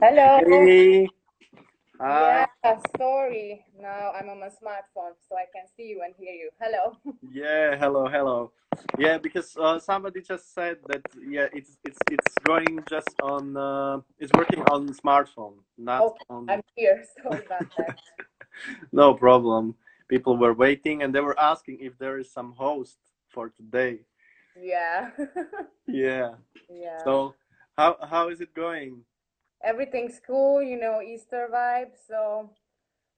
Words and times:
Hello. 0.00 0.38
Hey. 0.46 1.08
Hi. 2.00 2.46
Yeah, 2.62 2.78
sorry. 2.96 3.64
Now 3.80 4.12
I'm 4.12 4.28
on 4.28 4.38
my 4.38 4.46
smartphone, 4.46 5.18
so 5.28 5.34
I 5.34 5.46
can 5.52 5.66
see 5.76 5.88
you 5.88 6.02
and 6.04 6.14
hear 6.16 6.32
you. 6.32 6.50
Hello. 6.60 6.96
Yeah, 7.32 7.76
hello, 7.76 8.06
hello. 8.06 8.52
Yeah, 8.96 9.18
because 9.18 9.56
uh, 9.56 9.80
somebody 9.80 10.22
just 10.22 10.54
said 10.54 10.76
that 10.86 11.02
yeah, 11.28 11.48
it's 11.52 11.78
it's 11.82 11.98
it's 12.12 12.34
going 12.44 12.78
just 12.88 13.10
on 13.22 13.56
uh, 13.56 13.98
it's 14.20 14.32
working 14.34 14.62
on 14.70 14.88
smartphone, 14.94 15.54
not 15.76 16.02
Okay, 16.04 16.24
on 16.30 16.48
I'm 16.48 16.62
here. 16.76 17.02
Sorry 17.22 17.44
about 17.44 17.66
that. 17.76 17.98
no 18.92 19.14
problem. 19.14 19.74
People 20.08 20.36
were 20.36 20.54
waiting 20.54 21.02
and 21.02 21.12
they 21.12 21.20
were 21.20 21.38
asking 21.40 21.78
if 21.80 21.98
there 21.98 22.18
is 22.18 22.30
some 22.32 22.52
host 22.52 22.98
for 23.28 23.48
today. 23.48 24.06
Yeah. 24.54 25.10
Yeah. 25.88 26.34
Yeah. 26.70 27.02
So 27.04 27.34
how 27.76 27.96
how 28.08 28.28
is 28.28 28.40
it 28.40 28.54
going? 28.54 29.02
Everything's 29.62 30.20
cool, 30.24 30.62
you 30.62 30.78
know, 30.78 31.02
Easter 31.02 31.48
vibe. 31.52 31.92
so 32.06 32.50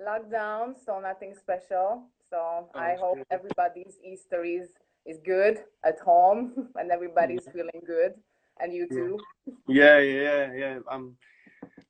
lockdown, 0.01 0.75
so 0.85 1.01
nothing 1.01 1.35
special. 1.35 2.05
So 2.31 2.69
I 2.75 2.95
hope 2.99 3.19
Okay. 3.19 3.25
everybody's 3.31 3.99
Easter 4.05 4.45
is 4.45 4.71
is 5.07 5.19
good 5.25 5.65
at 5.85 5.99
home 6.01 6.69
and 6.77 6.91
everybody's 6.91 7.47
feeling 7.53 7.83
good. 7.87 8.15
And 8.61 8.73
you 8.73 8.87
too. 8.89 9.19
Yeah, 9.69 9.99
yeah, 9.99 10.23
yeah, 10.23 10.53
yeah. 10.53 10.79
I'm 10.89 11.17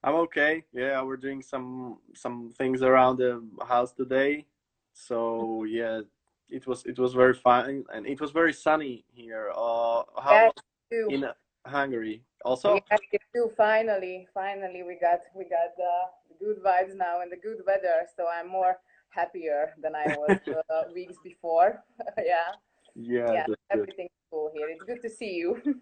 I'm 0.02 0.14
okay. 0.26 0.64
Yeah, 0.72 1.02
we're 1.02 1.16
doing 1.16 1.42
some 1.42 1.98
some 2.14 2.50
things 2.56 2.82
around 2.82 3.18
the 3.18 3.42
house 3.66 3.92
today. 3.92 4.46
So 4.92 5.64
yeah, 5.64 6.00
it 6.48 6.66
was 6.66 6.84
it 6.86 6.98
was 6.98 7.14
very 7.14 7.34
fun 7.34 7.84
and 7.92 8.06
it 8.06 8.20
was 8.20 8.30
very 8.30 8.52
sunny 8.52 9.04
here. 9.12 9.50
Uh, 9.54 10.02
how 10.20 10.32
Yeah, 10.32 10.50
too. 10.90 11.08
in 11.10 11.24
Hungary? 11.70 12.22
Also? 12.44 12.74
Yeah, 12.74 12.98
you. 13.34 13.50
Finally, 13.56 14.28
finally, 14.34 14.82
we 14.82 14.96
got 15.00 15.20
we 15.34 15.44
got 15.44 15.76
the 15.76 16.44
good 16.44 16.62
vibes 16.62 16.96
now 16.96 17.20
and 17.22 17.30
the 17.30 17.36
good 17.36 17.58
weather. 17.66 18.06
So 18.16 18.26
I'm 18.28 18.48
more 18.48 18.76
happier 19.10 19.74
than 19.82 19.94
I 19.94 20.06
was 20.16 20.38
uh, 20.70 20.82
weeks 20.94 21.16
before. 21.22 21.82
yeah, 22.18 22.52
Yeah, 22.94 23.32
yeah, 23.32 23.54
everything's 23.70 24.10
cool 24.30 24.50
here. 24.54 24.68
It's 24.68 24.84
good 24.84 25.02
to 25.02 25.10
see 25.10 25.34
you. 25.34 25.62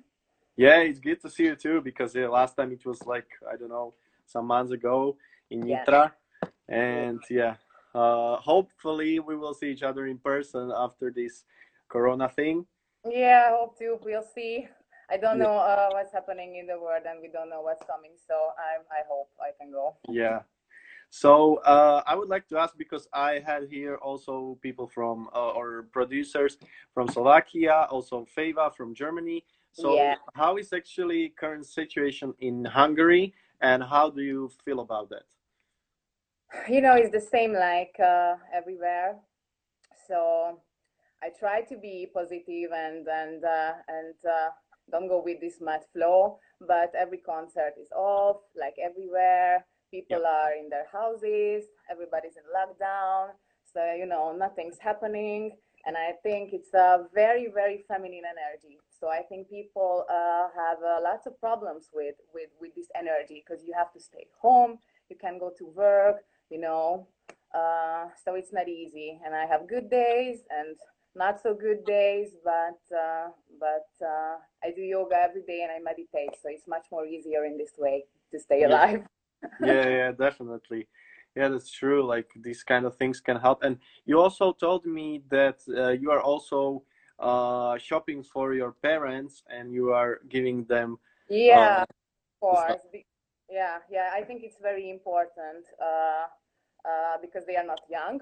Yeah, 0.60 0.78
it's 0.80 0.98
good 0.98 1.20
to 1.20 1.30
see 1.30 1.44
you 1.44 1.54
too 1.54 1.80
because 1.80 2.16
yeah, 2.16 2.26
last 2.26 2.56
time 2.56 2.72
it 2.72 2.84
was 2.84 3.06
like 3.06 3.28
I 3.48 3.54
don't 3.54 3.68
know 3.68 3.94
some 4.26 4.46
months 4.46 4.72
ago 4.72 5.16
in 5.50 5.64
Yeah. 5.64 5.84
Nitra, 5.84 6.12
and 6.68 7.22
yeah, 7.30 7.54
uh, 7.94 8.34
hopefully 8.38 9.20
we 9.20 9.36
will 9.36 9.54
see 9.54 9.70
each 9.70 9.84
other 9.84 10.08
in 10.08 10.18
person 10.18 10.72
after 10.74 11.12
this 11.12 11.44
Corona 11.88 12.28
thing. 12.28 12.66
Yeah, 13.08 13.46
I 13.46 13.50
hope 13.56 13.78
to. 13.78 14.00
We'll 14.02 14.26
see. 14.34 14.66
I 15.10 15.16
don't 15.16 15.38
know 15.38 15.56
uh, 15.56 15.88
what's 15.92 16.12
happening 16.12 16.56
in 16.56 16.66
the 16.66 16.78
world, 16.78 17.04
and 17.08 17.20
we 17.22 17.28
don't 17.28 17.48
know 17.48 17.62
what's 17.62 17.84
coming. 17.86 18.12
So 18.28 18.34
I'm. 18.58 18.84
I 18.90 19.02
hope 19.08 19.30
I 19.40 19.50
can 19.58 19.72
go. 19.72 19.96
Yeah. 20.08 20.40
So 21.10 21.56
uh, 21.64 22.02
I 22.06 22.14
would 22.14 22.28
like 22.28 22.46
to 22.48 22.58
ask 22.58 22.76
because 22.76 23.08
I 23.14 23.40
had 23.44 23.68
here 23.70 23.96
also 23.96 24.58
people 24.60 24.86
from 24.86 25.28
uh, 25.34 25.50
or 25.56 25.88
producers 25.92 26.58
from 26.92 27.08
Slovakia, 27.08 27.88
also 27.90 28.26
Feva 28.36 28.74
from 28.74 28.94
Germany. 28.94 29.44
So 29.72 29.96
Yeah. 29.96 30.16
how 30.34 30.58
is 30.58 30.72
actually 30.72 31.30
current 31.30 31.64
situation 31.64 32.34
in 32.40 32.64
Hungary, 32.64 33.32
and 33.60 33.82
how 33.82 34.10
do 34.10 34.20
you 34.20 34.50
feel 34.64 34.80
about 34.80 35.08
that? 35.10 35.24
You 36.68 36.80
know, 36.80 36.94
it's 36.94 37.12
the 37.12 37.20
same 37.20 37.52
like 37.52 37.96
uh, 38.00 38.36
everywhere. 38.52 39.16
So 40.06 40.60
I 41.22 41.30
try 41.38 41.62
to 41.62 41.76
be 41.76 42.08
positive 42.12 42.72
and 42.72 43.06
and 43.08 43.44
uh, 43.44 43.72
and 43.88 44.14
uh, 44.24 44.50
don't 44.90 45.08
go 45.08 45.22
with 45.22 45.40
this 45.40 45.58
mad 45.60 45.80
flow. 45.92 46.38
But 46.60 46.92
every 46.98 47.18
concert 47.18 47.74
is 47.80 47.90
off, 47.92 48.38
like 48.58 48.74
everywhere. 48.82 49.64
People 49.90 50.24
are 50.26 50.52
in 50.52 50.68
their 50.68 50.86
houses. 50.92 51.64
Everybody's 51.90 52.36
in 52.36 52.44
lockdown. 52.52 53.28
So 53.72 53.94
you 53.94 54.06
know, 54.06 54.34
nothing's 54.36 54.78
happening. 54.78 55.52
And 55.86 55.96
I 55.96 56.12
think 56.22 56.50
it's 56.52 56.74
a 56.74 57.06
very 57.14 57.48
very 57.52 57.84
feminine 57.88 58.24
energy. 58.28 58.78
So 59.00 59.08
I 59.08 59.22
think 59.22 59.48
people 59.48 60.04
uh, 60.10 60.48
have 60.56 60.78
uh, 60.82 61.00
lots 61.02 61.26
of 61.26 61.38
problems 61.40 61.88
with 61.92 62.16
with 62.34 62.50
with 62.60 62.74
this 62.74 62.88
energy 62.96 63.44
because 63.46 63.64
you 63.64 63.72
have 63.76 63.92
to 63.92 64.00
stay 64.00 64.26
home. 64.40 64.78
You 65.08 65.16
can 65.16 65.38
go 65.38 65.52
to 65.58 65.66
work. 65.66 66.16
You 66.50 66.60
know, 66.60 67.08
uh, 67.54 68.06
so 68.24 68.34
it's 68.34 68.52
not 68.52 68.68
easy. 68.68 69.20
And 69.24 69.34
I 69.34 69.46
have 69.46 69.68
good 69.68 69.90
days 69.90 70.40
and 70.50 70.76
not 71.18 71.42
so 71.42 71.54
good 71.54 71.84
days, 71.84 72.28
but 72.44 72.80
uh, 72.96 73.28
but 73.60 73.88
uh, 74.00 74.36
I 74.64 74.70
do 74.74 74.82
yoga 74.82 75.16
every 75.16 75.42
day 75.42 75.60
and 75.62 75.72
I 75.72 75.80
meditate, 75.80 76.30
so 76.40 76.48
it's 76.48 76.66
much 76.68 76.86
more 76.90 77.04
easier 77.04 77.44
in 77.44 77.58
this 77.58 77.72
way 77.76 78.04
to 78.32 78.38
stay 78.38 78.62
alive. 78.64 79.02
Yeah, 79.60 79.88
yeah, 79.88 80.12
definitely. 80.12 80.86
Yeah, 81.34 81.48
that's 81.48 81.70
true. 81.70 82.04
Like 82.04 82.30
these 82.36 82.62
kind 82.62 82.84
of 82.86 82.96
things 82.96 83.20
can 83.20 83.36
help. 83.36 83.62
And 83.62 83.78
you 84.06 84.18
also 84.20 84.52
told 84.52 84.86
me 84.86 85.22
that 85.30 85.58
uh, 85.68 85.90
you 85.90 86.10
are 86.10 86.20
also 86.20 86.82
uh, 87.18 87.76
shopping 87.78 88.22
for 88.22 88.54
your 88.54 88.72
parents 88.72 89.42
and 89.48 89.72
you 89.72 89.92
are 89.92 90.20
giving 90.28 90.64
them 90.64 90.98
Yeah, 91.28 91.58
uh, 91.58 91.82
of 91.82 91.86
stuff. 92.64 92.78
course. 92.78 92.82
Yeah, 93.50 93.78
yeah. 93.90 94.10
I 94.14 94.22
think 94.22 94.42
it's 94.44 94.58
very 94.60 94.90
important 94.90 95.64
uh, 95.82 96.26
uh, 96.88 97.16
because 97.20 97.44
they 97.46 97.56
are 97.56 97.64
not 97.66 97.80
young. 97.90 98.20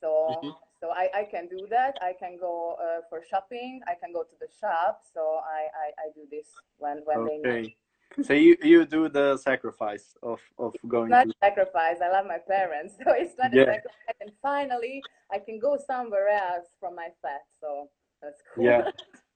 So 0.00 0.44
Mhm. 0.44 0.54
so 0.80 0.90
I, 0.90 1.08
I 1.14 1.24
can 1.30 1.48
do 1.48 1.66
that. 1.70 1.96
I 2.02 2.12
can 2.18 2.38
go 2.40 2.76
uh, 2.80 3.02
for 3.10 3.22
shopping. 3.30 3.80
I 3.88 3.94
can 4.02 4.12
go 4.12 4.22
to 4.24 4.36
the 4.40 4.48
shop. 4.60 5.02
So 5.14 5.40
I, 5.44 5.68
I, 5.84 5.88
I 6.04 6.06
do 6.14 6.22
this 6.30 6.46
when 6.78 7.02
when 7.04 7.24
they 7.24 7.38
need. 7.38 7.60
Okay. 7.60 7.74
So 8.22 8.34
you 8.34 8.56
you 8.62 8.86
do 8.86 9.08
the 9.08 9.36
sacrifice 9.38 10.16
of 10.22 10.40
of 10.58 10.74
going 10.88 11.10
not 11.10 11.28
to 11.28 11.32
sacrifice. 11.42 11.98
I 12.02 12.10
love 12.10 12.26
my 12.26 12.38
parents, 12.38 12.94
so 13.04 13.12
it's 13.14 13.36
not 13.38 13.54
a 13.54 13.58
Yeah. 13.58 13.64
sacrifice. 13.66 14.16
And 14.20 14.32
finally, 14.42 15.06
I 15.32 15.38
can 15.38 15.58
go 15.60 15.78
somewhere 15.86 16.28
else 16.28 16.68
from 16.80 16.96
my 16.96 17.08
flat. 17.20 17.42
So 17.60 17.90
that's 18.22 18.42
cool. 18.54 18.66
Yeah. 18.66 18.86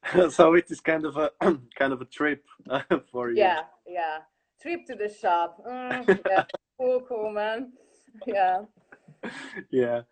So 0.31 0.55
it 0.55 0.71
is 0.71 0.81
kind 0.81 1.07
of 1.07 1.17
a 1.17 1.31
kind 1.79 1.93
of 1.93 2.01
a 2.01 2.07
trip 2.07 2.45
for 3.13 3.31
you. 3.33 3.37
yeah, 3.37 3.63
yeah. 3.87 4.19
Trip 4.63 4.87
to 4.87 4.97
the 4.97 5.09
shop. 5.09 5.59
Mm, 5.67 6.09
yeah, 6.29 6.43
cool, 6.81 7.03
cool, 7.09 7.31
man. 7.33 7.73
Yeah. 8.27 8.63
Yeah. 9.71 10.03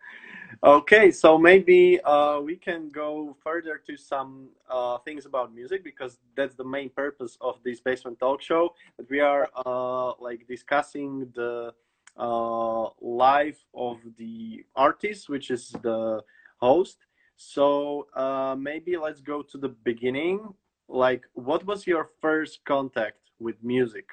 Okay, 0.63 1.11
so 1.11 1.37
maybe 1.37 1.99
uh, 2.05 2.39
we 2.39 2.55
can 2.55 2.87
go 2.87 3.35
further 3.43 3.81
to 3.85 3.97
some 3.97 4.47
uh, 4.69 4.97
things 4.99 5.25
about 5.25 5.53
music 5.53 5.83
because 5.83 6.19
that's 6.37 6.55
the 6.55 6.63
main 6.63 6.89
purpose 6.89 7.37
of 7.41 7.59
this 7.65 7.81
basement 7.81 8.17
talk 8.17 8.41
show. 8.41 8.73
That 8.95 9.09
we 9.09 9.19
are 9.19 9.49
uh, 9.65 10.13
like 10.21 10.47
discussing 10.47 11.29
the 11.35 11.73
uh, 12.15 12.87
life 13.01 13.59
of 13.73 13.97
the 14.17 14.63
artist, 14.73 15.27
which 15.27 15.51
is 15.51 15.75
the 15.81 16.23
host. 16.61 16.97
So 17.35 18.07
uh, 18.15 18.55
maybe 18.57 18.95
let's 18.95 19.19
go 19.19 19.41
to 19.41 19.57
the 19.57 19.69
beginning. 19.83 20.53
Like, 20.87 21.25
what 21.33 21.65
was 21.65 21.85
your 21.85 22.11
first 22.21 22.63
contact 22.63 23.19
with 23.37 23.61
music? 23.61 24.07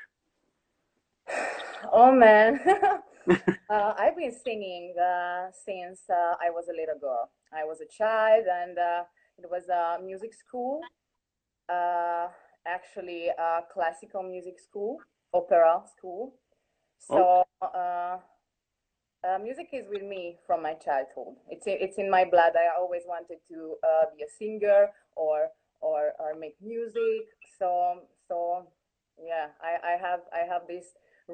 Oh 1.92 2.10
man. 2.10 2.58
uh, 3.70 3.94
I've 3.98 4.16
been 4.16 4.32
singing 4.32 4.94
uh, 4.98 5.50
since 5.52 6.00
uh, 6.10 6.34
I 6.40 6.50
was 6.50 6.66
a 6.68 6.72
little 6.76 6.98
girl. 7.00 7.30
I 7.52 7.64
was 7.64 7.80
a 7.80 7.86
child, 7.86 8.44
and 8.50 8.78
uh, 8.78 9.02
it 9.38 9.50
was 9.50 9.68
a 9.68 9.98
music 10.02 10.34
school. 10.34 10.80
Uh, 11.68 12.28
actually, 12.66 13.28
a 13.28 13.60
classical 13.72 14.22
music 14.22 14.58
school, 14.58 14.98
opera 15.34 15.82
school. 15.96 16.34
Oh, 17.10 17.44
So 17.62 17.66
uh, 17.66 18.18
uh, 19.24 19.38
music 19.38 19.68
is 19.72 19.86
with 19.88 20.02
me 20.02 20.36
from 20.46 20.62
my 20.62 20.74
childhood. 20.74 21.36
It's 21.48 21.66
in, 21.66 21.76
it's 21.80 21.98
in 21.98 22.10
my 22.10 22.24
blood. 22.24 22.52
I 22.56 22.68
always 22.78 23.02
wanted 23.06 23.38
to 23.48 23.76
uh, 23.84 24.04
be 24.16 24.22
a 24.24 24.28
singer 24.38 24.88
or 25.16 25.48
or 25.80 26.12
or 26.18 26.34
make 26.38 26.56
music. 26.60 27.28
So 27.58 28.02
so 28.28 28.66
yeah, 29.22 29.48
I, 29.62 29.94
I 29.94 29.96
have 30.00 30.20
I 30.32 30.46
have 30.46 30.62
this 30.68 30.86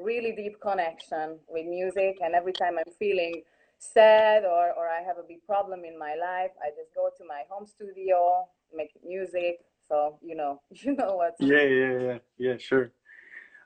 really 0.03 0.31
deep 0.31 0.59
connection 0.61 1.39
with 1.47 1.65
music, 1.65 2.17
and 2.23 2.33
every 2.35 2.53
time 2.53 2.77
I'm 2.77 2.93
feeling 2.99 3.43
sad 3.79 4.43
or 4.45 4.71
or 4.73 4.89
I 4.89 5.01
have 5.01 5.17
a 5.17 5.23
big 5.27 5.43
problem 5.45 5.85
in 5.85 5.97
my 5.97 6.15
life, 6.15 6.51
I 6.61 6.69
just 6.69 6.93
go 6.95 7.09
to 7.17 7.23
my 7.27 7.43
home 7.49 7.65
studio, 7.67 8.47
make 8.75 8.91
music. 9.05 9.59
So 9.87 10.17
you 10.21 10.35
know 10.35 10.61
you 10.71 10.95
know 10.95 11.15
what. 11.15 11.35
yeah, 11.39 11.61
yeah, 11.63 11.99
yeah, 11.99 12.17
yeah, 12.37 12.57
sure. 12.57 12.91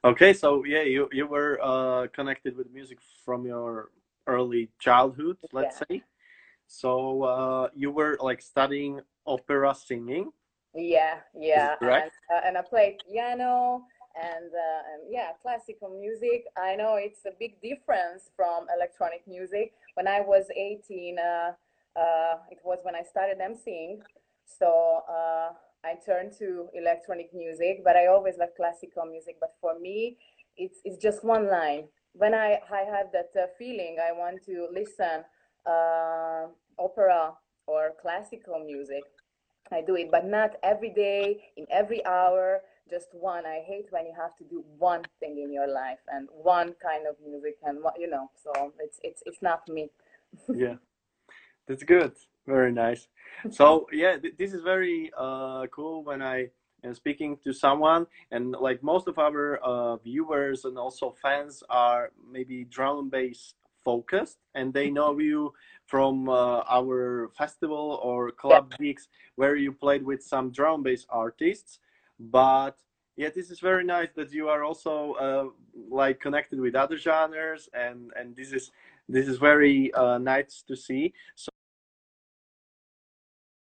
Okay, 0.04 0.34
so 0.34 0.64
yeah, 0.66 0.82
you 0.84 1.10
you 1.12 1.28
were 1.28 1.60
uh, 1.62 2.08
connected 2.14 2.56
with 2.58 2.72
music 2.72 3.00
from 3.26 3.46
your 3.46 3.90
early 4.28 4.70
childhood, 4.80 5.38
let's 5.52 5.78
Yeah. 5.78 5.86
say. 5.90 6.04
So 6.68 7.24
uh, 7.24 7.70
you 7.76 7.92
were 7.92 8.18
like 8.22 8.42
studying 8.42 9.02
opera 9.26 9.76
singing, 9.76 10.32
Yeah, 10.74 11.20
yeah, 11.36 11.76
and 11.94 12.12
uh, 12.34 12.42
and 12.46 12.58
I 12.58 12.62
played 12.62 13.00
piano 13.08 13.84
and 14.16 14.52
uh, 14.52 14.82
and 14.94 15.02
yeah, 15.10 15.32
classical 15.42 15.90
music. 15.90 16.46
I 16.58 16.76
know 16.76 16.96
it's 16.96 17.26
a 17.26 17.32
big 17.40 17.62
difference 17.62 18.30
from 18.36 18.66
electronic 18.76 19.24
music. 19.28 19.74
When 19.96 20.08
I 20.08 20.22
was 20.22 20.46
18, 20.56 21.18
uh, 21.20 21.52
uh, 22.00 22.36
it 22.50 22.60
was 22.64 22.80
when 22.84 22.96
I 22.96 23.04
started 23.04 23.40
emceeing, 23.40 24.00
so 24.46 25.02
uh, 25.10 25.50
I 25.84 25.96
turned 26.06 26.34
to 26.40 26.68
electronic 26.74 27.34
music. 27.34 27.82
But 27.84 27.96
I 27.96 28.08
always 28.08 28.38
loved 28.38 28.56
classical 28.56 29.06
music. 29.06 29.38
But 29.40 29.56
for 29.62 29.80
me, 29.80 30.18
it's 30.58 30.80
it's 30.84 30.98
just 31.02 31.24
one 31.24 31.50
line. 31.50 31.86
When 32.14 32.34
I 32.34 32.60
I 32.72 32.84
have 32.90 33.12
that 33.14 33.32
uh, 33.36 33.48
feeling, 33.58 33.98
I 34.02 34.12
want 34.12 34.44
to 34.46 34.68
listen 34.72 35.24
uh, 35.66 36.48
opera 36.80 37.34
or 37.68 37.94
classical 38.02 38.60
music. 38.66 39.04
I 39.72 39.82
do 39.82 39.96
it, 39.96 40.12
but 40.12 40.26
not 40.26 40.58
every 40.64 40.90
day, 40.90 41.42
in 41.56 41.66
every 41.72 42.06
hour, 42.06 42.62
just 42.92 43.08
one. 43.14 43.46
I 43.46 43.64
hate 43.66 43.88
when 43.90 44.06
you 44.06 44.14
have 44.16 44.36
to 44.38 44.44
do 44.44 44.64
one 44.78 45.04
thing 45.20 45.40
in 45.42 45.52
your 45.52 45.68
life 45.68 46.04
and 46.10 46.28
one 46.32 46.76
kind 46.84 47.08
of 47.08 47.16
music, 47.26 47.58
and 47.64 47.80
you 47.98 48.10
know. 48.10 48.30
So 48.44 48.74
it's 48.80 49.00
it's 49.02 49.24
it's 49.26 49.42
not 49.42 49.68
me. 49.70 49.90
yeah, 50.54 50.76
that's 51.68 51.84
good. 51.84 52.14
Very 52.46 52.72
nice. 52.72 53.08
So 53.50 53.88
yeah, 53.92 54.18
th 54.18 54.36
this 54.38 54.52
is 54.54 54.62
very 54.62 55.12
uh, 55.18 55.66
cool 55.72 56.04
when 56.04 56.22
I 56.22 56.50
am 56.84 56.94
speaking 56.94 57.38
to 57.44 57.54
someone, 57.54 58.04
and 58.32 58.52
like 58.68 58.80
most 58.84 59.08
of 59.08 59.18
our 59.18 59.58
uh, 59.72 59.96
viewers 59.98 60.66
and 60.66 60.78
also 60.78 61.16
fans 61.26 61.64
are 61.70 62.12
maybe 62.36 62.66
drum 62.66 63.00
and 63.00 63.12
bass 63.12 63.56
focused, 63.84 64.38
and 64.54 64.74
they 64.74 64.90
know 64.90 65.18
you 65.20 65.54
from 65.86 66.30
uh, 66.30 66.62
our 66.78 67.30
festival 67.38 68.00
or 68.04 68.32
club 68.32 68.74
gigs 68.78 69.10
where 69.36 69.56
you 69.56 69.72
played 69.72 70.04
with 70.04 70.22
some 70.24 70.52
drum 70.52 70.84
bass 70.84 71.06
artists. 71.10 71.80
But 72.30 72.78
yeah, 73.18 73.30
this 73.34 73.50
is 73.50 73.60
very 73.60 73.84
nice 73.84 74.10
that 74.16 74.32
you 74.32 74.48
are 74.48 74.64
also 74.64 75.14
uh, 75.14 75.46
like 75.90 76.20
connected 76.20 76.60
with 76.60 76.76
other 76.76 76.98
genres, 76.98 77.68
and 77.74 78.12
and 78.16 78.36
this 78.36 78.54
is 78.54 78.72
this 79.10 79.28
is 79.28 79.38
very 79.38 79.92
uh, 79.94 80.20
nice 80.20 80.64
to 80.68 80.76
see. 80.76 81.14
So, 81.36 81.50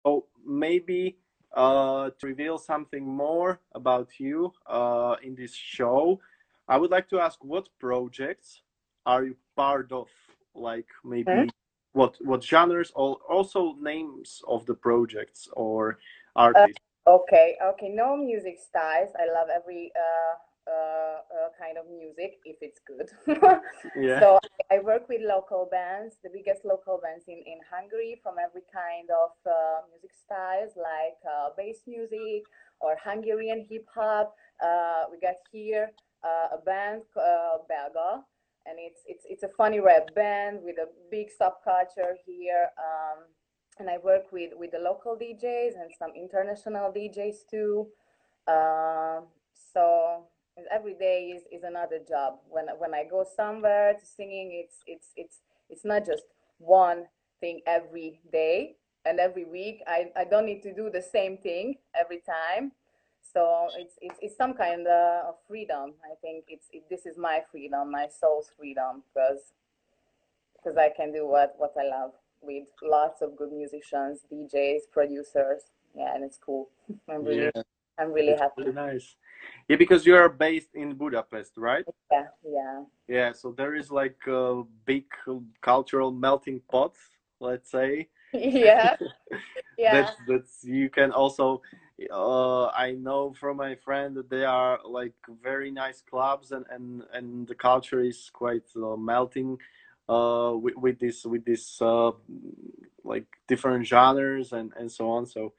so 0.06 0.26
maybe 0.46 1.18
uh, 1.54 2.12
to 2.18 2.28
reveal 2.28 2.58
something 2.58 3.06
more 3.06 3.60
about 3.74 4.20
you 4.20 4.54
uh, 4.68 5.16
in 5.22 5.36
this 5.36 5.54
show, 5.54 6.22
I 6.68 6.78
would 6.78 6.92
like 6.92 7.10
to 7.10 7.20
ask 7.20 7.44
what 7.44 7.68
projects 7.80 8.62
are 9.06 9.26
you 9.26 9.36
part 9.56 9.92
of? 9.92 10.08
Like 10.56 10.88
maybe. 11.04 11.32
-hmm 11.32 11.50
what 11.96 12.18
what 12.20 12.44
genres 12.44 12.92
or 12.94 13.18
also 13.30 13.76
names 13.80 14.42
of 14.48 14.66
the 14.66 14.74
projects 14.74 15.48
or 15.54 15.98
artists 16.36 16.78
uh, 16.78 16.85
okay 17.08 17.56
okay 17.64 17.90
no 17.90 18.18
music 18.18 18.58
styles 18.60 19.10
i 19.20 19.26
love 19.26 19.48
every 19.54 19.92
uh, 19.96 20.34
uh, 20.66 21.18
uh 21.30 21.50
kind 21.60 21.78
of 21.78 21.86
music 21.90 22.40
if 22.46 22.58
it's 22.62 22.80
good 22.88 23.10
yeah. 23.96 24.20
so 24.20 24.40
I, 24.72 24.80
work 24.80 25.08
with 25.08 25.22
local 25.22 25.70
bands 25.72 26.16
the 26.24 26.30
biggest 26.34 26.66
local 26.66 27.00
bands 27.02 27.26
in, 27.28 27.44
in 27.46 27.60
hungary 27.70 28.20
from 28.24 28.36
every 28.44 28.64
kind 28.74 29.10
of 29.12 29.32
uh, 29.46 29.86
music 29.92 30.12
styles 30.18 30.72
like 30.76 31.18
uh, 31.24 31.50
bass 31.56 31.82
music 31.86 32.44
or 32.82 32.98
hungarian 33.04 33.66
hip-hop 33.70 34.34
we 35.12 35.20
got 35.20 35.36
here 35.52 35.92
a 36.24 36.58
band 36.66 37.04
uh, 37.18 37.62
belga 37.70 38.24
and 38.66 38.78
it's 38.80 39.02
it's 39.06 39.26
it's 39.30 39.44
a 39.44 39.50
funny 39.56 39.80
rap 39.80 40.14
band 40.16 40.60
with 40.64 40.78
a 40.78 40.90
big 41.12 41.28
subculture 41.30 42.18
here. 42.26 42.70
Um, 42.78 43.26
and 43.80 43.90
I 43.90 43.98
work 43.98 44.32
with 44.32 44.52
with 44.56 44.72
the 44.72 44.80
local 44.80 45.16
DJs 45.16 45.74
and 45.80 45.92
some 45.98 46.12
international 46.16 46.92
DJs 46.92 47.48
too. 47.50 47.88
Uh, 48.48 49.22
so 49.74 50.26
every 50.72 50.94
day 50.94 51.34
is, 51.36 51.44
is 51.52 51.64
another 51.64 52.00
job. 52.08 52.40
When 52.50 52.68
when 52.78 52.94
I 52.94 53.04
go 53.04 53.26
somewhere 53.36 53.94
to 53.94 54.06
singing, 54.06 54.52
it's 54.54 54.78
it's 54.86 55.08
it's 55.16 55.38
it's 55.70 55.86
not 55.86 56.06
just 56.06 56.24
one 56.58 57.06
thing 57.40 57.62
every 57.68 58.22
day 58.32 58.76
and 59.06 59.20
every 59.20 59.46
week. 59.46 59.82
I, 59.88 60.12
I 60.16 60.24
don't 60.24 60.46
need 60.46 60.64
to 60.64 60.74
do 60.74 60.90
the 60.90 61.02
same 61.02 61.38
thing 61.38 61.76
every 62.00 62.22
time 62.26 62.72
so 63.36 63.68
it's, 63.78 63.96
it's, 64.02 64.16
it's 64.22 64.38
some 64.38 64.54
kind 64.54 64.88
of 64.88 65.36
freedom 65.48 65.94
i 66.06 66.16
think 66.22 66.46
it's 66.48 66.68
it, 66.72 66.84
this 66.90 67.06
is 67.06 67.18
my 67.18 67.42
freedom 67.52 67.92
my 67.92 68.08
soul's 68.08 68.50
freedom 68.58 69.04
because 69.14 69.54
because 70.56 70.78
i 70.78 70.90
can 70.96 71.12
do 71.12 71.28
what 71.28 71.54
what 71.58 71.74
i 71.78 71.88
love 71.88 72.12
with 72.46 72.68
lots 72.84 73.22
of 73.22 73.36
good 73.36 73.52
musicians 73.52 74.22
djs 74.32 74.82
producers. 74.92 75.64
Yeah 75.96 76.14
and 76.14 76.24
it's 76.24 76.38
cool. 76.38 76.70
I'm 77.10 77.24
really 77.24 77.52
yeah. 77.56 77.62
i'm 78.00 78.12
really 78.12 78.32
it's 78.34 78.42
happy. 78.42 78.54
really 78.58 78.74
nice. 78.74 79.16
Yeah 79.68 79.78
because 79.78 80.06
you 80.06 80.16
are 80.16 80.30
based 80.30 80.74
in 80.76 80.94
budapest 80.94 81.54
right? 81.58 81.86
Yeah 82.12 82.28
yeah. 82.44 82.82
Yeah 83.08 83.32
so 83.34 83.52
there 83.52 83.76
is 83.76 83.92
like 83.92 84.20
a 84.28 84.64
big 84.86 85.06
cultural 85.62 86.12
melting 86.12 86.62
pot 86.72 86.94
let's 87.40 87.72
say. 87.72 88.08
Yeah. 88.34 88.96
Yeah. 89.78 89.94
That's 89.94 90.16
that's 90.28 90.64
you 90.64 90.90
can 90.90 91.12
also 91.12 91.62
uh, 92.12 92.68
I 92.68 92.92
know 92.94 93.34
from 93.34 93.58
my 93.58 93.76
friend 93.76 94.16
that 94.16 94.30
they 94.30 94.46
are 94.46 94.80
like 94.86 95.14
very 95.44 95.70
nice 95.70 96.02
clubs 96.02 96.52
and 96.54 96.66
and 96.70 97.04
and 97.14 97.46
the 97.48 97.56
culture 97.56 98.00
is 98.00 98.30
quite 98.34 98.68
uh, 98.76 98.96
melting 98.96 99.58
uh, 100.10 100.54
with, 100.56 100.76
with 100.78 101.00
this 101.00 101.26
with 101.26 101.46
this 101.46 101.82
uh, 101.82 102.12
like 103.04 103.26
different 103.48 103.86
genres 103.86 104.54
and 104.54 104.72
and 104.78 104.92
so 104.92 105.10
on. 105.10 105.26
So 105.26 105.54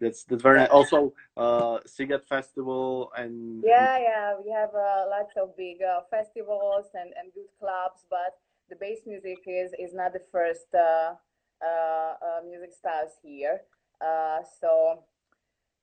that's 0.00 0.24
that's 0.24 0.42
very 0.42 0.58
nice. 0.58 0.68
also 0.68 1.14
uh 1.36 1.78
Sziget 1.86 2.24
festival 2.24 3.10
and 3.16 3.64
yeah 3.64 3.96
yeah 3.98 4.34
we 4.44 4.50
have 4.50 4.68
uh, 4.74 5.08
lots 5.08 5.32
of 5.40 5.56
big 5.56 5.78
uh, 5.80 6.00
festivals 6.10 6.84
and 6.92 7.14
and 7.18 7.32
good 7.32 7.48
clubs 7.58 8.04
but 8.10 8.36
the 8.68 8.76
bass 8.76 9.00
music 9.06 9.38
is 9.46 9.72
is 9.78 9.94
not 9.94 10.12
the 10.12 10.20
first 10.30 10.66
uh, 10.74 11.14
uh, 11.64 12.12
uh 12.20 12.40
music 12.46 12.74
styles 12.74 13.12
here 13.22 13.62
uh 14.04 14.40
so 14.60 15.02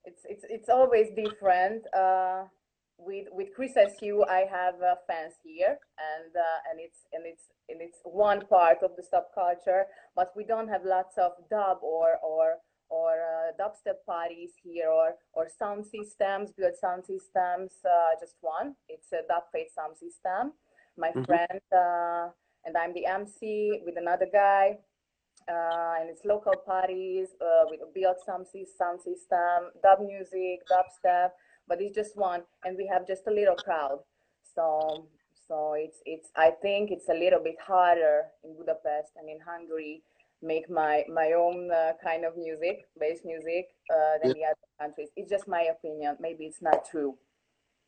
it's 0.04 0.22
it's 0.28 0.44
it's 0.48 0.68
always 0.68 1.08
different. 1.16 1.86
With 2.98 3.26
with 3.32 3.48
Chris 3.54 3.76
SU, 3.76 4.24
I 4.30 4.46
have 4.50 4.74
uh, 4.80 4.94
fans 5.06 5.34
here, 5.42 5.76
and 5.98 6.30
uh, 6.36 6.70
and 6.70 6.80
it's 6.80 7.00
and 7.12 7.24
it's 7.26 7.50
and 7.68 7.80
it's 7.82 7.98
one 8.04 8.46
part 8.46 8.78
of 8.82 8.92
the 8.96 9.02
subculture, 9.02 9.84
but 10.14 10.32
we 10.36 10.44
don't 10.44 10.68
have 10.68 10.82
lots 10.84 11.18
of 11.18 11.32
dub 11.50 11.78
or 11.82 12.18
or 12.22 12.54
or 12.90 13.12
uh, 13.12 13.52
dubstep 13.60 13.98
parties 14.06 14.52
here 14.62 14.88
or 14.88 15.14
or 15.32 15.48
sound 15.48 15.84
systems, 15.84 16.52
build 16.56 16.74
sound 16.80 17.04
systems. 17.04 17.72
Uh, 17.84 18.14
just 18.20 18.36
one. 18.40 18.76
It's 18.88 19.12
a 19.12 19.26
dub 19.28 19.44
face 19.52 19.74
sound 19.74 19.96
system. 19.96 20.52
My 20.96 21.10
mm-hmm. 21.10 21.24
friend 21.24 21.60
uh, 21.72 22.28
and 22.64 22.76
I'm 22.76 22.94
the 22.94 23.06
MC 23.06 23.80
with 23.84 23.96
another 23.98 24.26
guy 24.32 24.78
uh, 25.48 26.00
and 26.00 26.08
it's 26.08 26.24
local 26.24 26.54
parties 26.64 27.28
uh, 27.40 27.64
with 27.68 27.80
some 28.24 28.44
sound 28.78 29.00
system, 29.00 29.70
dub 29.82 30.00
music, 30.00 30.64
dubstep, 30.70 31.30
but 31.68 31.80
it's 31.80 31.94
just 31.94 32.16
one, 32.16 32.42
and 32.64 32.76
we 32.76 32.86
have 32.86 33.06
just 33.06 33.26
a 33.26 33.30
little 33.30 33.56
crowd. 33.56 33.98
So, 34.54 35.06
so 35.48 35.74
it's 35.76 35.98
it's. 36.04 36.30
I 36.36 36.50
think 36.62 36.90
it's 36.90 37.08
a 37.08 37.14
little 37.14 37.42
bit 37.42 37.56
harder 37.60 38.24
in 38.44 38.56
Budapest 38.56 39.12
and 39.16 39.28
in 39.28 39.38
Hungary 39.40 40.02
make 40.42 40.68
my 40.70 41.04
my 41.08 41.32
own 41.32 41.70
uh, 41.70 41.92
kind 42.02 42.24
of 42.24 42.36
music, 42.36 42.86
bass 42.98 43.20
music, 43.24 43.68
uh, 43.90 44.18
than 44.22 44.30
yeah. 44.30 44.34
the 44.34 44.44
other 44.44 44.68
countries. 44.80 45.08
It's 45.16 45.30
just 45.30 45.48
my 45.48 45.62
opinion. 45.62 46.16
Maybe 46.20 46.44
it's 46.44 46.62
not 46.62 46.84
true. 46.90 47.16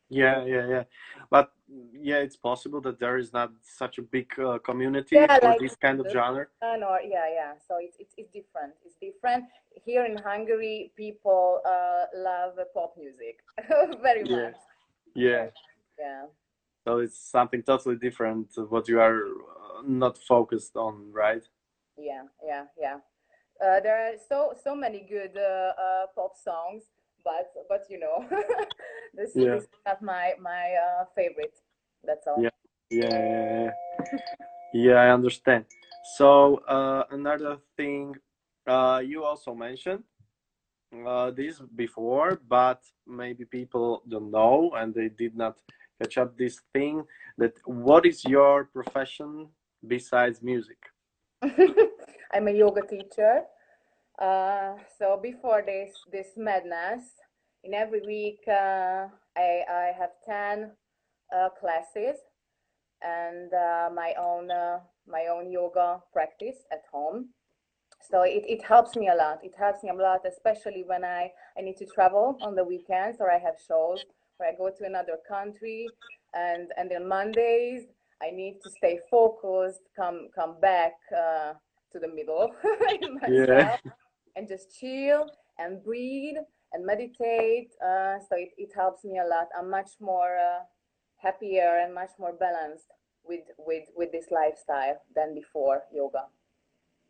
Yeah, 0.09 0.45
yeah, 0.45 0.67
yeah. 0.67 0.83
But 1.29 1.51
yeah, 1.91 2.17
it's 2.17 2.37
possible 2.37 2.79
that 2.81 2.99
there 2.99 3.17
is 3.17 3.33
not 3.33 3.51
such 3.61 3.97
a 3.97 4.01
big 4.01 4.31
uh, 4.39 4.57
community 4.59 5.15
yeah, 5.15 5.37
for 5.39 5.47
like 5.47 5.59
this 5.59 5.75
kind 5.75 5.99
of 5.99 6.07
genre. 6.09 6.47
Or 6.61 6.99
yeah, 7.01 7.27
yeah. 7.33 7.53
So 7.67 7.75
it's, 7.81 7.97
it's 7.99 8.13
it's 8.17 8.31
different. 8.31 8.73
It's 8.85 8.95
different 8.95 9.45
here 9.85 10.05
in 10.05 10.17
Hungary. 10.17 10.93
People 10.95 11.59
uh, 11.65 12.05
love 12.15 12.53
pop 12.73 12.93
music 12.97 13.39
very 14.01 14.23
yeah. 14.25 14.43
much. 14.43 14.55
Yeah. 15.13 15.47
Yeah. 15.99 16.25
So 16.85 16.99
it's 16.99 17.17
something 17.17 17.63
totally 17.63 17.97
different. 17.97 18.47
What 18.69 18.87
you 18.87 19.01
are 19.01 19.17
uh, 19.17 19.81
not 19.85 20.17
focused 20.17 20.77
on, 20.77 21.11
right? 21.11 21.43
Yeah, 21.97 22.23
yeah, 22.45 22.63
yeah. 22.79 22.97
Uh, 23.59 23.81
there 23.81 23.97
are 23.97 24.13
so 24.29 24.53
so 24.63 24.73
many 24.73 25.05
good 25.09 25.35
uh, 25.35 25.73
uh, 25.81 26.05
pop 26.15 26.37
songs 26.37 26.83
but 27.27 27.51
but 27.67 27.83
you 27.89 27.99
know, 27.99 28.17
this, 29.13 29.31
yeah. 29.35 29.55
is 29.55 29.67
not 29.85 30.01
my 30.01 30.33
my 30.39 30.65
uh, 30.85 31.05
favorite. 31.15 31.57
That's 32.03 32.25
all. 32.27 32.41
Yeah, 32.41 32.55
yeah, 32.89 33.71
yeah. 34.73 34.95
I 34.95 35.09
understand. 35.11 35.65
So 36.15 36.63
uh, 36.67 37.03
another 37.11 37.57
thing, 37.75 38.15
uh, 38.65 39.01
you 39.03 39.25
also 39.25 39.53
mentioned 39.53 40.03
uh, 41.05 41.31
this 41.31 41.59
before, 41.75 42.39
but 42.47 42.81
maybe 43.05 43.43
people 43.43 44.03
don't 44.07 44.31
know 44.31 44.71
and 44.77 44.93
they 44.93 45.09
did 45.09 45.35
not 45.35 45.59
catch 45.99 46.17
up 46.17 46.37
this 46.37 46.61
thing. 46.73 47.03
That 47.37 47.53
what 47.65 48.05
is 48.05 48.23
your 48.23 48.65
profession 48.65 49.49
besides 49.85 50.41
music? 50.41 50.79
I'm 52.33 52.47
a 52.47 52.51
yoga 52.51 52.81
teacher. 52.87 53.43
Uh, 54.19 54.73
so 54.97 55.19
before 55.21 55.61
this 55.65 55.93
this 56.11 56.29
madness, 56.37 57.03
in 57.63 57.73
every 57.73 58.01
week 58.01 58.39
uh, 58.47 59.07
I, 59.35 59.61
I 59.69 59.91
have 59.97 60.11
10 60.25 60.71
uh, 61.35 61.49
classes 61.59 62.17
and 63.03 63.53
uh, 63.53 63.89
my 63.93 64.13
own 64.19 64.49
uh, 64.49 64.79
my 65.07 65.27
own 65.31 65.51
yoga 65.51 66.01
practice 66.13 66.65
at 66.71 66.81
home. 66.91 67.29
So 68.09 68.21
it, 68.21 68.43
it 68.47 68.63
helps 68.63 68.95
me 68.95 69.09
a 69.09 69.15
lot. 69.15 69.39
It 69.43 69.53
helps 69.57 69.83
me 69.83 69.89
a 69.89 69.93
lot 69.93 70.21
especially 70.25 70.83
when 70.85 71.03
I, 71.03 71.31
I 71.57 71.61
need 71.61 71.77
to 71.77 71.85
travel 71.85 72.37
on 72.41 72.55
the 72.55 72.63
weekends 72.63 73.17
or 73.19 73.31
I 73.31 73.39
have 73.39 73.55
shows 73.67 74.03
or 74.39 74.45
I 74.45 74.53
go 74.57 74.69
to 74.69 74.85
another 74.85 75.17
country 75.27 75.87
and 76.33 76.71
and 76.77 76.91
on 76.91 77.07
Mondays 77.07 77.83
I 78.21 78.31
need 78.31 78.59
to 78.63 78.69
stay 78.71 78.99
focused, 79.11 79.81
come 79.95 80.29
come 80.33 80.59
back 80.59 80.93
uh, 81.15 81.53
to 81.91 81.99
the 81.99 82.07
middle 82.07 82.51
myself, 83.21 83.29
yeah. 83.29 83.77
And 84.37 84.47
just 84.47 84.79
chill 84.79 85.25
and 85.57 85.83
breathe 85.83 86.37
and 86.73 86.85
meditate. 86.85 87.73
Uh, 87.83 88.19
so 88.19 88.37
it, 88.37 88.51
it 88.57 88.71
helps 88.75 89.03
me 89.03 89.17
a 89.19 89.27
lot. 89.27 89.47
I'm 89.57 89.69
much 89.69 89.91
more 89.99 90.37
uh, 90.37 90.63
happier 91.17 91.81
and 91.83 91.93
much 91.93 92.11
more 92.19 92.33
balanced 92.33 92.91
with 93.25 93.45
with 93.57 93.85
with 93.95 94.11
this 94.11 94.27
lifestyle 94.31 95.01
than 95.15 95.33
before 95.33 95.83
yoga. 95.93 96.25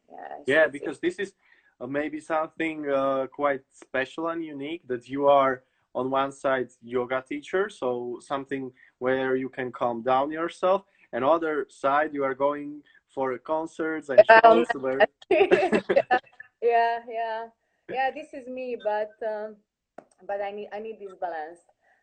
Yeah, 0.09 0.37
yeah 0.47 0.67
because 0.67 0.99
this 0.99 1.15
is 1.15 1.33
uh, 1.81 1.87
maybe 1.87 2.19
something 2.19 2.89
uh, 2.89 3.27
quite 3.27 3.61
special 3.73 4.29
and 4.29 4.43
unique 4.43 4.87
that 4.87 5.07
you 5.09 5.27
are 5.27 5.63
on 5.93 6.09
one 6.09 6.31
side 6.31 6.69
yoga 6.81 7.23
teacher, 7.27 7.69
so 7.69 8.19
something 8.21 8.71
where 8.99 9.35
you 9.35 9.49
can 9.49 9.71
calm 9.71 10.01
down 10.01 10.31
yourself, 10.31 10.83
and 11.11 11.25
other 11.25 11.65
side 11.69 12.13
you 12.13 12.23
are 12.23 12.35
going 12.35 12.81
for 13.09 13.37
concerts 13.39 14.09
and 14.09 14.21
shows 14.43 14.67
um, 14.75 14.81
where. 14.81 14.99
yeah, 15.29 16.19
yeah, 16.67 16.99
yeah, 17.09 17.47
yeah. 17.89 18.11
This 18.11 18.33
is 18.33 18.47
me, 18.47 18.77
but 18.83 19.11
um, 19.25 19.55
but 20.27 20.41
I 20.41 20.51
need 20.51 20.69
I 20.73 20.79
need 20.79 20.99
this 20.99 21.15
balance. 21.19 21.59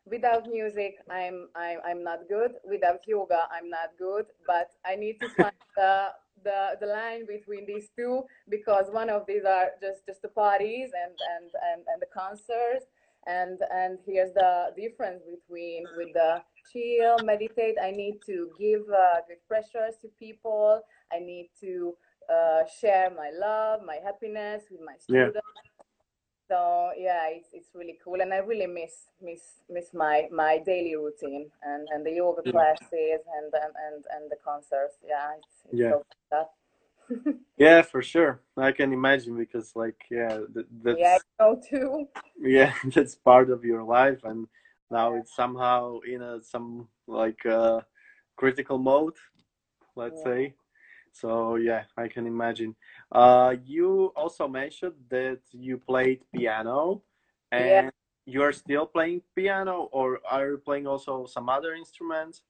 Without 0.06 0.46
music 0.50 0.96
i'm 1.10 1.48
i'm 1.56 1.78
i'm 1.84 2.04
not 2.04 2.28
good. 2.28 2.52
Without 2.68 3.00
yoga 3.06 3.40
i'm 3.50 3.70
not 3.70 3.90
good. 3.98 4.26
But 4.46 4.68
i 4.84 4.94
need 4.96 5.16
to 5.20 5.28
find 5.30 5.56
the 5.76 6.08
the 6.44 6.76
the 6.80 6.86
line 6.86 7.26
between 7.26 7.64
these 7.66 7.88
two 7.96 8.22
because 8.48 8.86
one 8.90 9.08
of 9.08 9.24
these 9.26 9.44
are 9.44 9.68
just 9.80 10.04
just 10.06 10.20
the 10.22 10.28
parties 10.28 10.90
and 10.92 11.14
and 11.34 11.50
and, 11.72 11.80
and 11.88 12.02
the 12.02 12.10
concerts. 12.12 12.86
And 13.26 13.58
and 13.72 13.98
here's 14.06 14.34
the 14.34 14.72
difference 14.76 15.22
between 15.24 15.84
with 15.96 16.12
the 16.12 16.42
chill 16.70 17.16
meditate. 17.24 17.76
I 17.82 17.90
need 17.90 18.20
to 18.26 18.50
give 18.60 18.82
uh, 18.92 19.24
good 19.26 19.40
pressures 19.48 19.94
to 20.02 20.08
people. 20.18 20.82
I 21.10 21.20
need 21.20 21.48
to 21.60 21.94
uh, 22.32 22.62
share 22.80 23.10
my 23.10 23.30
love 23.38 23.80
my 23.84 23.98
happiness 24.04 24.64
with 24.70 24.80
my 24.80 24.96
students. 24.98 25.34
Yeah 25.34 25.40
so 26.48 26.90
yeah 26.96 27.26
it's, 27.28 27.48
it's 27.52 27.70
really 27.74 27.98
cool 28.04 28.20
and 28.20 28.32
i 28.32 28.38
really 28.38 28.66
miss 28.66 29.08
miss 29.22 29.62
miss 29.70 29.94
my 29.94 30.28
my 30.30 30.58
daily 30.58 30.94
routine 30.94 31.50
and 31.62 31.88
and 31.90 32.04
the 32.04 32.12
yoga 32.12 32.42
yeah. 32.44 32.52
classes 32.52 33.20
and, 33.36 33.52
and 33.52 33.72
and 33.86 34.04
and 34.14 34.30
the 34.30 34.36
concerts. 34.44 34.96
Yeah 35.06 35.32
it's, 35.38 35.56
it's 35.70 35.80
yeah. 35.80 35.92
so 36.30 37.34
yeah 37.58 37.82
for 37.82 38.00
sure. 38.00 38.40
I 38.56 38.72
can 38.72 38.92
imagine 38.92 39.36
because 39.36 39.72
like 39.74 40.00
yeah 40.10 40.40
that's 40.82 40.98
yeah 40.98 41.18
I 41.38 41.54
too. 41.68 42.06
Yeah 42.40 42.72
that's 42.94 43.14
part 43.14 43.50
of 43.50 43.64
your 43.64 43.82
life 43.82 44.20
and 44.24 44.46
now 44.90 45.14
it's 45.14 45.34
somehow 45.34 46.00
in 46.00 46.22
a 46.22 46.42
some 46.42 46.88
like 47.06 47.44
uh 47.46 47.80
critical 48.36 48.78
mode 48.78 49.16
let's 49.96 50.20
yeah. 50.24 50.32
say 50.32 50.54
so 51.14 51.56
yeah 51.56 51.84
i 51.96 52.06
can 52.06 52.26
imagine 52.26 52.74
uh, 53.12 53.54
you 53.64 54.12
also 54.16 54.46
mentioned 54.46 54.94
that 55.08 55.38
you 55.52 55.78
played 55.78 56.20
piano 56.34 57.00
and 57.54 57.86
yeah. 57.86 57.90
you're 58.26 58.52
still 58.52 58.86
playing 58.86 59.22
piano 59.34 59.88
or 59.92 60.20
are 60.28 60.50
you 60.50 60.58
playing 60.58 60.86
also 60.86 61.26
some 61.26 61.48
other 61.48 61.74
instruments? 61.74 62.42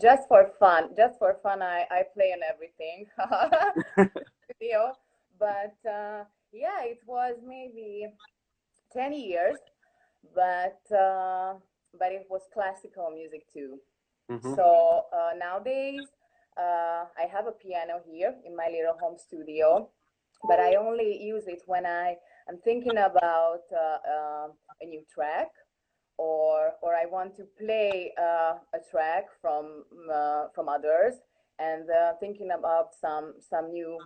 Just 0.00 0.28
for 0.28 0.50
fun. 0.58 0.90
Just 0.96 1.18
for 1.18 1.36
fun, 1.42 1.62
I, 1.62 1.86
I 1.90 2.02
play 2.14 2.32
on 2.32 2.40
everything. 2.48 3.06
Video. 4.48 4.92
but 5.38 5.76
uh, 5.88 6.24
yeah, 6.52 6.82
it 6.82 7.00
was 7.06 7.36
maybe 7.46 8.06
10 8.92 9.12
years, 9.12 9.58
but 10.34 10.80
uh, 10.96 11.54
but 11.98 12.12
it 12.12 12.26
was 12.30 12.42
classical 12.54 13.10
music 13.10 13.44
too. 13.52 13.78
Mm-hmm. 14.30 14.54
So 14.54 15.04
uh, 15.12 15.30
nowadays, 15.38 16.08
uh, 16.56 17.04
I 17.16 17.26
have 17.30 17.46
a 17.46 17.52
piano 17.52 18.00
here 18.10 18.34
in 18.44 18.56
my 18.56 18.68
little 18.68 18.96
home 19.00 19.16
studio 19.18 19.88
but 20.44 20.58
I 20.58 20.74
only 20.74 21.22
use 21.22 21.46
it 21.46 21.62
when 21.66 21.86
I 21.86 22.16
am 22.48 22.58
thinking 22.64 22.98
about 22.98 23.62
uh, 23.72 23.98
uh, 24.08 24.48
a 24.80 24.86
new 24.86 25.02
track 25.12 25.48
or 26.18 26.72
or 26.82 26.94
I 26.94 27.06
want 27.06 27.36
to 27.36 27.44
play 27.58 28.12
uh, 28.18 28.54
a 28.74 28.80
track 28.90 29.26
from 29.40 29.84
uh, 30.12 30.46
from 30.54 30.68
others 30.68 31.14
and 31.58 31.84
thinking 32.20 32.50
about 32.50 32.94
some 33.00 33.34
some 33.40 33.72
new 33.72 33.98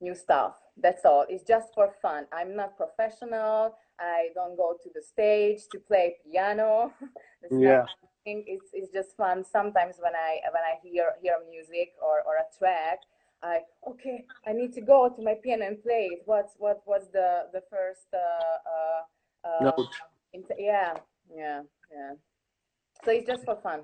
new 0.00 0.14
stuff. 0.14 0.54
That's 0.76 1.04
all. 1.04 1.26
It's 1.28 1.44
just 1.44 1.68
for 1.74 1.94
fun. 2.00 2.26
I'm 2.32 2.56
not 2.56 2.76
professional. 2.76 3.74
I 3.98 4.28
don't 4.34 4.56
go 4.56 4.76
to 4.82 4.90
the 4.94 5.02
stage 5.02 5.60
to 5.70 5.78
play 5.78 6.16
piano. 6.24 6.92
yeah. 7.50 7.84
It's, 8.24 8.70
it's 8.72 8.92
just 8.92 9.16
fun. 9.16 9.44
Sometimes 9.44 9.96
when 10.00 10.14
I 10.14 10.38
when 10.52 10.62
I 10.62 10.78
hear 10.82 11.12
hear 11.20 11.34
music 11.50 11.94
or, 12.00 12.22
or 12.26 12.36
a 12.36 12.46
track, 12.56 13.00
I 13.42 13.60
okay, 13.88 14.26
I 14.46 14.52
need 14.52 14.72
to 14.74 14.80
go 14.80 15.08
to 15.08 15.22
my 15.22 15.34
piano 15.42 15.66
and 15.66 15.82
play 15.82 16.10
it. 16.12 16.22
What's 16.24 16.54
what 16.58 16.82
was 16.86 17.08
the 17.12 17.48
the 17.52 17.62
first 17.70 18.06
uh, 18.14 19.48
uh, 19.48 19.48
uh, 19.48 19.64
note? 19.64 19.88
yeah, 20.58 20.94
yeah, 21.34 21.62
yeah. 21.90 22.12
So 23.04 23.10
it's 23.10 23.26
just 23.26 23.44
for 23.44 23.56
fun. 23.56 23.80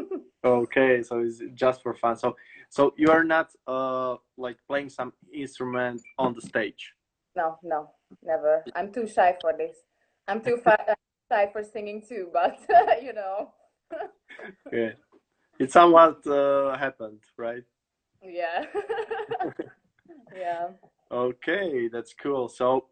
okay, 0.44 1.02
so 1.02 1.20
it's 1.20 1.42
just 1.54 1.82
for 1.82 1.94
fun. 1.94 2.16
So 2.16 2.36
so 2.68 2.94
you 2.96 3.10
are 3.10 3.24
not 3.24 3.50
uh 3.66 4.16
like 4.36 4.58
playing 4.68 4.90
some 4.90 5.12
instrument 5.32 6.02
on 6.18 6.34
the 6.34 6.40
stage. 6.40 6.92
No, 7.34 7.58
no, 7.64 7.90
never. 8.22 8.64
I'm 8.76 8.92
too 8.92 9.08
shy 9.08 9.36
for 9.40 9.52
this. 9.56 9.76
I'm 10.28 10.40
too 10.40 10.60
shy 11.32 11.48
for 11.52 11.64
singing 11.64 12.02
too, 12.08 12.30
but 12.32 12.60
you 13.02 13.12
know. 13.12 13.52
Yeah, 14.72 14.92
it 15.58 15.72
somewhat 15.72 16.26
uh, 16.26 16.76
happened, 16.76 17.20
right? 17.36 17.64
Yeah. 18.22 18.64
yeah. 20.36 20.68
Okay, 21.10 21.88
that's 21.88 22.14
cool. 22.14 22.48
So, 22.48 22.86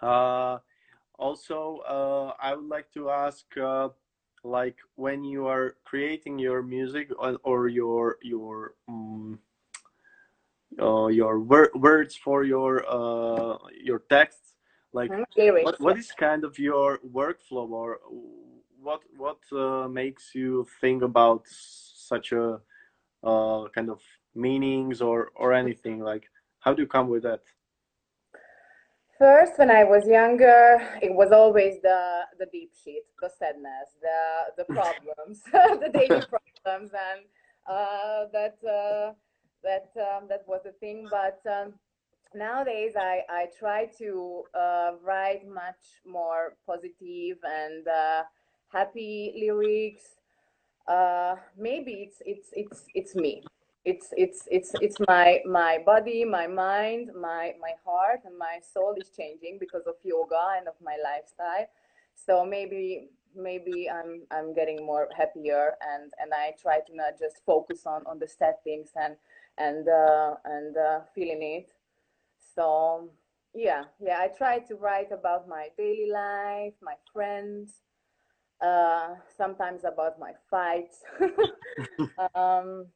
uh, 0.00 0.58
also, 1.18 1.78
uh, 1.88 2.32
I 2.40 2.54
would 2.54 2.68
like 2.68 2.92
to 2.94 3.10
ask, 3.10 3.44
uh, 3.56 3.90
like, 4.42 4.76
when 4.96 5.22
you 5.22 5.46
are 5.46 5.76
creating 5.84 6.38
your 6.38 6.62
music 6.62 7.10
or, 7.16 7.38
or 7.44 7.68
your 7.68 8.18
your 8.22 8.74
um, 8.88 9.38
uh, 10.80 11.06
your 11.06 11.38
wor- 11.38 11.70
words 11.74 12.16
for 12.16 12.42
your 12.42 12.84
uh, 12.88 13.58
your 13.80 14.00
texts, 14.10 14.54
like, 14.92 15.10
mm-hmm. 15.10 15.64
what, 15.64 15.80
what 15.80 15.98
is 15.98 16.10
kind 16.12 16.44
of 16.44 16.58
your 16.58 16.98
workflow 17.06 17.70
or 17.70 18.00
what 18.82 19.02
what 19.16 19.38
uh, 19.52 19.88
makes 19.88 20.34
you 20.34 20.66
think 20.80 21.02
about 21.02 21.42
such 21.46 22.32
a 22.32 22.60
uh, 23.24 23.68
kind 23.74 23.90
of 23.90 24.00
meanings 24.34 25.00
or 25.00 25.30
or 25.34 25.52
anything? 25.52 26.00
Like 26.00 26.24
how 26.60 26.74
do 26.74 26.82
you 26.82 26.88
come 26.88 27.08
with 27.08 27.22
that? 27.22 27.42
First 29.18 29.58
when 29.58 29.70
i 29.70 29.84
was 29.84 30.04
younger 30.06 30.82
it 31.00 31.14
was 31.14 31.30
always 31.30 31.80
the 31.82 32.22
the 32.40 32.46
deep 32.46 32.72
shit 32.82 33.04
the 33.20 33.30
sadness 33.38 33.88
the 34.00 34.20
the 34.58 34.64
problems 34.78 35.42
the 35.52 35.90
daily 35.92 36.22
problems 36.32 36.90
and 37.10 37.20
uh, 37.70 38.26
that 38.32 38.58
uh, 38.66 39.12
that 39.62 39.90
um, 39.96 40.26
that 40.28 40.42
was 40.48 40.62
the 40.64 40.72
thing. 40.72 41.06
But 41.08 41.40
um, 41.46 41.74
nowadays 42.34 42.94
i 42.96 43.20
i 43.28 43.46
try 43.58 43.86
to 43.98 44.42
uh, 44.54 44.92
write 45.02 45.46
much 45.46 46.00
more 46.06 46.56
positive 46.66 47.36
and 47.44 47.86
uh, 47.86 48.22
happy 48.72 49.34
lyrics. 49.38 50.02
Uh, 50.88 51.36
maybe 51.58 51.92
it's 52.08 52.18
it's 52.26 52.48
it's 52.52 52.84
it's 52.94 53.14
me. 53.14 53.42
It's 53.84 54.08
it's 54.16 54.46
it's 54.50 54.72
it's 54.80 54.96
my 55.08 55.40
my 55.46 55.78
body 55.84 56.24
my 56.24 56.46
mind 56.46 57.10
my 57.14 57.54
my 57.60 57.72
heart 57.84 58.20
and 58.24 58.36
my 58.38 58.58
soul 58.62 58.94
is 58.98 59.10
changing 59.16 59.58
because 59.58 59.82
of 59.86 59.94
yoga 60.02 60.56
and 60.56 60.68
of 60.68 60.74
my 60.82 60.96
lifestyle. 61.02 61.66
So 62.14 62.44
maybe 62.44 63.08
maybe 63.34 63.88
i'm 63.88 64.22
i'm 64.30 64.52
getting 64.52 64.84
more 64.84 65.08
happier 65.16 65.72
and 65.80 66.12
and 66.20 66.32
i 66.34 66.52
try 66.60 66.78
to 66.80 66.94
not 66.94 67.18
just 67.18 67.36
focus 67.46 67.86
on 67.86 68.02
on 68.06 68.18
the 68.18 68.28
sad 68.28 68.54
things 68.62 68.90
and 68.94 69.16
and 69.56 69.88
uh, 69.88 70.34
and 70.44 70.76
uh, 70.76 71.00
feeling 71.14 71.42
it. 71.42 71.72
So 72.54 73.10
yeah 73.54 73.84
yeah 74.00 74.18
i 74.18 74.28
try 74.28 74.58
to 74.58 74.74
write 74.76 75.12
about 75.12 75.46
my 75.46 75.68
daily 75.76 76.08
life 76.10 76.72
my 76.80 76.94
friends 77.12 77.82
uh, 78.62 79.14
sometimes 79.36 79.84
about 79.84 80.18
my 80.18 80.32
fights. 80.50 80.98
Um, 82.34 82.86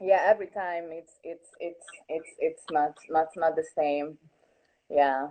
yeah 0.00 0.20
every 0.24 0.46
time 0.48 0.84
it's 0.90 1.14
it's 1.22 1.50
it's 1.60 1.86
it's 2.08 2.30
it's 2.38 2.62
not 2.70 2.94
not 3.08 3.28
not 3.36 3.56
the 3.56 3.64
same. 3.76 4.18
Yeah. 4.90 5.28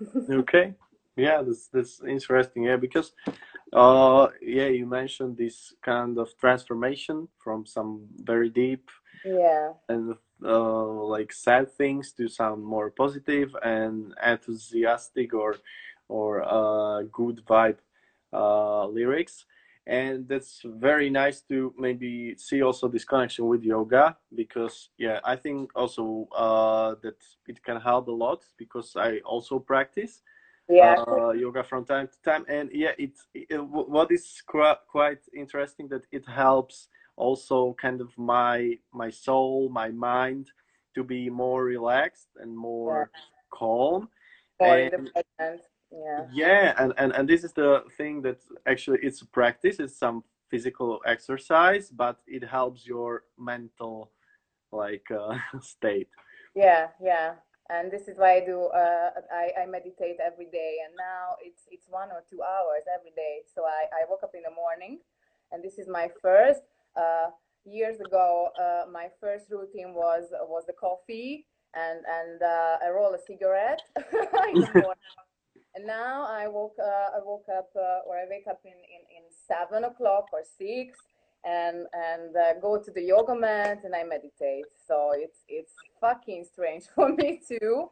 Okay. 0.30 0.74
Yeah 1.16 1.42
that's 1.42 1.68
that's 1.68 2.02
interesting. 2.06 2.64
Yeah 2.64 2.76
because 2.76 3.12
uh 3.72 4.28
yeah 4.40 4.66
you 4.66 4.86
mentioned 4.86 5.36
this 5.36 5.74
kind 5.82 6.18
of 6.18 6.36
transformation 6.38 7.28
from 7.38 7.66
some 7.66 8.06
very 8.22 8.50
deep 8.50 8.90
yeah. 9.24 9.72
and 9.88 10.14
uh 10.44 10.92
like 11.14 11.32
sad 11.32 11.72
things 11.72 12.12
to 12.12 12.28
sound 12.28 12.62
more 12.62 12.90
positive 12.90 13.56
and 13.62 14.14
enthusiastic 14.24 15.32
or 15.34 15.56
or 16.08 16.42
uh 16.42 17.02
good 17.12 17.40
vibe 17.46 17.78
uh 18.34 18.86
lyrics. 18.86 19.46
And 19.86 20.26
that's 20.26 20.62
very 20.64 21.10
nice 21.10 21.42
to 21.50 21.74
maybe 21.78 22.34
see 22.38 22.62
also 22.62 22.88
this 22.88 23.04
connection 23.04 23.46
with 23.46 23.62
yoga 23.62 24.16
because 24.34 24.88
yeah 24.96 25.20
i 25.24 25.36
think 25.36 25.70
also 25.74 26.26
uh, 26.34 26.94
that 27.02 27.20
it 27.46 27.62
can 27.62 27.78
help 27.78 28.08
a 28.08 28.10
lot 28.10 28.40
because 28.56 28.96
i 28.96 29.18
also 29.26 29.58
practice 29.58 30.22
yeah. 30.68 30.96
uh, 31.06 31.30
yoga 31.30 31.62
from 31.62 31.84
time 31.84 32.08
to 32.08 32.22
time. 32.22 32.44
And 32.48 32.70
yeah 32.72 32.92
it, 32.98 33.12
it 33.34 33.62
what 33.62 34.10
is 34.10 34.42
quite, 34.46 34.78
quite 34.88 35.20
interesting 35.36 35.88
that 35.88 36.02
it 36.12 36.26
helps 36.28 36.88
also 37.16 37.76
kind 37.80 38.00
of 38.00 38.16
my 38.18 38.78
my 38.92 39.10
soul 39.10 39.68
my 39.68 39.90
mind 39.90 40.50
to 40.94 41.04
be 41.04 41.30
more 41.30 41.64
relaxed 41.64 42.28
and 42.36 42.56
more 42.56 43.10
yeah. 43.12 43.20
calm. 43.50 44.08
And, 44.60 45.10
yeah 45.94 46.26
yeah 46.32 46.74
and, 46.78 46.92
and 46.98 47.12
and 47.12 47.28
this 47.28 47.44
is 47.44 47.52
the 47.52 47.82
thing 47.96 48.22
that 48.22 48.38
actually 48.66 48.98
it's 49.02 49.22
a 49.22 49.26
practice 49.26 49.78
it's 49.78 49.96
some 49.96 50.24
physical 50.50 51.00
exercise 51.06 51.90
but 51.90 52.18
it 52.26 52.44
helps 52.44 52.86
your 52.86 53.24
mental 53.38 54.10
like 54.72 55.06
uh, 55.10 55.36
state 55.60 56.08
yeah 56.54 56.88
yeah 57.00 57.34
and 57.70 57.90
this 57.90 58.08
is 58.08 58.18
why 58.18 58.34
I 58.34 58.44
do. 58.44 58.66
Uh, 58.66 59.08
I, 59.32 59.62
I 59.62 59.66
meditate 59.66 60.18
every 60.20 60.44
day, 60.52 60.76
and 60.84 60.94
now 60.98 61.36
it's 61.40 61.62
it's 61.70 61.86
one 61.88 62.10
or 62.10 62.22
two 62.28 62.42
hours 62.42 62.82
every 62.94 63.12
day. 63.16 63.40
So 63.54 63.62
I, 63.64 63.86
I 63.88 64.04
woke 64.06 64.22
up 64.22 64.32
in 64.34 64.42
the 64.42 64.54
morning, 64.54 64.98
and 65.50 65.64
this 65.64 65.78
is 65.78 65.88
my 65.88 66.10
first. 66.20 66.60
Uh, 66.94 67.30
years 67.64 68.00
ago, 68.00 68.50
uh, 68.60 68.84
my 68.92 69.08
first 69.18 69.46
routine 69.50 69.94
was 69.94 70.24
was 70.46 70.64
the 70.66 70.74
coffee 70.74 71.46
and 71.74 72.00
and 72.06 72.42
uh, 72.42 72.76
I 72.82 72.90
roll 72.90 73.14
a 73.14 73.18
cigarette 73.18 73.82
in 73.96 74.60
the 74.60 74.70
morning. 74.74 75.23
And 75.74 75.86
now 75.86 76.26
I 76.26 76.46
woke 76.48 76.76
uh, 76.80 77.16
I 77.16 77.20
woke 77.24 77.46
up 77.56 77.70
uh, 77.76 78.06
or 78.06 78.16
I 78.16 78.24
wake 78.28 78.46
up 78.48 78.60
in, 78.64 78.72
in, 78.72 79.02
in 79.16 79.24
seven 79.48 79.84
o'clock 79.84 80.26
or 80.32 80.42
six 80.58 80.98
and 81.44 81.86
and 81.92 82.36
uh, 82.36 82.54
go 82.60 82.78
to 82.78 82.90
the 82.90 83.02
yoga 83.02 83.34
mat 83.34 83.80
and 83.84 83.94
I 83.94 84.04
meditate. 84.04 84.66
So 84.86 85.12
it's 85.14 85.38
it's 85.48 85.72
fucking 86.00 86.44
strange 86.52 86.84
for 86.94 87.08
me 87.10 87.40
too, 87.46 87.90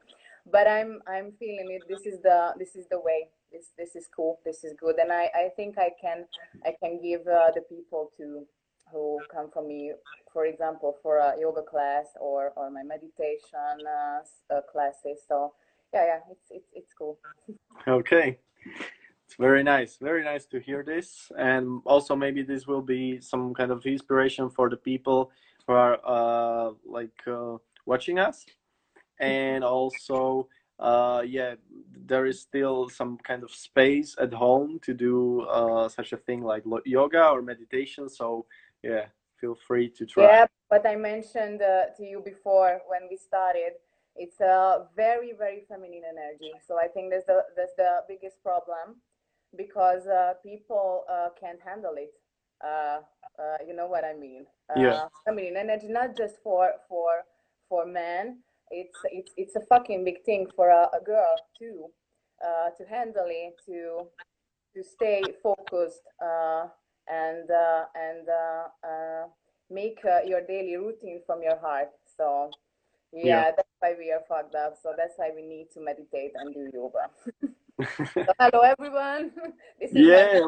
but 0.51 0.67
I'm 0.67 1.01
I'm 1.07 1.33
feeling 1.39 1.69
it. 1.71 1.83
This 1.89 2.07
is 2.07 2.21
the 2.23 2.55
this 2.59 2.75
is 2.77 2.87
the 2.91 3.01
way. 3.01 3.29
This 3.53 3.67
this 3.77 3.95
is 3.97 4.09
cool. 4.15 4.41
This 4.45 4.65
is 4.65 4.75
good, 4.79 4.97
and 4.97 5.13
I 5.13 5.31
I 5.35 5.51
think 5.57 5.77
I 5.79 5.91
can 6.01 6.25
I 6.65 6.75
can 6.83 7.01
give 7.03 7.27
uh, 7.27 7.51
the 7.55 7.63
people 7.63 8.11
to 8.17 8.47
who 8.91 9.19
come 9.33 9.51
for 9.51 9.67
me, 9.67 9.93
for 10.33 10.45
example, 10.47 10.97
for 11.03 11.19
a 11.19 11.35
yoga 11.39 11.63
class 11.63 12.07
or 12.21 12.53
or 12.57 12.71
my 12.71 12.83
meditation 12.83 13.77
uh, 13.87 14.55
uh 14.55 14.61
classes. 14.71 15.21
So 15.29 15.53
yeah, 15.93 16.05
yeah, 16.05 16.19
it's 16.31 16.51
it's 16.51 16.71
it's 16.75 16.95
cool. 16.95 17.19
okay. 17.89 18.39
It's 19.25 19.37
very 19.39 19.63
nice 19.63 19.97
very 19.97 20.25
nice 20.25 20.47
to 20.47 20.61
hear 20.61 20.83
this. 20.83 21.31
And 21.39 21.81
also 21.85 22.15
maybe 22.17 22.43
this 22.43 22.67
will 22.67 22.83
be 22.83 23.21
some 23.21 23.55
kind 23.55 23.71
of 23.71 23.85
inspiration 23.87 24.51
for 24.51 24.69
the 24.69 24.77
people 24.77 25.31
who 25.67 25.73
are 25.73 25.99
uh, 26.05 26.73
like 26.85 27.19
uh, 27.27 27.57
watching 27.87 28.19
us. 28.19 28.45
And 29.21 29.65
also 29.65 30.49
uh, 30.79 31.23
yeah 31.25 31.55
there 32.07 32.27
is 32.27 32.41
still 32.41 32.89
some 32.89 33.17
kind 33.19 33.43
of 33.43 33.51
space 33.53 34.17
at 34.19 34.33
home 34.33 34.81
to 34.83 34.93
do 34.93 35.43
uh, 35.43 35.89
such 35.89 36.13
a 36.13 36.17
thing 36.17 36.43
like 36.43 36.65
yoga 36.85 37.29
or 37.29 37.43
meditation. 37.43 38.09
So 38.09 38.47
yeah 38.83 39.07
feel 39.41 39.55
free 39.67 39.89
to 39.91 40.07
try. 40.07 40.25
Yeah 40.25 40.47
but 40.73 40.87
i 40.87 40.97
mentioned 40.97 41.61
uh, 41.61 41.85
to 41.97 42.03
you 42.03 42.19
before 42.25 42.81
when 42.89 43.03
we 43.11 43.17
started 43.17 43.73
it's 44.17 44.41
a 44.41 44.87
very 44.95 45.33
very 45.33 45.63
feminine 45.69 46.03
energy 46.09 46.53
so 46.67 46.79
i 46.79 46.87
think 46.87 47.11
that's 47.11 47.27
the 47.27 47.41
that's 47.57 47.75
the 47.77 48.01
biggest 48.09 48.43
problem 48.43 48.97
because 49.57 50.07
uh, 50.07 50.35
people 50.43 51.05
uh, 51.11 51.29
can't 51.39 51.61
handle 51.65 51.95
it. 51.97 52.13
Uh, 52.65 53.01
uh 53.39 53.57
you 53.67 53.75
know 53.75 53.87
what 53.87 54.05
I 54.05 54.15
mean? 54.15 54.47
yeah. 54.77 55.07
I 55.29 55.33
mean, 55.33 55.57
and 55.57 55.71
it's 55.71 55.85
not 55.89 56.17
just 56.17 56.37
for 56.43 56.71
for 56.89 57.25
for 57.69 57.87
men. 57.87 58.39
It's 58.71 58.99
it's 59.05 59.33
it's 59.37 59.57
a 59.57 59.61
fucking 59.69 60.05
big 60.05 60.25
thing 60.25 60.47
for 60.57 60.71
a, 60.71 60.89
a 60.97 61.05
girl 61.05 61.35
too, 61.59 61.87
uh, 62.45 62.71
to 62.79 62.85
handle 62.89 63.27
it, 63.29 63.55
to 63.67 64.07
to 64.75 64.83
stay 64.83 65.23
focused 65.43 66.07
uh, 66.25 66.67
and 67.09 67.51
and 67.95 68.29
make 69.71 70.01
your 70.27 70.41
daily 70.47 70.77
routine 70.77 71.21
from 71.27 71.43
your 71.43 71.59
heart. 71.59 71.91
So. 72.17 72.51
Yeah, 73.13 73.25
yeah, 73.25 73.51
that's 73.57 73.69
why 73.81 73.95
we 73.99 74.11
are 74.11 74.23
fucked 74.27 74.55
up. 74.55 74.79
So 74.83 74.95
that's 74.97 75.15
why 75.17 75.31
we 75.35 75.43
need 75.43 75.71
to 75.75 75.81
meditate 75.81 76.33
and 76.35 76.55
do 76.55 76.71
yoga. 76.73 77.11
so, 78.15 78.27
hello, 78.39 78.61
everyone. 78.61 79.33
yeah, 79.93 80.41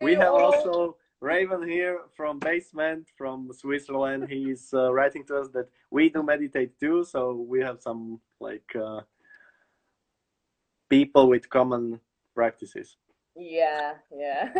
we 0.00 0.14
have 0.14 0.32
also 0.32 0.96
Raven 1.20 1.68
here 1.68 2.00
from 2.16 2.40
Basement 2.40 3.08
from 3.16 3.50
Switzerland. 3.52 4.26
He's 4.28 4.70
uh, 4.74 4.92
writing 4.92 5.24
to 5.26 5.36
us 5.36 5.48
that 5.54 5.68
we 5.90 6.08
do 6.08 6.22
meditate 6.24 6.78
too, 6.80 7.04
so 7.04 7.34
we 7.34 7.60
have 7.60 7.80
some 7.80 8.20
like 8.40 8.68
uh, 8.74 9.00
people 10.88 11.28
with 11.28 11.48
common 11.48 12.00
practices. 12.34 12.96
Yeah, 13.36 13.94
yeah. 14.12 14.52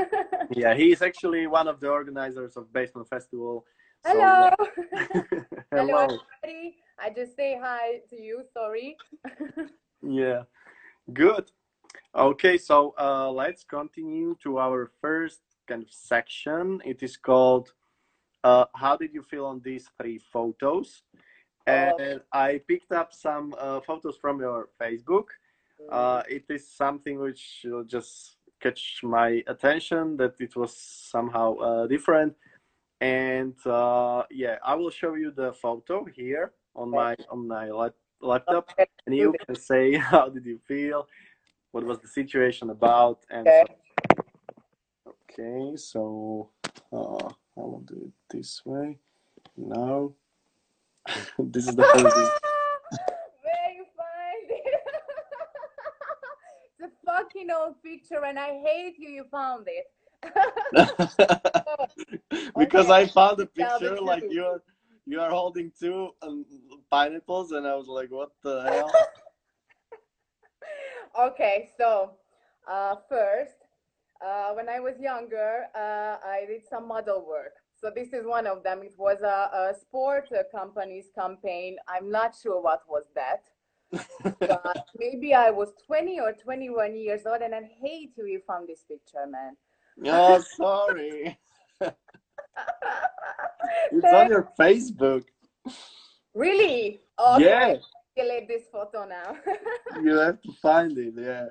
yeah, 0.50 0.74
he 0.74 0.92
is 0.92 1.02
actually 1.02 1.48
one 1.48 1.66
of 1.66 1.80
the 1.80 1.88
organizers 1.88 2.56
of 2.56 2.72
Basement 2.72 3.08
Festival. 3.08 3.64
So, 4.06 4.12
Hello. 4.12 4.50
Hello, 5.72 6.18
everybody. 6.42 6.76
I 7.00 7.10
just 7.10 7.36
say 7.36 7.58
hi 7.60 8.00
to 8.10 8.20
you. 8.20 8.42
Sorry. 8.52 8.96
yeah, 10.02 10.42
good. 11.12 11.50
Okay, 12.14 12.58
so 12.58 12.94
uh, 12.98 13.30
let's 13.30 13.64
continue 13.64 14.36
to 14.42 14.58
our 14.58 14.90
first 15.00 15.40
kind 15.68 15.82
of 15.82 15.90
section. 15.90 16.80
It 16.84 17.02
is 17.02 17.16
called 17.16 17.72
uh, 18.42 18.64
How 18.74 18.96
Did 18.96 19.14
You 19.14 19.22
Feel 19.22 19.46
on 19.46 19.60
These 19.64 19.88
Three 20.00 20.18
Photos? 20.18 21.02
And 21.66 22.22
I 22.32 22.62
picked 22.66 22.92
up 22.92 23.12
some 23.12 23.54
uh, 23.58 23.80
photos 23.80 24.16
from 24.16 24.40
your 24.40 24.70
Facebook. 24.80 25.26
Uh, 25.90 26.22
it 26.28 26.46
is 26.48 26.66
something 26.66 27.20
which 27.20 27.64
just 27.86 28.36
catch 28.58 29.00
my 29.02 29.44
attention 29.46 30.16
that 30.16 30.40
it 30.40 30.56
was 30.56 30.74
somehow 30.76 31.56
uh, 31.56 31.86
different. 31.86 32.34
And 33.00 33.54
uh, 33.66 34.24
yeah, 34.30 34.56
I 34.64 34.74
will 34.74 34.90
show 34.90 35.14
you 35.14 35.30
the 35.30 35.52
photo 35.52 36.04
here 36.04 36.52
on 36.78 36.90
my 36.90 37.16
on 37.28 37.48
my 37.48 37.68
laptop, 38.20 38.70
and 39.06 39.16
you 39.16 39.34
can 39.44 39.54
say 39.56 39.94
how 40.10 40.28
did 40.28 40.44
you 40.46 40.58
feel? 40.66 41.06
What 41.72 41.84
was 41.84 41.98
the 41.98 42.08
situation 42.08 42.70
about? 42.70 43.26
And 43.30 43.46
okay, 43.46 43.64
so, 45.04 45.12
okay, 45.12 45.76
so 45.76 46.50
uh, 46.92 47.28
I 47.58 47.60
will 47.60 47.84
do 47.86 47.96
it 48.06 48.36
this 48.36 48.62
way. 48.64 48.98
Now 49.56 50.12
this 51.38 51.68
is 51.68 51.74
the 51.74 51.82
first 51.82 52.04
where 53.44 53.70
you 53.76 53.84
find 53.96 54.48
it? 54.48 54.80
It's 56.78 56.92
a 56.92 57.06
fucking 57.06 57.50
old 57.50 57.82
picture 57.82 58.24
and 58.24 58.38
I 58.38 58.60
hate 58.64 58.96
you 58.98 59.10
you 59.10 59.24
found 59.30 59.66
it. 59.68 59.86
Because 62.56 62.86
okay. 62.86 63.02
I 63.02 63.06
found 63.06 63.40
a 63.40 63.46
picture 63.46 64.00
like 64.00 64.24
you're 64.30 64.62
you 65.08 65.20
are 65.20 65.30
holding 65.30 65.72
two 65.80 66.10
um, 66.22 66.44
pineapples 66.90 67.52
and 67.52 67.66
I 67.66 67.74
was 67.74 67.88
like 67.88 68.10
what 68.10 68.30
the 68.42 68.62
hell 68.62 68.92
Okay, 71.18 71.70
so 71.76 72.12
uh, 72.70 72.94
first, 73.08 73.56
uh, 74.24 74.52
when 74.52 74.68
I 74.68 74.78
was 74.78 74.94
younger, 75.00 75.64
uh, 75.74 76.16
I 76.24 76.44
did 76.46 76.62
some 76.68 76.86
model 76.86 77.26
work. 77.26 77.54
So 77.80 77.90
this 77.94 78.12
is 78.12 78.24
one 78.24 78.46
of 78.46 78.62
them. 78.62 78.82
It 78.82 78.94
was 78.96 79.22
a, 79.22 79.72
a 79.72 79.74
sport 79.80 80.28
company's 80.54 81.06
campaign. 81.18 81.76
I'm 81.88 82.10
not 82.10 82.36
sure 82.40 82.60
what 82.60 82.82
was 82.88 83.04
that. 83.14 83.42
but 84.40 84.86
maybe 84.96 85.34
I 85.34 85.50
was 85.50 85.72
20 85.86 86.20
or 86.20 86.32
21 86.32 86.94
years 86.94 87.22
old, 87.26 87.40
and 87.40 87.54
I 87.54 87.62
hate 87.80 88.12
you. 88.16 88.26
You 88.26 88.40
found 88.46 88.68
this 88.68 88.84
picture, 88.86 89.26
man. 89.26 89.56
Oh, 90.04 90.44
sorry. 90.56 91.38
it's 93.92 94.04
on 94.04 94.28
your 94.28 94.48
Facebook. 94.58 95.24
Really? 96.34 97.00
Oh, 97.18 97.38
yeah 97.38 97.76
delete 98.18 98.48
this 98.48 98.66
photo 98.70 99.06
now. 99.06 99.36
you 100.02 100.18
have 100.18 100.42
to 100.42 100.52
find 100.60 100.98
it, 100.98 101.14
yeah. 101.16 101.46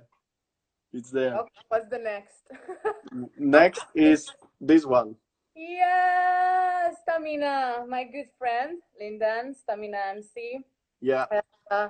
It's 0.91 1.12
there. 1.12 1.36
Okay, 1.38 1.63
what's 1.70 1.89
the 1.89 2.00
next? 2.00 2.43
next 3.38 3.86
is 3.96 4.30
this 4.60 4.86
one. 4.86 5.15
Yeah, 5.56 6.91
Stamina, 7.02 7.86
my 7.88 8.04
good 8.04 8.30
friend, 8.38 8.80
Lyndon, 9.00 9.56
Stamina 9.56 9.98
MC. 10.15 10.60
Yeah. 11.02 11.26
Uh, 11.72 11.89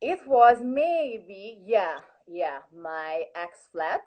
it 0.00 0.20
was 0.26 0.58
maybe, 0.62 1.58
yeah, 1.64 1.98
yeah, 2.26 2.58
my 2.74 3.24
X 3.36 3.68
flat. 3.72 4.00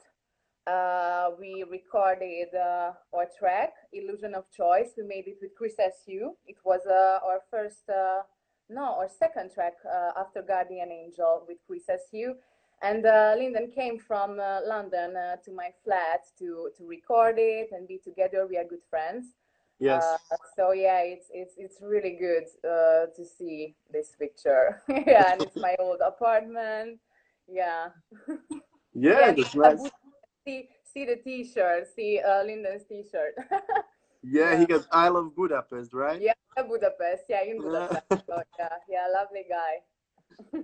Uh, 0.66 1.32
we 1.40 1.66
recorded 1.70 2.48
uh, 2.56 2.92
our 3.14 3.28
track, 3.38 3.74
Illusion 3.92 4.34
of 4.34 4.46
Choice. 4.52 4.92
We 4.98 5.04
made 5.04 5.28
it 5.28 5.38
with 5.42 5.52
Chris 5.56 5.76
SU. 5.78 6.32
It 6.48 6.56
was 6.64 6.80
uh, 6.88 7.20
our 7.26 7.42
first 7.52 7.90
uh, 7.90 8.22
no, 8.70 8.96
our 9.00 9.10
second 9.10 9.52
track 9.54 9.74
uh, 9.86 10.12
after 10.20 10.42
Guardian 10.42 10.92
Angel 10.92 11.44
with 11.48 11.58
Chris 11.68 11.84
SU. 11.90 12.36
and 12.82 13.06
uh, 13.06 13.36
Lyndon 13.38 13.72
came 13.72 14.00
from 14.00 14.40
uh, 14.40 14.60
London 14.66 15.16
uh, 15.16 15.36
to 15.46 15.52
my 15.52 15.70
flat 15.84 16.22
to 16.40 16.70
to 16.78 16.88
record 16.88 17.36
it 17.38 17.70
and 17.72 17.88
be 17.88 17.98
together. 17.98 18.48
We 18.48 18.58
are 18.58 18.64
good 18.64 18.84
friends. 18.90 19.26
Yes. 19.80 20.04
Uh, 20.04 20.38
so 20.56 20.72
yeah, 20.72 21.00
it's 21.00 21.28
it's 21.32 21.56
it's 21.58 21.78
really 21.82 22.16
good 22.20 22.46
uh, 22.64 23.08
to 23.16 23.26
see 23.26 23.76
this 23.92 24.16
picture. 24.18 24.82
yeah, 24.90 25.34
and 25.34 25.42
it's 25.42 25.56
my 25.58 25.76
old 25.80 26.00
apartment. 26.02 27.00
Yeah. 27.48 27.90
Yeah, 28.96 29.32
that's 29.32 29.56
nice. 29.56 29.90
See 30.46 30.70
see 30.84 31.06
the 31.06 31.18
T-shirt. 31.18 31.88
See 31.96 32.20
uh, 32.20 32.44
Lyndon's 32.44 32.84
T-shirt. 32.86 33.36
Yeah, 34.26 34.58
he 34.58 34.66
got 34.66 34.88
I 34.90 35.10
love 35.10 35.36
Budapest, 35.36 35.94
right? 35.94 36.22
yeah, 36.22 36.32
Budapest. 36.56 37.24
Yeah, 37.28 37.44
in 37.44 37.58
Budapest. 37.58 38.06
so, 38.26 38.42
yeah, 38.58 38.70
yeah, 38.90 39.08
lovely 39.14 39.44
guy. 39.50 39.84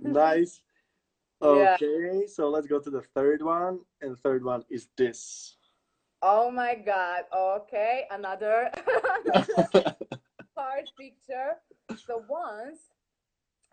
Nice. 0.02 0.62
Yeah. 1.42 1.76
Okay, 1.76 2.26
so 2.26 2.48
let's 2.48 2.66
go 2.66 2.80
to 2.80 2.90
the 2.90 3.02
third 3.14 3.42
one, 3.42 3.80
and 4.00 4.12
the 4.12 4.16
third 4.16 4.44
one 4.44 4.64
is 4.70 4.88
this. 4.96 5.56
Oh 6.22 6.50
my 6.50 6.74
God. 6.74 7.24
Okay, 7.34 8.04
another 8.10 8.70
card 10.56 10.90
picture. 10.98 11.60
So 12.06 12.24
once 12.28 12.80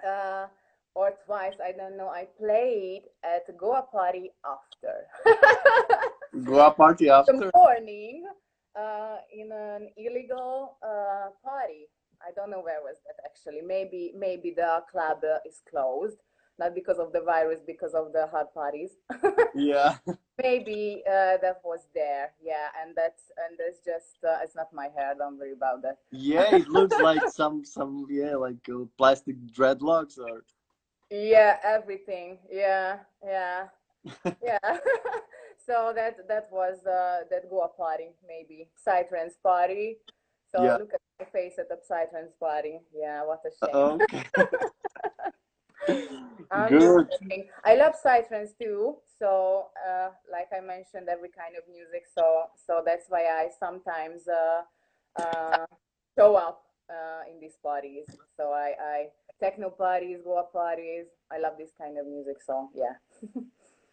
uh, 0.06 0.48
or 0.98 1.14
twice, 1.26 1.54
I 1.64 1.72
don't 1.74 1.96
know, 1.96 2.10
I 2.10 2.26
played 2.40 3.04
at 3.24 3.46
Goa 3.56 3.84
party 3.84 4.32
after. 4.44 4.96
Goa 6.44 6.72
party 6.72 7.08
after. 7.10 7.34
the 7.34 7.52
morning 7.54 8.26
uh, 8.76 9.18
in 9.32 9.52
an 9.52 9.90
illegal 9.96 10.78
uh, 10.82 11.30
party. 11.44 11.86
I 12.28 12.32
don't 12.36 12.50
know 12.50 12.62
where 12.62 12.82
was 12.82 12.98
that 13.06 13.18
actually. 13.24 13.62
Maybe 13.62 14.12
maybe 14.18 14.50
the 14.50 14.82
club 14.92 15.20
uh, 15.24 15.38
is 15.46 15.62
closed, 15.70 16.18
not 16.58 16.74
because 16.74 16.98
of 16.98 17.14
the 17.14 17.22
virus, 17.22 17.60
because 17.66 17.94
of 17.94 18.12
the 18.12 18.26
hard 18.32 18.48
parties. 18.56 18.92
Yeah. 19.54 19.98
maybe 20.42 21.04
uh, 21.08 21.38
that 21.44 21.62
was 21.64 21.82
there. 21.94 22.34
Yeah, 22.42 22.68
and 22.82 22.96
that's 22.96 23.26
and 23.44 23.58
that's 23.60 23.80
just 23.86 24.18
uh, 24.24 24.40
it's 24.44 24.56
not 24.56 24.74
my 24.74 24.88
hair. 24.96 25.14
Don't 25.16 25.38
worry 25.38 25.54
about 25.54 25.84
that. 25.84 25.98
Yeah, 26.12 26.56
it 26.56 26.68
looks 26.70 26.98
like 27.10 27.22
some 27.30 27.64
some 27.64 28.08
yeah 28.10 28.36
like 28.36 28.66
uh, 28.68 28.86
plastic 28.98 29.36
dreadlocks 29.58 30.18
or 30.18 30.44
Yeah, 31.10 31.58
everything. 31.64 32.40
Yeah, 32.52 33.00
yeah, 33.26 33.68
yeah. 34.44 34.60
so 35.66 35.94
that 35.96 36.28
that 36.28 36.50
was 36.52 36.86
uh, 36.86 37.24
that 37.30 37.50
Goa 37.50 37.70
party 37.70 38.10
maybe 38.28 38.70
Psytrance 38.86 39.34
party. 39.42 39.98
So 40.52 40.64
Yeah. 40.64 40.78
look 40.78 40.94
at 40.94 41.02
my 41.20 41.26
face 41.26 41.60
at 41.60 41.70
the 41.70 41.80
Psytrance 41.90 42.38
party. 42.40 42.80
Yeah, 42.94 43.26
what 43.26 43.42
a 43.46 43.52
shame. 43.66 44.00
okay. 44.10 44.24
Good. 45.88 47.08
I 47.64 47.76
love 47.76 47.94
psytrance 48.04 48.58
too. 48.60 48.98
So, 49.20 49.68
uh, 49.88 50.10
like 50.32 50.48
I 50.56 50.60
mentioned, 50.62 51.10
every 51.10 51.30
kind 51.30 51.56
of 51.58 51.64
music. 51.72 52.06
So, 52.14 52.46
so 52.56 52.82
that's 52.86 53.06
why 53.10 53.24
I 53.26 53.50
sometimes 53.60 54.28
uh, 54.28 54.62
uh, 55.22 55.66
show 56.18 56.36
up 56.36 56.67
uh, 56.90 57.32
in 57.32 57.40
these 57.40 57.58
parties. 57.62 58.06
So 58.36 58.52
I, 58.52 58.74
I 58.80 59.08
techno 59.40 59.70
parties, 59.70 60.20
Goa 60.24 60.44
parties. 60.44 61.06
I 61.32 61.40
love 61.40 61.54
this 61.58 61.72
kind 61.78 61.98
of 61.98 62.08
music. 62.08 62.38
So 62.46 62.70
yeah. 62.74 62.96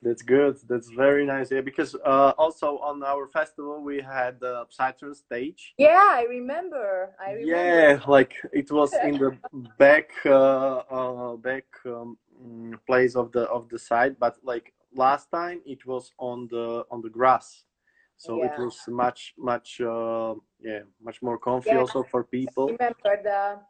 That's 0.05 0.21
good. 0.23 0.59
That's 0.69 0.91
very 0.91 1.25
nice. 1.25 1.51
Yeah, 1.51 1.63
because 1.63 1.95
uh, 1.95 2.35
also 2.37 2.79
on 2.79 3.03
our 3.03 3.27
festival 3.27 3.83
we 3.83 4.03
had 4.03 4.39
the 4.39 4.67
Saturn 4.69 5.15
stage. 5.15 5.73
Yeah, 5.79 6.11
I 6.13 6.27
remember. 6.29 7.17
I 7.19 7.33
remember. 7.33 7.57
Yeah, 7.57 8.01
like 8.07 8.35
it 8.53 8.71
was 8.71 8.93
in 9.03 9.17
the 9.17 9.37
back 9.79 10.11
uh, 10.27 10.83
uh, 10.91 11.37
back 11.37 11.65
um, 11.87 12.19
mm, 12.39 12.79
place 12.87 13.17
of 13.17 13.33
the 13.33 13.45
of 13.45 13.71
the 13.71 13.79
site, 13.79 14.19
but 14.19 14.37
like 14.45 14.75
last 14.95 15.31
time 15.31 15.63
it 15.65 15.87
was 15.87 16.13
on 16.19 16.49
the 16.49 16.85
on 16.91 17.01
the 17.01 17.09
grass, 17.09 17.65
so 18.17 18.43
it 18.43 18.53
was 18.59 18.79
much 18.89 19.35
much 19.39 19.81
uh, 19.81 20.35
yeah 20.61 20.81
much 21.03 21.23
more 21.23 21.39
comfy 21.39 21.71
Yeah. 21.71 21.81
also 21.81 22.03
for 22.03 22.25
people. 22.25 22.67
remember 22.67 23.23
the 23.23 23.61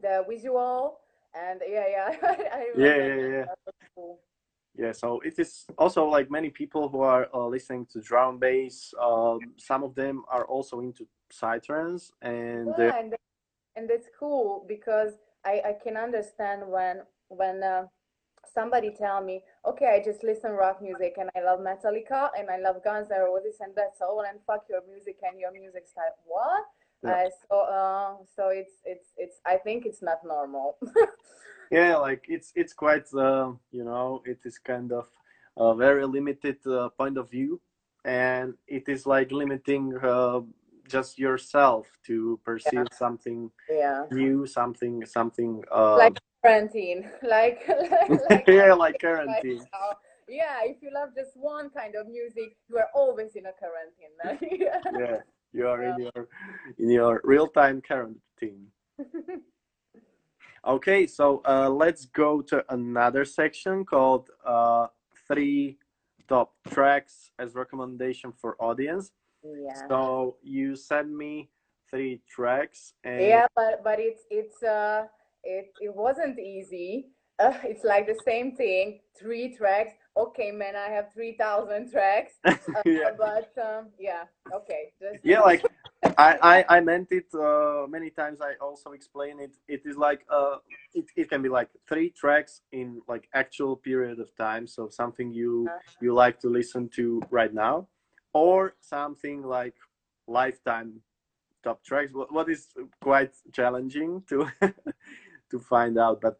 the 0.00 0.24
visual 0.28 0.98
and 1.34 1.60
yeah, 1.66 1.86
yeah. 1.88 2.16
I. 2.52 2.66
Yeah, 2.76 2.96
yeah, 2.96 3.14
yeah. 3.14 3.44
Cool. 3.94 4.18
Yeah, 4.76 4.92
so 4.92 5.20
it 5.20 5.38
is 5.38 5.66
also 5.76 6.06
like 6.06 6.30
many 6.30 6.50
people 6.50 6.88
who 6.88 7.00
are 7.00 7.28
uh, 7.34 7.46
listening 7.46 7.86
to 7.92 8.00
drum 8.00 8.38
bass. 8.38 8.94
Um, 9.00 9.40
some 9.56 9.82
of 9.82 9.94
them 9.94 10.22
are 10.28 10.44
also 10.46 10.80
into 10.80 11.06
psytrance, 11.32 12.10
and 12.22 12.72
Yeah, 12.78 12.98
and 12.98 13.14
and 13.74 13.90
that's 13.90 14.08
cool 14.18 14.64
because 14.68 15.18
I 15.44 15.62
I 15.64 15.72
can 15.82 15.96
understand 15.96 16.62
when 16.68 17.02
when 17.28 17.62
uh, 17.62 17.86
somebody 18.52 18.90
tell 18.90 19.22
me, 19.22 19.42
okay, 19.66 19.98
I 20.00 20.04
just 20.04 20.22
listen 20.22 20.52
rock 20.52 20.82
music 20.82 21.14
and 21.18 21.30
I 21.36 21.40
love 21.40 21.60
Metallica 21.60 22.30
and 22.38 22.50
I 22.50 22.58
love 22.58 22.82
Guns 22.84 23.08
N' 23.10 23.20
Roses 23.20 23.56
and 23.60 23.72
that's 23.74 24.00
all 24.00 24.24
and 24.28 24.38
fuck 24.46 24.64
your 24.68 24.82
music 24.88 25.16
and 25.22 25.38
your 25.38 25.52
music 25.52 25.86
style. 25.86 26.14
What? 26.24 26.64
Yeah. 27.04 27.10
Uh, 27.10 27.30
so 27.48 27.60
uh, 27.60 28.14
so 28.34 28.48
it's 28.48 28.74
it's 28.84 29.08
it's 29.16 29.40
I 29.46 29.56
think 29.56 29.86
it's 29.86 30.02
not 30.02 30.18
normal. 30.24 30.78
yeah 31.70 31.96
like 31.96 32.24
it's 32.28 32.52
it's 32.54 32.72
quite 32.72 33.06
uh, 33.14 33.52
you 33.70 33.84
know 33.84 34.22
it 34.24 34.38
is 34.44 34.58
kind 34.58 34.92
of 34.92 35.06
a 35.56 35.74
very 35.74 36.06
limited 36.06 36.56
uh, 36.66 36.88
point 36.90 37.18
of 37.18 37.30
view 37.30 37.60
and 38.04 38.54
it 38.66 38.88
is 38.88 39.06
like 39.06 39.30
limiting 39.32 39.96
uh, 40.02 40.40
just 40.88 41.18
yourself 41.18 41.86
to 42.06 42.40
perceive 42.44 42.86
something 42.92 43.50
yeah. 43.68 44.04
new 44.10 44.46
something 44.46 45.04
something 45.04 45.62
uh, 45.70 45.96
Like 45.96 46.18
quarantine. 46.48 47.10
Like 47.22 47.68
like 48.30 48.44
yeah 48.48 48.72
like 48.72 49.00
quarantine 49.00 49.66
now. 49.72 49.96
Yeah, 50.28 50.58
if 50.64 50.82
you 50.82 50.90
love 50.92 51.10
just 51.16 51.36
one 51.36 51.70
kind 51.70 51.94
of 51.96 52.06
music, 52.06 52.56
you 52.68 52.76
are 52.76 52.88
always 52.94 53.34
in 53.34 53.46
a 53.46 53.52
quarantine. 53.52 54.12
yeah. 54.60 54.80
yeah 54.98 55.18
you 55.52 55.66
are 55.66 55.82
in 55.82 55.98
your 55.98 56.28
in 56.78 56.90
your 56.90 57.20
real-time 57.24 57.80
quarantine 57.80 58.66
okay 60.66 61.06
so 61.06 61.40
uh, 61.48 61.70
let's 61.70 62.04
go 62.04 62.42
to 62.42 62.62
another 62.68 63.24
section 63.24 63.82
called 63.82 64.28
uh, 64.44 64.86
three 65.26 65.78
top 66.28 66.52
tracks 66.68 67.30
as 67.38 67.54
recommendation 67.54 68.30
for 68.30 68.56
audience 68.60 69.12
yeah. 69.44 69.88
So 69.88 70.36
you 70.42 70.76
send 70.76 71.16
me 71.16 71.50
three 71.90 72.20
tracks, 72.28 72.94
and 73.04 73.22
Yeah, 73.22 73.46
but 73.54 73.82
but 73.84 74.00
it's 74.00 74.24
it's 74.30 74.62
uh 74.62 75.06
it 75.44 75.72
it 75.80 75.94
wasn't 75.94 76.38
easy. 76.38 77.08
Uh, 77.38 77.54
it's 77.62 77.84
like 77.84 78.06
the 78.06 78.18
same 78.24 78.56
thing. 78.56 79.00
Three 79.18 79.54
tracks. 79.54 79.94
Okay, 80.16 80.50
man, 80.50 80.74
I 80.74 80.90
have 80.90 81.12
three 81.12 81.36
thousand 81.36 81.90
tracks. 81.90 82.34
Uh, 82.44 82.82
yeah, 82.84 83.10
But 83.16 83.50
um, 83.62 83.88
yeah, 83.98 84.24
okay. 84.52 84.92
Just 85.00 85.24
yeah, 85.24 85.40
like 85.40 85.64
I, 86.18 86.38
I 86.68 86.76
I 86.76 86.80
meant 86.80 87.08
it 87.10 87.26
uh, 87.34 87.86
many 87.88 88.10
times. 88.10 88.40
I 88.40 88.54
also 88.60 88.92
explain 88.92 89.40
it. 89.40 89.52
It 89.68 89.82
is 89.84 89.96
like 89.96 90.20
uh, 90.30 90.56
it, 90.94 91.06
it 91.16 91.30
can 91.30 91.42
be 91.42 91.48
like 91.48 91.70
three 91.88 92.10
tracks 92.10 92.60
in 92.72 93.00
like 93.08 93.28
actual 93.34 93.76
period 93.76 94.20
of 94.20 94.34
time. 94.36 94.66
So 94.66 94.88
something 94.88 95.32
you 95.32 95.68
you 96.00 96.14
like 96.14 96.40
to 96.40 96.48
listen 96.48 96.88
to 96.96 97.22
right 97.30 97.54
now, 97.54 97.88
or 98.32 98.74
something 98.80 99.42
like 99.42 99.74
lifetime 100.26 101.00
top 101.64 101.82
tracks. 101.84 102.12
What 102.12 102.32
what 102.32 102.48
is 102.48 102.68
quite 103.00 103.32
challenging 103.52 104.22
to 104.28 104.48
to 105.50 105.58
find 105.58 105.98
out, 105.98 106.20
but 106.20 106.36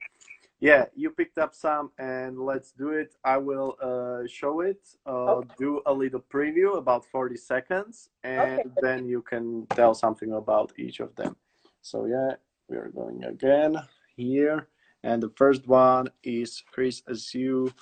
yeah 0.61 0.87
you 0.97 1.11
picked 1.11 1.39
up 1.39 1.55
some 1.55 1.91
and 1.99 2.39
let's 2.39 2.73
do 2.73 2.91
it 2.91 3.15
i 3.25 3.37
will 3.37 3.77
uh, 3.81 4.27
show 4.27 4.61
it 4.61 4.81
uh, 5.07 5.37
Okay. 5.39 5.49
do 5.57 5.81
a 5.87 5.93
little 5.93 6.21
preview 6.21 6.77
about 6.77 7.05
40 7.07 7.37
seconds 7.37 8.11
and 8.25 8.59
Okay. 8.59 8.69
then 8.81 9.07
you 9.07 9.23
can 9.23 9.67
tell 9.75 9.95
something 9.95 10.33
about 10.33 10.73
each 10.77 11.01
of 11.01 11.15
them 11.15 11.37
so 11.81 12.07
yeah 12.07 12.35
we 12.69 12.77
are 12.77 12.89
going 12.89 13.23
again 13.25 13.77
here 14.17 14.67
and 15.05 15.23
the 15.23 15.31
first 15.37 15.69
one 15.69 16.09
is 16.25 16.63
Chris 16.73 17.03
SU 17.09 17.73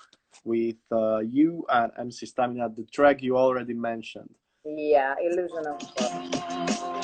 with 0.45 0.77
uh, 0.93 1.21
you 1.21 1.65
and 1.71 1.91
mc 1.99 2.27
stamina 2.27 2.69
the 2.69 2.85
track 2.85 3.23
you 3.23 3.39
already 3.39 3.73
mentioned 3.75 4.35
yeah, 4.65 5.15
illusion 5.23 5.65
of 5.65 5.81
love. 6.01 7.03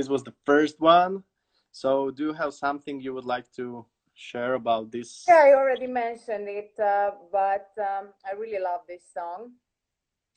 This 0.00 0.08
was 0.08 0.24
the 0.24 0.32
first 0.46 0.80
one. 0.80 1.24
So, 1.72 2.10
do 2.10 2.28
you 2.28 2.32
have 2.32 2.54
something 2.54 3.02
you 3.02 3.12
would 3.12 3.26
like 3.26 3.52
to 3.56 3.84
share 4.14 4.54
about 4.54 4.90
this? 4.90 5.26
Yeah, 5.28 5.42
I 5.44 5.52
already 5.52 5.86
mentioned 5.86 6.48
it, 6.48 6.72
uh, 6.80 7.10
but 7.30 7.68
um, 7.76 8.08
I 8.24 8.32
really 8.32 8.58
love 8.58 8.80
this 8.88 9.02
song 9.12 9.52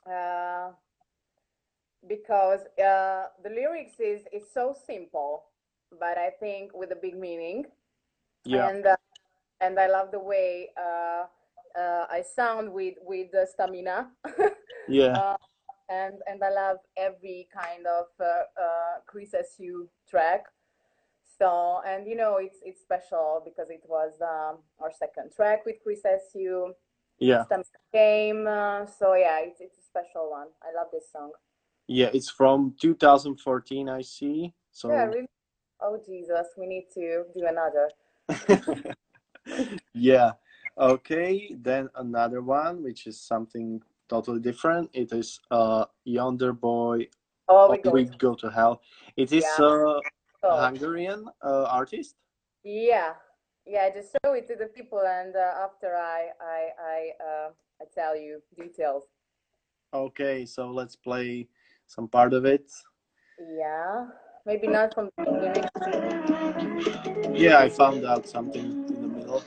uh, 0.06 0.71
because 2.06 2.60
uh, 2.76 3.32
the 3.41 3.52
lyrics 3.56 4.02
is 4.02 4.28
is 4.34 4.43
so 4.54 4.76
simple, 4.76 5.45
but 5.97 6.17
I 6.17 6.32
think 6.41 6.76
with 6.76 6.91
a 6.91 6.99
big 6.99 7.15
meaning. 7.15 7.63
Yeah. 8.43 8.67
And 8.67 8.86
uh, 8.86 8.97
and 9.62 9.80
I 9.80 9.88
love 9.88 10.12
the 10.12 10.19
way 10.19 10.71
uh, 10.76 11.23
uh, 11.80 12.06
I 12.12 12.21
sound 12.36 12.73
with 12.73 12.95
with 12.99 13.32
the 13.32 13.47
stamina. 13.47 14.12
Yeah. 14.89 15.38
And 15.89 16.15
and 16.28 16.43
I 16.43 16.50
love 16.50 16.78
every 16.98 17.48
kind 17.54 17.86
of 17.86 18.06
uh, 18.19 18.62
uh, 18.62 19.00
Chris 19.06 19.34
SU 19.34 19.89
track. 20.10 20.46
So 21.38 21.82
and 21.86 22.08
you 22.08 22.15
know 22.15 22.38
it's 22.38 22.60
it's 22.63 22.82
special 22.82 23.41
because 23.43 23.69
it 23.69 23.84
was 23.88 24.13
um, 24.22 24.60
our 24.80 24.91
second 24.98 25.32
track 25.36 25.65
with 25.65 25.76
Chris 25.84 26.02
SU. 26.06 26.74
Yeah. 27.19 27.43
Game. 27.93 28.48
Uh, 28.48 28.86
so 28.86 29.13
yeah, 29.13 29.39
it's 29.39 29.62
it's 29.62 29.78
a 29.78 29.84
special 29.84 30.32
one. 30.32 30.48
I 30.62 30.76
love 30.78 30.88
this 30.91 31.06
song. 31.12 31.32
Yeah. 31.88 32.10
It's 32.13 32.30
from 32.30 32.76
2014, 32.80 33.89
I 33.89 34.02
see. 34.02 34.54
So, 34.72 34.89
Yeah, 34.89 35.06
really. 35.06 35.28
Oh 35.82 36.00
Jesus, 36.06 36.48
we 36.58 36.65
need 36.65 36.88
to 36.93 37.24
do 37.36 37.46
another. 37.46 37.89
yeah. 39.93 40.32
Okay. 40.78 41.56
Then 41.60 41.89
another 41.96 42.41
one, 42.41 42.84
which 42.84 43.06
is 43.06 43.19
something 43.19 43.82
totally 44.13 44.39
different. 44.39 44.89
It 44.93 45.12
is 45.12 45.39
uh 45.49 45.86
Yonderboi. 46.06 47.10
Oh, 47.49 47.71
we 47.71 47.78
go. 47.82 47.91
We 47.91 48.06
Go 48.06 48.36
to 48.36 48.49
Hell. 48.49 48.82
It 49.17 49.32
is 49.34 49.43
Yeah. 49.43 49.65
uh, 49.65 50.02
So, 50.41 50.49
Hungarian 50.49 51.26
uh, 51.41 51.65
artist. 51.80 52.15
yeah, 52.63 53.13
yeah. 53.65 53.88
I 53.88 53.91
Just 53.95 54.12
show 54.12 54.34
it 54.34 54.45
to 54.52 54.56
the 54.56 54.67
people, 54.67 55.02
and 55.02 55.34
uh, 55.36 55.65
after 55.65 55.95
I 55.95 56.21
I 56.39 56.60
I 56.95 56.99
uh, 57.28 57.49
I 57.82 57.86
tell 57.95 58.13
you 58.15 58.41
details. 58.60 59.04
Okay, 59.93 60.45
so 60.45 60.69
let's 60.69 60.95
play 60.95 61.47
some 61.88 62.08
part 62.08 62.34
of 62.34 62.45
it. 62.45 62.67
Yeah, 63.39 64.12
maybe 64.45 64.67
not 64.67 64.93
from 64.93 65.10
the 65.17 65.23
beginning. 65.41 65.69
Yeah, 67.34 67.58
I 67.65 67.69
found 67.69 68.06
out 68.06 68.28
something 68.28 68.67
in 68.93 68.99
the 69.02 69.08
middle. 69.08 69.41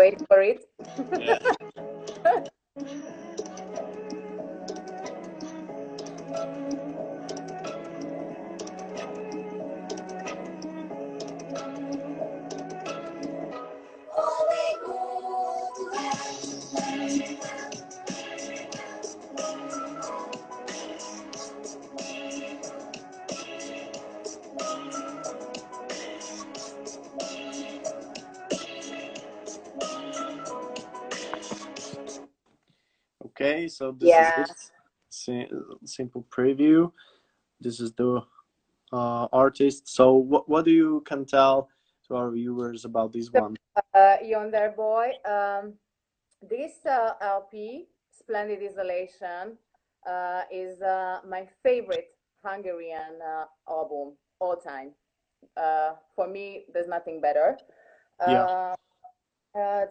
Wait 0.00 0.18
for 0.28 0.40
it. 0.40 0.64
Yeah. 1.18 1.38
So 33.80 33.92
this 33.92 34.10
Yeah. 34.10 34.44
is 34.44 34.50
it. 35.48 35.50
Simple 35.86 36.26
preview. 36.28 36.92
This 37.60 37.80
is 37.80 37.94
the 37.94 38.20
uh, 38.92 39.26
artist. 39.32 39.88
So, 39.88 40.12
what 40.16 40.46
what 40.50 40.66
do 40.66 40.70
you 40.70 41.02
can 41.06 41.24
tell 41.24 41.70
to 42.06 42.16
our 42.16 42.30
viewers 42.30 42.84
about 42.84 43.14
this 43.14 43.32
one? 43.32 43.56
Uh, 43.94 44.16
Yonderboi. 44.22 45.16
Um, 45.24 45.72
this 46.42 46.84
uh, 46.84 47.14
LP, 47.22 47.88
Splendid 48.12 48.60
Isolation, 48.62 49.56
uh, 50.06 50.42
is 50.52 50.82
uh, 50.82 51.20
my 51.26 51.48
favorite 51.62 52.12
Hungarian 52.44 53.16
uh, 53.24 53.46
album 53.66 54.12
all 54.40 54.56
time. 54.56 54.92
Uh, 55.56 55.92
for 56.14 56.28
me, 56.28 56.66
there's 56.74 56.88
nothing 56.88 57.18
better. 57.20 57.56
Yeah. 58.28 58.74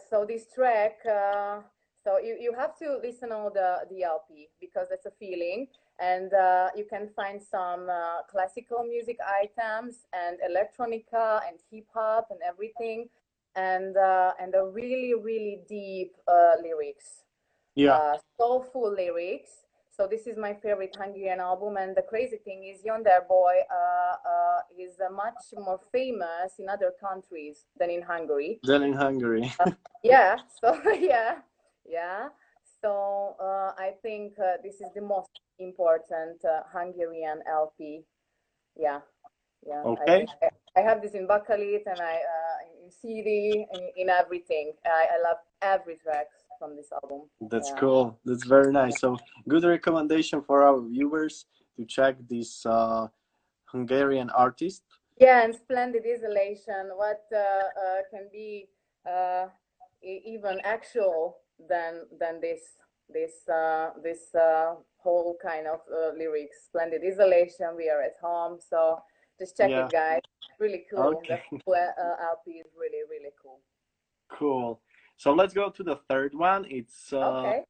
So 0.10 0.26
this 0.26 0.46
track, 0.54 1.00
uh, 1.10 1.62
so 2.04 2.18
you, 2.20 2.38
you 2.40 2.54
have 2.58 2.78
to 2.80 2.98
listen 3.04 3.32
all 3.32 3.52
the 3.52 3.86
the 3.90 4.04
LP 4.04 4.50
because 4.60 4.88
it's 4.92 5.06
a 5.06 5.12
feeling, 5.20 5.68
and 6.00 6.34
uh, 6.34 6.70
you 6.76 6.86
can 6.90 7.10
find 7.16 7.42
some 7.42 7.90
uh, 7.90 8.24
classical 8.30 8.84
music 8.84 9.18
items 9.44 10.06
and 10.14 10.38
electronica 10.40 11.42
and 11.48 11.60
hip 11.72 11.88
hop 11.94 12.28
and 12.32 12.40
everything, 12.48 13.10
and 13.56 13.98
uh, 13.98 14.32
and 14.42 14.56
a 14.56 14.64
really 14.64 15.14
really 15.14 15.60
deep 15.68 16.16
uh, 16.28 16.54
lyrics, 16.62 17.24
Yeah, 17.76 17.96
uh, 17.96 18.18
soulful 18.40 18.94
lyrics. 18.94 19.66
So 19.92 20.08
this 20.08 20.28
is 20.28 20.38
my 20.38 20.54
favorite 20.54 20.96
Hungarian 20.98 21.42
album, 21.42 21.76
and 21.76 21.94
the 21.94 22.04
crazy 22.04 22.38
thing 22.38 22.64
is, 22.64 22.82
Yonderboi 22.88 23.56
uh, 23.70 24.16
uh, 24.34 24.62
is 24.78 24.94
uh, 25.02 25.12
much 25.14 25.52
more 25.58 25.82
famous 25.92 26.54
in 26.58 26.70
other 26.70 26.94
countries 26.98 27.66
than 27.78 27.90
in 27.90 28.02
Hungary. 28.02 28.60
then 28.64 28.84
in 28.84 28.94
Hungary. 28.94 29.52
Yeah, 30.04 30.38
so 30.64 30.80
yeah, 30.98 31.40
yeah. 31.90 32.30
So 32.82 33.36
uh, 33.40 33.74
I 33.78 33.92
think 34.02 34.34
uh, 34.40 34.58
this 34.64 34.76
is 34.76 34.88
the 34.96 35.02
most 35.02 35.30
important 35.58 36.44
uh, 36.46 36.62
Hungarian 36.72 37.40
LP. 37.52 38.04
Yeah, 38.78 39.00
yeah. 39.66 39.82
I- 39.82 39.88
Okay. 39.90 40.28
I, 40.44 40.50
I 40.78 40.82
have 40.82 41.02
this 41.02 41.14
in 41.14 41.28
Bakelit 41.28 41.84
and 41.88 42.00
I 42.00 42.16
uh, 42.16 42.86
in 42.86 42.92
CD 42.92 43.66
in, 43.74 43.90
in 43.98 44.10
everything. 44.10 44.72
I, 44.86 45.08
I 45.16 45.22
love 45.28 45.38
every 45.62 45.98
track 45.98 46.28
from 46.60 46.76
this 46.76 46.90
album. 47.04 47.28
That's 47.42 47.70
Yeah. 47.72 47.80
cool. 47.80 48.20
That's 48.24 48.46
very 48.46 48.72
nice. 48.72 49.00
So, 49.00 49.18
good 49.48 49.64
recommendation 49.64 50.42
for 50.42 50.64
our 50.64 50.80
viewers 50.80 51.46
to 51.76 51.86
check 51.86 52.16
this 52.30 52.66
uh, 52.66 53.08
Hungarian 53.66 54.30
artist. 54.30 54.84
Yeah, 55.20 55.44
and 55.44 55.54
splendid 55.54 56.04
isolation. 56.06 56.92
What 56.96 57.24
uh, 57.36 58.04
can 58.12 58.30
be 58.32 58.70
even 60.02 60.60
actual 60.64 61.38
than 61.68 62.06
than 62.20 62.40
this 62.42 62.62
this 63.12 63.48
uh, 63.50 63.92
this 64.04 64.34
uh, 64.36 64.76
whole 64.98 65.38
kind 65.42 65.68
of 65.68 65.80
uh, 65.92 66.12
lyrics? 66.18 66.66
Splendid 66.66 67.02
isolation. 67.06 67.76
We 67.76 67.90
are 67.90 68.02
at 68.02 68.16
home, 68.22 68.60
so 68.60 69.02
just 69.40 69.58
check 69.58 69.70
Yeah. 69.70 69.86
it, 69.86 69.92
guys. 69.92 70.22
Really 70.60 70.86
cool. 70.90 71.22
Okay. 71.24 71.42
The 71.66 71.94
uh, 71.98 72.30
LP 72.32 72.60
is 72.60 72.68
really 72.78 73.04
really 73.10 73.32
cool. 73.42 73.60
Cool. 74.30 74.82
So 75.18 75.34
let's 75.34 75.54
go 75.54 75.70
to 75.70 75.84
the 75.84 75.98
third 76.10 76.34
one. 76.34 76.66
It's 76.70 77.12
uh, 77.12 77.40
Okay. 77.40 77.64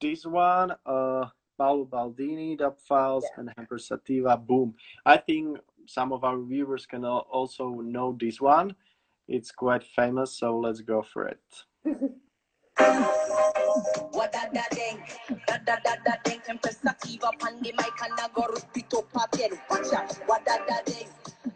this 0.00 0.24
one, 0.24 0.72
uh, 0.86 1.26
Paolo 1.58 1.84
Baldini, 1.84 2.56
Dub 2.56 2.78
Files, 2.80 3.24
Yeah. 3.24 3.40
and 3.40 3.52
Hempress 3.56 3.88
Sativa. 3.88 4.36
Boom. 4.36 4.74
I 5.04 5.16
think 5.18 5.58
some 5.86 6.12
of 6.12 6.24
our 6.24 6.38
viewers 6.40 6.86
can 6.86 7.04
also 7.04 7.70
know 7.80 8.16
this 8.18 8.40
one. 8.40 8.74
It's 9.26 9.50
quite 9.50 9.84
famous, 9.84 10.32
so 10.38 10.58
let's 10.58 10.80
go 10.80 11.02
for 11.02 11.28
it. 11.28 11.42
What 14.12 14.32
da 14.32 14.46
da 14.52 14.62
ding, 14.72 15.02
da 15.46 15.58
da 15.66 15.76
da 15.84 15.96
da 16.04 16.14
ding, 16.24 16.40
Hempress 16.48 16.82
Sativa 16.82 17.28
on 17.28 17.60
the 17.62 17.72
mic 17.78 18.02
and 18.02 18.20
I 18.20 18.28
go 18.34 18.46
repeat 18.48 18.92
up 18.94 19.06
again. 19.34 19.58
Watch 19.70 19.92
out, 19.94 20.12
what 20.26 20.44
da 20.46 20.58
da 20.66 20.82
ding, 20.86 21.08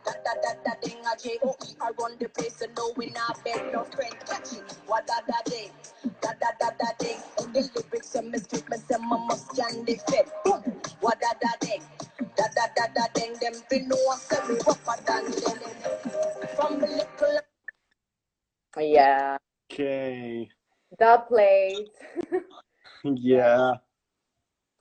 da 0.04 0.12
da 0.24 0.34
da 0.42 0.52
da 0.64 0.74
ding, 0.82 0.98
a 1.06 1.16
J 1.22 1.38
O 1.44 1.56
E 1.66 1.74
I 1.80 1.90
run 2.00 2.16
the 2.20 2.28
place 2.30 2.60
and 2.62 2.74
no 2.76 2.92
we 2.96 3.06
not 3.10 3.44
beg 3.44 3.72
no 3.72 3.84
friend. 3.84 4.14
Catch 4.28 4.54
it, 4.54 4.78
what 4.86 5.06
da 5.06 5.20
da 5.28 5.38
ding, 5.50 5.70
da 6.22 6.30
da 6.40 6.50
da 6.60 6.70
da 6.78 6.90
ding. 6.98 7.18
In 7.44 7.52
the 7.52 7.60
lyrics 7.74 8.14
and 8.16 8.30
me 8.32 8.38
street, 8.38 8.68
me 8.70 8.78
say 8.78 8.96
my 9.00 9.18
must 9.26 9.56
can 9.56 9.84
defend. 9.84 10.28
Boom, 10.44 10.62
what 11.00 11.20
da 11.20 11.32
da 11.40 11.52
ding, 11.60 11.82
da 12.36 12.44
da 12.56 12.66
da 12.76 12.86
da 12.94 13.06
ding. 13.14 13.34
Them 13.40 13.54
fi 13.70 13.80
know 13.80 13.98
I 14.12 14.16
say 14.18 14.48
me 14.48 14.60
rougher 14.66 15.02
than 15.06 15.24
them. 15.26 15.60
From 16.56 16.80
the 16.80 16.86
little 16.88 17.40
Yeah. 18.78 19.36
Okay. 19.72 20.50
Dub 20.98 21.28
plate. 21.28 21.94
Yeah. 23.04 23.78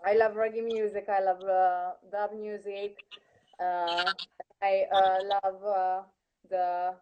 I 0.05 0.13
love 0.13 0.33
reggae 0.33 0.63
music. 0.65 1.07
I 1.09 1.19
love 1.21 1.43
uh, 1.43 1.91
dub 2.11 2.33
music. 2.33 2.97
Uh, 3.59 4.11
I 4.61 4.85
uh, 4.91 5.19
love 5.23 5.63
uh, 5.63 6.01
the 6.49 6.95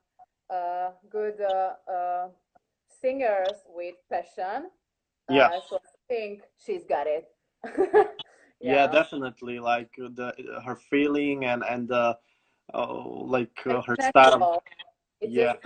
uh, 0.53 0.91
good 1.09 1.41
uh, 1.41 1.73
uh, 1.91 2.27
singers 2.87 3.57
with 3.67 3.95
passion. 4.09 4.69
Yeah. 5.29 5.49
So 5.69 5.77
I 5.77 5.89
think 6.07 6.43
she's 6.57 6.85
got 6.85 7.07
it. 7.07 7.29
Yeah, 8.61 8.87
definitely. 8.87 9.59
Like 9.59 9.91
the 9.97 10.33
her 10.65 10.75
feeling 10.75 11.45
and 11.45 11.63
and 11.63 11.87
the 11.87 12.17
oh, 12.73 13.25
like 13.27 13.55
uh, 13.65 13.81
her 13.81 13.95
style. 13.99 14.49
natural. 14.49 14.63
It 15.21 15.31
Yeah. 15.31 15.53
just 15.63 15.65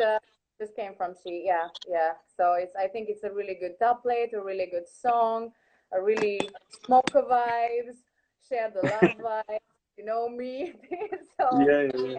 just 0.59 0.75
came 0.75 0.93
from 0.95 1.13
she. 1.21 1.43
Yeah, 1.45 1.67
yeah. 1.87 2.13
So 2.37 2.53
it's 2.53 2.75
I 2.75 2.87
think 2.87 3.09
it's 3.09 3.23
a 3.23 3.31
really 3.31 3.55
good 3.59 3.77
doublet, 3.79 4.33
a 4.33 4.41
really 4.41 4.67
good 4.71 4.87
song, 4.87 5.51
a 5.93 6.01
really 6.01 6.39
smoker 6.85 7.23
vibes, 7.29 8.03
share 8.47 8.71
the 8.71 8.81
love 8.81 9.17
vibes. 9.49 9.59
You 9.97 10.05
know 10.05 10.29
me. 10.29 10.73
so 11.39 11.59
Yeah, 11.59 11.81
yeah, 11.81 11.89
yeah. 11.95 12.17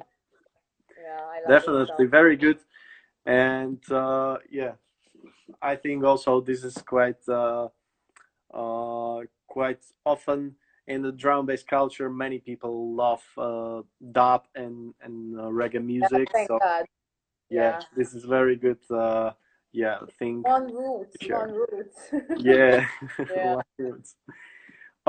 yeah, 1.03 1.21
I 1.21 1.41
love 1.41 1.65
definitely 1.65 2.07
very 2.07 2.37
good 2.37 2.59
and 3.27 3.79
uh, 3.91 4.37
yeah 4.51 4.73
i 5.63 5.75
think 5.75 6.05
also 6.05 6.41
this 6.41 6.65
is 6.65 6.75
quite 6.87 7.17
uh, 7.29 7.69
uh, 8.53 9.21
quite 9.47 9.83
often 10.05 10.55
in 10.87 11.03
the 11.03 11.13
drum 11.13 11.47
bass 11.47 11.63
culture 11.63 12.11
many 12.11 12.39
people 12.39 12.95
love 12.95 13.23
uh, 13.39 13.83
dub 14.13 14.45
and 14.55 14.95
and 15.03 15.39
uh, 15.39 15.45
reggae 15.45 15.83
music 15.83 16.29
thank 16.33 16.49
so 16.49 16.59
God. 16.59 16.85
Yeah, 17.57 17.71
Yeah. 17.71 17.81
this 17.99 18.11
is 18.17 18.23
very 18.39 18.57
good 18.67 18.83
uh, 19.03 19.31
yeah 19.83 19.99
thing 20.19 20.37
One 20.59 20.67
root, 20.81 21.09
Sure. 21.27 21.39
one 21.45 21.53
root. 21.63 21.93
yeah 22.53 22.77
Yeah. 23.37 23.57
Words. 23.79 24.11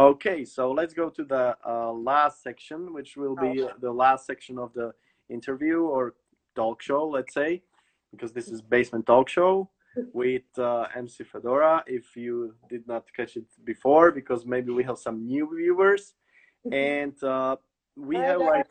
okay 0.10 0.40
so 0.56 0.62
let's 0.80 0.94
go 1.02 1.08
to 1.18 1.24
the 1.34 1.46
uh, 1.74 1.92
last 2.12 2.38
section 2.48 2.80
which 2.98 3.12
will 3.22 3.36
be 3.46 3.54
Okay. 3.64 3.74
the 3.88 3.94
last 4.04 4.24
section 4.32 4.56
of 4.66 4.70
the 4.80 4.88
interview 5.38 5.80
or 5.96 6.04
talk 6.60 6.78
show 6.90 7.04
let's 7.18 7.34
say 7.42 7.52
because 8.12 8.32
this 8.38 8.48
is 8.54 8.60
basement 8.76 9.06
talk 9.14 9.28
show 9.38 9.54
with 10.22 10.48
uh, 10.70 10.86
mc 11.04 11.16
fedora 11.32 11.74
if 12.00 12.06
you 12.24 12.36
did 12.74 12.84
not 12.92 13.04
catch 13.18 13.34
it 13.42 13.48
before 13.72 14.08
because 14.20 14.42
maybe 14.54 14.72
we 14.80 14.84
have 14.90 15.00
some 15.08 15.18
new 15.34 15.46
viewers 15.60 16.04
and 16.72 17.16
uh, 17.36 17.56
we 18.10 18.16
have 18.30 18.40
like 18.54 18.68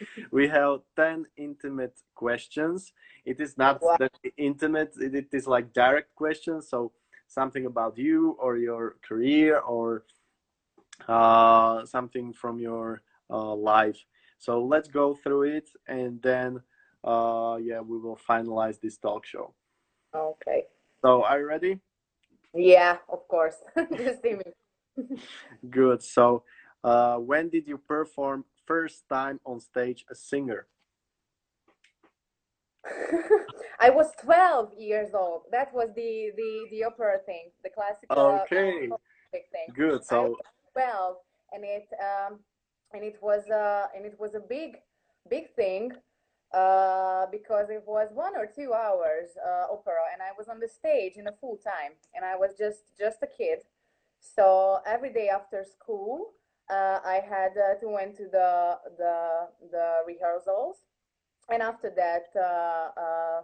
we 0.32 0.48
have 0.48 0.80
10 0.96 1.26
intimate 1.36 1.96
questions 2.14 2.92
it 3.24 3.40
is 3.40 3.56
not 3.56 3.80
Wow. 3.82 3.96
that 3.98 4.12
intimate 4.36 4.92
it, 5.00 5.28
is 5.32 5.46
like 5.46 5.72
direct 5.72 6.14
questions 6.14 6.68
so 6.68 6.92
something 7.26 7.66
about 7.66 7.96
you 7.98 8.36
or 8.40 8.56
your 8.56 8.96
career 9.06 9.58
or 9.60 10.04
uh, 11.08 11.84
something 11.84 12.32
from 12.32 12.58
your 12.58 13.02
uh, 13.30 13.54
life 13.54 14.04
so 14.38 14.62
let's 14.64 14.88
go 14.88 15.14
through 15.14 15.42
it 15.42 15.68
and 15.88 16.20
then 16.22 16.60
uh, 17.04 17.56
yeah 17.60 17.80
we 17.80 17.98
will 17.98 18.18
finalize 18.28 18.80
this 18.80 18.96
talk 18.98 19.24
show 19.26 19.52
Okay. 20.14 20.64
so 21.02 21.24
are 21.24 21.40
you 21.40 21.46
ready 21.46 21.80
Yeah, 22.54 22.98
of 23.08 23.26
course. 23.26 23.56
just 23.98 24.22
see 24.22 24.34
me. 24.38 24.46
good 25.70 26.00
so 26.02 26.44
uh, 26.84 27.16
when 27.16 27.48
did 27.48 27.66
you 27.66 27.78
perform 27.78 28.44
first 28.66 29.08
time 29.08 29.40
on 29.44 29.60
stage 29.60 30.04
a 30.10 30.14
singer 30.14 30.66
I 33.80 33.90
was 33.90 34.12
12 34.22 34.72
years 34.78 35.14
old. 35.14 35.42
That 35.50 35.72
was 35.72 35.88
the 35.96 36.32
the 36.36 36.66
the 36.70 36.84
opera 36.84 37.18
thing, 37.26 37.50
the 37.62 37.70
classical 37.70 38.40
okay 38.42 38.88
music 38.88 39.48
thing. 39.52 39.68
good 39.74 40.04
so 40.04 40.22
was 40.22 40.36
12, 40.72 41.16
and 41.52 41.64
it 41.64 41.86
um, 42.00 42.38
and 42.92 43.02
it 43.02 43.18
was 43.22 43.48
uh, 43.50 43.86
and 43.96 44.04
it 44.04 44.18
was 44.18 44.34
a 44.34 44.40
big 44.40 44.76
big 45.28 45.54
thing 45.54 45.92
uh, 46.52 47.26
because 47.30 47.70
it 47.70 47.82
was 47.86 48.08
one 48.12 48.36
or 48.36 48.46
two 48.46 48.72
hours 48.72 49.28
uh, 49.44 49.72
opera, 49.72 50.12
and 50.12 50.22
I 50.22 50.32
was 50.36 50.48
on 50.48 50.60
the 50.60 50.68
stage 50.68 51.14
in 51.16 51.26
a 51.26 51.32
full 51.40 51.56
time, 51.56 51.92
and 52.14 52.24
I 52.24 52.36
was 52.36 52.52
just 52.58 52.96
just 52.98 53.18
a 53.22 53.26
kid. 53.26 53.60
So 54.20 54.80
every 54.86 55.12
day 55.12 55.28
after 55.28 55.64
school, 55.64 56.32
uh, 56.70 57.00
I 57.04 57.20
had 57.28 57.52
uh, 57.56 57.78
to 57.80 57.88
went 57.88 58.16
to 58.16 58.24
the 58.24 58.78
the 58.98 59.48
the 59.70 60.02
rehearsals, 60.06 60.76
and 61.50 61.62
after 61.62 61.90
that, 61.96 62.26
uh, 62.36 63.00
uh, 63.00 63.40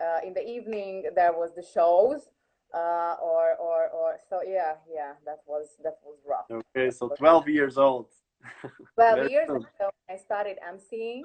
uh, 0.00 0.18
in 0.26 0.34
the 0.34 0.46
evening 0.46 1.04
there 1.14 1.32
was 1.32 1.54
the 1.54 1.62
shows. 1.62 2.28
Uh, 2.74 3.14
or, 3.22 3.54
or, 3.60 3.88
or, 3.90 4.18
so 4.28 4.40
yeah, 4.44 4.72
yeah, 4.92 5.12
that 5.24 5.38
was, 5.46 5.76
that 5.84 5.96
was 6.04 6.18
rough. 6.28 6.46
okay 6.50 6.90
so 6.90 7.08
12 7.08 7.48
years 7.48 7.78
old 7.78 8.08
12 8.94 9.30
years 9.30 9.48
ago, 9.48 9.90
I 10.10 10.16
started 10.16 10.58
emceeing. 10.68 11.22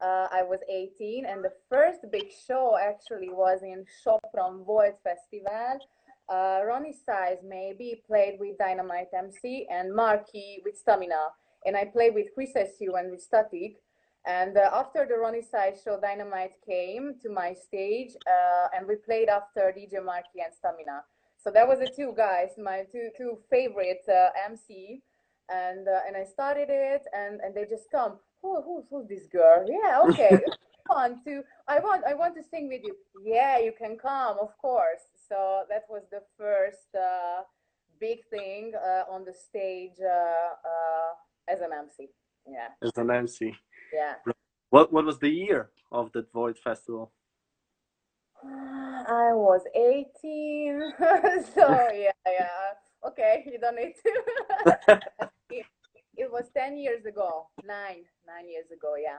Uh, 0.00 0.26
I 0.32 0.42
was 0.42 0.58
18, 0.68 1.24
and 1.26 1.44
the 1.44 1.52
first 1.70 2.00
big 2.10 2.32
show 2.46 2.76
actually 2.80 3.28
was 3.30 3.62
in 3.62 3.84
Sopron 4.04 4.64
Volt 4.66 4.98
Festival. 5.04 5.78
Uh, 6.28 6.60
Roni 6.64 6.92
Size 7.06 7.38
maybe 7.44 8.02
played 8.06 8.38
with 8.38 8.58
Dynamite 8.58 9.08
MC 9.16 9.66
and 9.70 9.94
Marky 9.94 10.62
with 10.64 10.76
Stamina, 10.76 11.28
and 11.66 11.76
I 11.76 11.84
played 11.86 12.14
with 12.14 12.26
Chris 12.34 12.50
SU 12.54 12.94
and 12.94 13.10
with 13.10 13.22
Static. 13.22 13.76
And 14.24 14.56
uh, 14.56 14.70
after 14.72 15.06
the 15.06 15.14
Roni 15.14 15.42
Size 15.42 15.82
show, 15.84 15.98
Dynamite 16.00 16.54
came 16.64 17.14
to 17.22 17.28
my 17.28 17.54
stage, 17.54 18.10
uh, 18.26 18.68
and 18.76 18.86
we 18.86 18.96
played 18.96 19.28
after 19.28 19.74
DJ 19.76 20.04
Marky 20.04 20.40
and 20.44 20.54
Stamina. 20.54 21.02
So 21.36 21.50
that 21.50 21.66
was 21.66 21.80
the 21.80 21.90
two 21.94 22.14
guys, 22.16 22.50
my 22.56 22.84
two 22.92 23.10
two 23.18 23.38
favorite 23.50 24.04
uh, 24.08 24.28
MC 24.48 25.02
and 25.52 25.86
uh, 25.88 26.00
and 26.06 26.16
I 26.16 26.24
started 26.24 26.68
it, 26.70 27.02
and 27.12 27.40
and 27.40 27.54
they 27.54 27.64
just 27.64 27.90
come. 27.90 28.18
Who 28.42 28.60
who's 28.62 28.84
who's 28.90 29.08
this 29.08 29.26
girl? 29.26 29.64
Yeah, 29.68 30.02
okay. 30.08 30.40
I 30.92 31.08
want 31.08 31.24
to. 31.24 31.42
I 31.68 31.78
want. 31.80 32.04
I 32.06 32.14
want 32.14 32.34
to 32.36 32.42
sing 32.42 32.68
with 32.68 32.82
you. 32.84 32.94
Yeah, 33.24 33.58
you 33.58 33.72
can 33.72 33.96
come, 33.96 34.36
of 34.40 34.56
course. 34.58 35.04
So 35.28 35.62
that 35.68 35.84
was 35.88 36.02
the 36.10 36.22
first 36.38 36.94
uh, 36.94 37.42
big 37.98 38.18
thing 38.30 38.72
uh, 38.74 39.04
on 39.10 39.24
the 39.24 39.32
stage 39.32 39.98
uh, 40.00 40.52
uh, 40.72 41.52
as 41.52 41.60
an 41.60 41.70
MC. 41.72 42.10
Yeah, 42.46 42.68
as 42.82 42.90
an 42.96 43.10
mc 43.10 43.54
yeah. 43.92 44.14
what 44.70 44.92
what 44.92 45.04
was 45.04 45.18
the 45.20 45.28
year 45.28 45.70
of 45.92 46.10
that 46.12 46.32
Volt 46.32 46.58
festival 46.58 47.12
I 48.44 49.30
was 49.32 49.62
18, 49.76 50.92
so 51.54 51.88
yeah, 51.94 52.10
yeah. 52.26 52.74
Okay, 53.06 53.44
you 53.46 53.58
don't 53.60 53.76
need 53.76 53.94
to. 54.04 54.12
it, 55.50 55.66
it 56.16 56.30
was 56.30 56.50
10 56.56 56.76
years 56.76 57.04
ago, 57.04 57.48
nine, 57.64 58.04
nine 58.26 58.48
years 58.48 58.70
ago. 58.76 58.94
Yeah. 59.00 59.18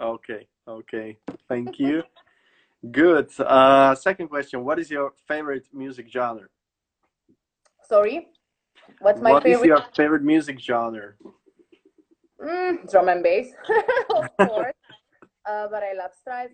Okay, 0.00 0.46
okay. 0.68 1.18
Thank 1.48 1.78
you. 1.78 2.02
Good. 2.90 3.30
Uh, 3.40 3.94
second 3.94 4.28
question. 4.28 4.64
What 4.64 4.78
is 4.78 4.90
your 4.90 5.12
favorite 5.26 5.66
music 5.72 6.08
genre? 6.10 6.48
Sorry, 7.88 8.28
what's 9.00 9.20
my 9.20 9.32
What 9.32 9.42
favorite? 9.42 9.58
What 9.58 9.78
is 9.78 9.82
your 9.82 9.94
favorite 9.94 10.22
music 10.22 10.60
genre? 10.60 11.14
Mm, 12.40 12.90
drum 12.90 13.08
and 13.08 13.22
bass, 13.22 13.48
of 14.14 14.28
course. 14.36 14.74
Uh, 15.48 15.68
but 15.68 15.82
I 15.82 15.92
love 15.94 16.10
stride 16.20 16.50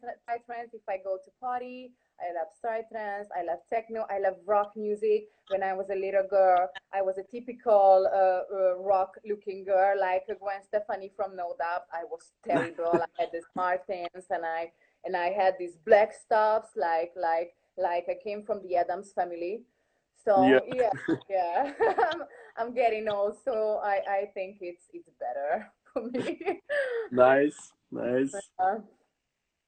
trance. 0.46 0.70
If 0.74 0.82
I 0.88 0.98
go 1.02 1.16
to 1.24 1.30
party, 1.40 1.92
I 2.22 2.32
love 2.38 2.50
psytrance. 2.62 3.26
I 3.36 3.44
love 3.44 3.58
techno. 3.72 4.06
I 4.08 4.18
love 4.20 4.36
rock 4.46 4.72
music. 4.76 5.28
When 5.48 5.62
I 5.62 5.74
was 5.74 5.90
a 5.90 5.94
little 5.94 6.26
girl, 6.28 6.68
I 6.92 7.02
was 7.02 7.16
a 7.18 7.24
typical 7.30 8.08
uh, 8.12 8.42
uh, 8.54 8.78
rock-looking 8.78 9.64
girl, 9.64 9.98
like 10.00 10.26
Gwen 10.26 10.62
Stefani 10.62 11.10
from 11.16 11.36
No 11.36 11.54
Doubt. 11.58 11.82
I 11.92 12.04
was 12.04 12.32
terrible. 12.46 12.92
I 12.94 13.06
had 13.18 13.30
these 13.32 13.48
Martins, 13.56 14.26
and 14.30 14.46
I 14.46 14.72
and 15.04 15.16
I 15.16 15.30
had 15.30 15.54
these 15.58 15.76
black 15.84 16.12
stuffs, 16.14 16.70
like 16.76 17.12
like 17.16 17.54
like 17.76 18.06
I 18.08 18.16
came 18.22 18.44
from 18.44 18.62
the 18.62 18.76
Addams 18.76 19.12
family. 19.12 19.64
So 20.24 20.46
Yeah. 20.46 20.60
yeah, 20.72 21.14
yeah. 21.28 21.72
I'm, 22.12 22.22
I'm 22.56 22.74
getting 22.74 23.08
old, 23.08 23.36
so 23.44 23.80
I 23.82 24.00
I 24.08 24.30
think 24.32 24.58
it's 24.60 24.84
it's 24.92 25.10
better 25.18 25.66
for 25.92 26.02
me. 26.08 26.60
Nice, 27.10 27.72
nice. 27.90 28.34
Uh, 28.58 28.78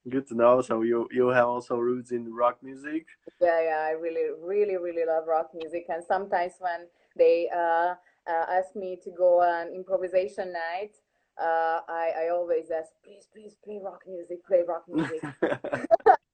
Good 0.09 0.27
to 0.29 0.35
know. 0.35 0.61
So 0.61 0.83
you 0.83 1.09
you 1.11 1.29
have 1.29 1.47
also 1.47 1.77
roots 1.79 2.13
in 2.13 2.33
rock 2.35 2.59
music. 2.63 3.07
yeah, 3.41 3.61
yeah. 3.63 3.87
I 3.89 3.93
really, 3.93 4.29
really, 4.39 4.77
really 4.77 5.05
love 5.07 5.27
rock 5.27 5.51
music, 5.55 5.87
and 5.89 6.05
sometimes 6.05 6.55
when 6.59 6.87
they 7.17 7.49
uh, 7.55 7.95
uh, 8.29 8.47
ask 8.51 8.77
me 8.77 8.99
to 9.03 9.11
go 9.11 9.41
on 9.41 9.73
improvisation 9.75 10.53
night, 10.53 10.93
uh, 11.41 11.81
I 11.89 12.13
I 12.25 12.29
always 12.33 12.71
ask, 12.71 12.91
please, 13.03 13.29
please 13.33 13.57
play 13.65 13.81
rock 13.83 14.03
music, 14.07 14.47
play 14.47 14.63
rock 14.67 14.85
music. 14.89 15.23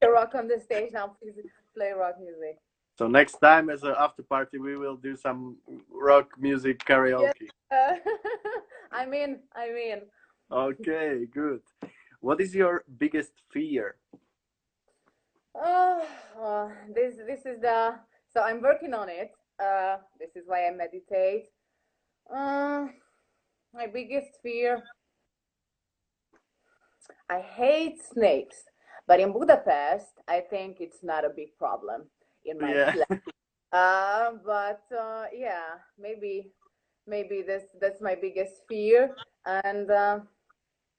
rock 0.13 0.35
on 0.35 0.49
the 0.49 0.59
stage 0.59 0.91
now, 0.93 1.15
please 1.23 1.35
play 1.77 1.93
rock 1.93 2.17
music. 2.21 2.59
so 2.99 3.07
next 3.07 3.39
time 3.39 3.71
as 3.71 3.85
an 3.85 3.95
after 3.99 4.25
party, 4.25 4.59
we 4.59 4.77
will 4.77 4.97
do 4.97 5.15
some 5.17 5.57
rock 5.91 6.31
music 6.39 6.85
karaoke. 6.85 7.49
Uh, 7.71 7.95
I'm 8.91 9.15
in. 9.15 9.39
I'm 9.55 9.77
in. 9.77 10.01
Okay, 10.51 11.27
good. 11.33 11.63
What 12.21 12.41
is 12.41 12.55
your 12.55 12.85
biggest 12.99 13.33
fear? 13.51 13.97
Oh, 15.55 16.07
well, 16.39 16.73
this 16.95 17.17
this 17.27 17.45
is 17.47 17.61
the 17.61 17.95
so 18.33 18.43
I'm 18.43 18.61
working 18.61 18.95
on 18.95 19.09
it. 19.09 19.33
Uh, 19.59 19.99
this 20.19 20.37
is 20.37 20.45
why 20.47 20.67
I 20.67 20.71
meditate. 20.71 21.49
Uh, 22.33 22.87
my 23.75 23.87
biggest 23.87 24.39
fear. 24.43 24.85
I 27.29 27.41
hate 27.41 28.01
snakes, 28.03 28.65
but 29.07 29.21
in 29.21 29.33
Budapest, 29.33 30.13
I 30.29 30.41
think 30.41 30.81
it's 30.81 31.03
not 31.03 31.25
a 31.25 31.31
big 31.31 31.57
problem 31.59 32.05
in 32.45 32.61
my 32.61 32.73
Yeah. 32.75 32.93
flat. 32.93 33.09
Uh, 33.73 34.33
but 34.45 34.83
uh, 34.91 35.27
yeah, 35.33 35.79
maybe 35.97 36.51
maybe 37.07 37.41
this 37.41 37.63
that's 37.81 38.01
my 38.01 38.17
biggest 38.17 38.67
fear, 38.67 39.17
and 39.47 39.89
uh, 39.93 40.19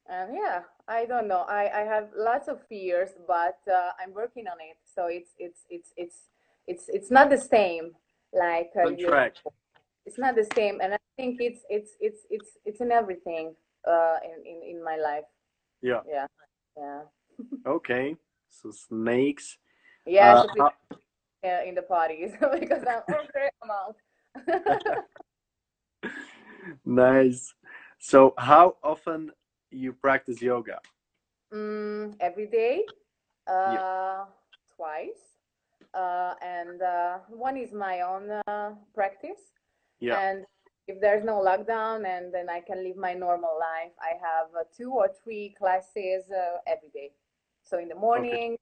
and 0.09 0.31
yeah 0.35 0.61
i 0.87 1.05
don't 1.05 1.27
know 1.27 1.45
i 1.47 1.69
i 1.73 1.81
have 1.81 2.09
lots 2.15 2.47
of 2.47 2.59
fears 2.67 3.11
but 3.27 3.59
uh, 3.71 3.91
i'm 3.99 4.13
working 4.13 4.47
on 4.47 4.57
it 4.59 4.77
so 4.83 5.07
it's 5.07 5.31
it's 5.37 5.65
it's 5.69 5.93
it's 5.97 6.27
it's 6.67 6.89
it's 6.89 7.11
not 7.11 7.29
the 7.29 7.37
same 7.37 7.91
like 8.33 8.71
uh, 8.81 8.89
track. 8.99 9.35
it's 10.05 10.17
not 10.17 10.35
the 10.35 10.47
same 10.55 10.79
and 10.81 10.93
i 10.93 10.97
think 11.17 11.39
it's 11.39 11.61
it's 11.69 11.91
it's 11.99 12.21
it's 12.29 12.57
it's 12.65 12.81
in 12.81 12.91
everything 12.91 13.53
uh 13.87 14.17
in 14.23 14.45
in, 14.45 14.77
in 14.77 14.83
my 14.83 14.97
life 14.97 15.25
Yeah. 15.81 16.01
yeah 16.07 16.27
yeah 16.77 17.01
Okay. 17.65 18.15
So 18.49 18.71
snakes. 18.71 19.57
yeah 20.05 20.33
Uh, 20.33 20.43
especially, 20.45 20.71
uh, 21.45 21.61
in 21.67 21.75
the 21.75 21.81
parties 21.83 22.31
because 22.59 22.83
i'm 22.87 23.03
okay 23.25 23.49
i'm 23.63 23.71
out 23.71 23.95
nice. 26.85 27.53
So 27.99 28.33
how 28.37 28.77
often 28.83 29.31
you 29.71 29.93
practice 29.93 30.41
yoga? 30.41 30.81
mm, 31.53 32.15
every 32.19 32.47
day 32.47 32.83
uh 33.47 34.25
twice 34.75 35.37
uh 35.93 36.33
and 36.41 36.81
uh 36.81 37.17
one 37.29 37.57
is 37.57 37.73
my 37.73 38.01
own 38.01 38.29
uh, 38.47 38.71
practice 38.93 39.51
Yeah. 39.99 40.19
And 40.25 40.45
if 40.87 40.99
there's 41.01 41.23
no 41.23 41.35
lockdown, 41.41 42.05
and 42.05 42.33
then 42.33 42.49
I 42.49 42.59
can 42.61 42.83
live 42.83 42.97
my 42.97 43.13
normal 43.13 43.55
life, 43.59 43.93
I 44.01 44.13
have 44.27 44.47
uh, 44.57 44.63
two 44.75 44.91
or 44.91 45.07
three 45.23 45.55
classes 45.57 46.29
uh, 46.31 46.57
every 46.67 46.89
day. 46.93 47.11
So 47.63 47.77
in 47.79 47.87
the 47.89 47.95
morning, 47.95 48.57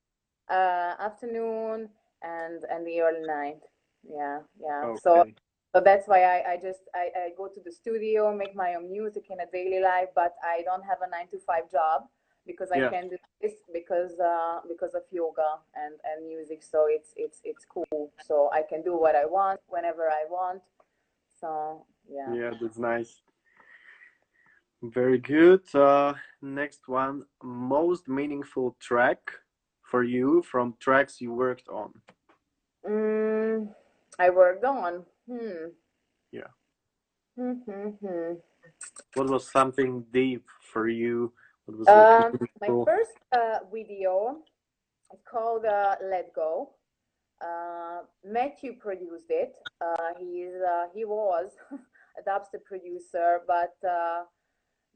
uh, 0.49 0.93
afternoon, 0.99 1.89
and 2.21 2.63
and 2.71 2.85
the 2.85 3.01
early 3.01 3.25
night. 3.25 3.61
Yeah, 4.03 4.39
yeah. 4.59 4.85
Okay. 4.85 4.99
so 5.03 5.25
that's 5.73 6.07
why 6.07 6.23
I, 6.23 6.53
I 6.53 6.57
just 6.57 6.79
I, 6.95 7.09
I 7.15 7.29
go 7.37 7.47
to 7.47 7.61
the 7.63 7.71
studio, 7.71 8.35
make 8.35 8.55
my 8.55 8.75
own 8.75 8.91
music 8.91 9.25
in 9.29 9.39
a 9.39 9.45
daily 9.51 9.81
life, 9.81 10.09
but 10.15 10.35
I 10.43 10.61
don't 10.63 10.83
have 10.83 10.99
a 11.05 11.09
nine 11.09 11.27
to 11.31 11.39
five 11.39 11.69
job 11.71 12.07
because 12.47 12.71
I 12.71 12.79
Yeah. 12.79 12.89
can 12.89 13.09
do 13.09 13.17
this 13.41 13.53
because 13.71 14.19
uh, 14.19 14.61
because 14.67 14.95
of 14.95 15.03
yoga 15.11 15.59
and, 15.75 15.95
and 16.03 16.27
music. 16.27 16.63
So 16.63 16.87
it's 16.89 17.13
it's 17.15 17.39
it's 17.43 17.65
cool. 17.65 18.11
So 18.25 18.49
I 18.51 18.63
can 18.67 18.81
do 18.81 18.97
what 18.97 19.15
I 19.15 19.25
want 19.25 19.59
whenever 19.67 20.09
I 20.09 20.25
want. 20.29 20.61
So 21.39 21.85
yeah. 22.09 22.33
Yeah, 22.33 22.51
that's 22.59 22.77
nice. 22.77 23.21
Very 24.81 25.19
good. 25.19 25.63
Uh, 25.75 26.13
next 26.41 26.87
one, 26.87 27.25
most 27.43 28.07
meaningful 28.07 28.75
track 28.79 29.19
for 29.83 30.03
you 30.03 30.41
from 30.43 30.75
tracks 30.79 31.19
you 31.19 31.33
worked 31.33 31.67
on. 31.67 31.91
Mm, 32.87 33.69
I 34.17 34.29
worked 34.29 34.63
on. 34.63 35.03
Hmm. 35.29 35.69
Yeah. 36.31 36.49
Hmm, 37.37 37.51
hmm, 37.65 37.89
hmm. 38.01 38.33
What 39.13 39.29
was 39.29 39.51
something 39.51 40.03
deep 40.11 40.45
for 40.73 40.89
you? 40.89 41.31
What 41.65 41.77
was 41.77 41.87
Um, 41.87 42.31
my 42.59 42.69
first 42.83 43.11
uh, 43.31 43.59
video 43.71 44.37
is 45.13 45.19
called 45.29 45.65
uh, 45.65 45.95
"Let 46.01 46.33
Go." 46.33 46.71
Uh, 47.41 48.01
Matthew 48.25 48.73
produced 48.73 49.29
it. 49.29 49.55
Uh, 49.79 50.13
he 50.19 50.43
is 50.49 50.61
uh, 50.61 50.87
he 50.93 51.05
was 51.05 51.51
a 52.17 52.21
dubstep 52.27 52.63
producer, 52.65 53.41
but 53.47 53.75
uh, 53.87 54.23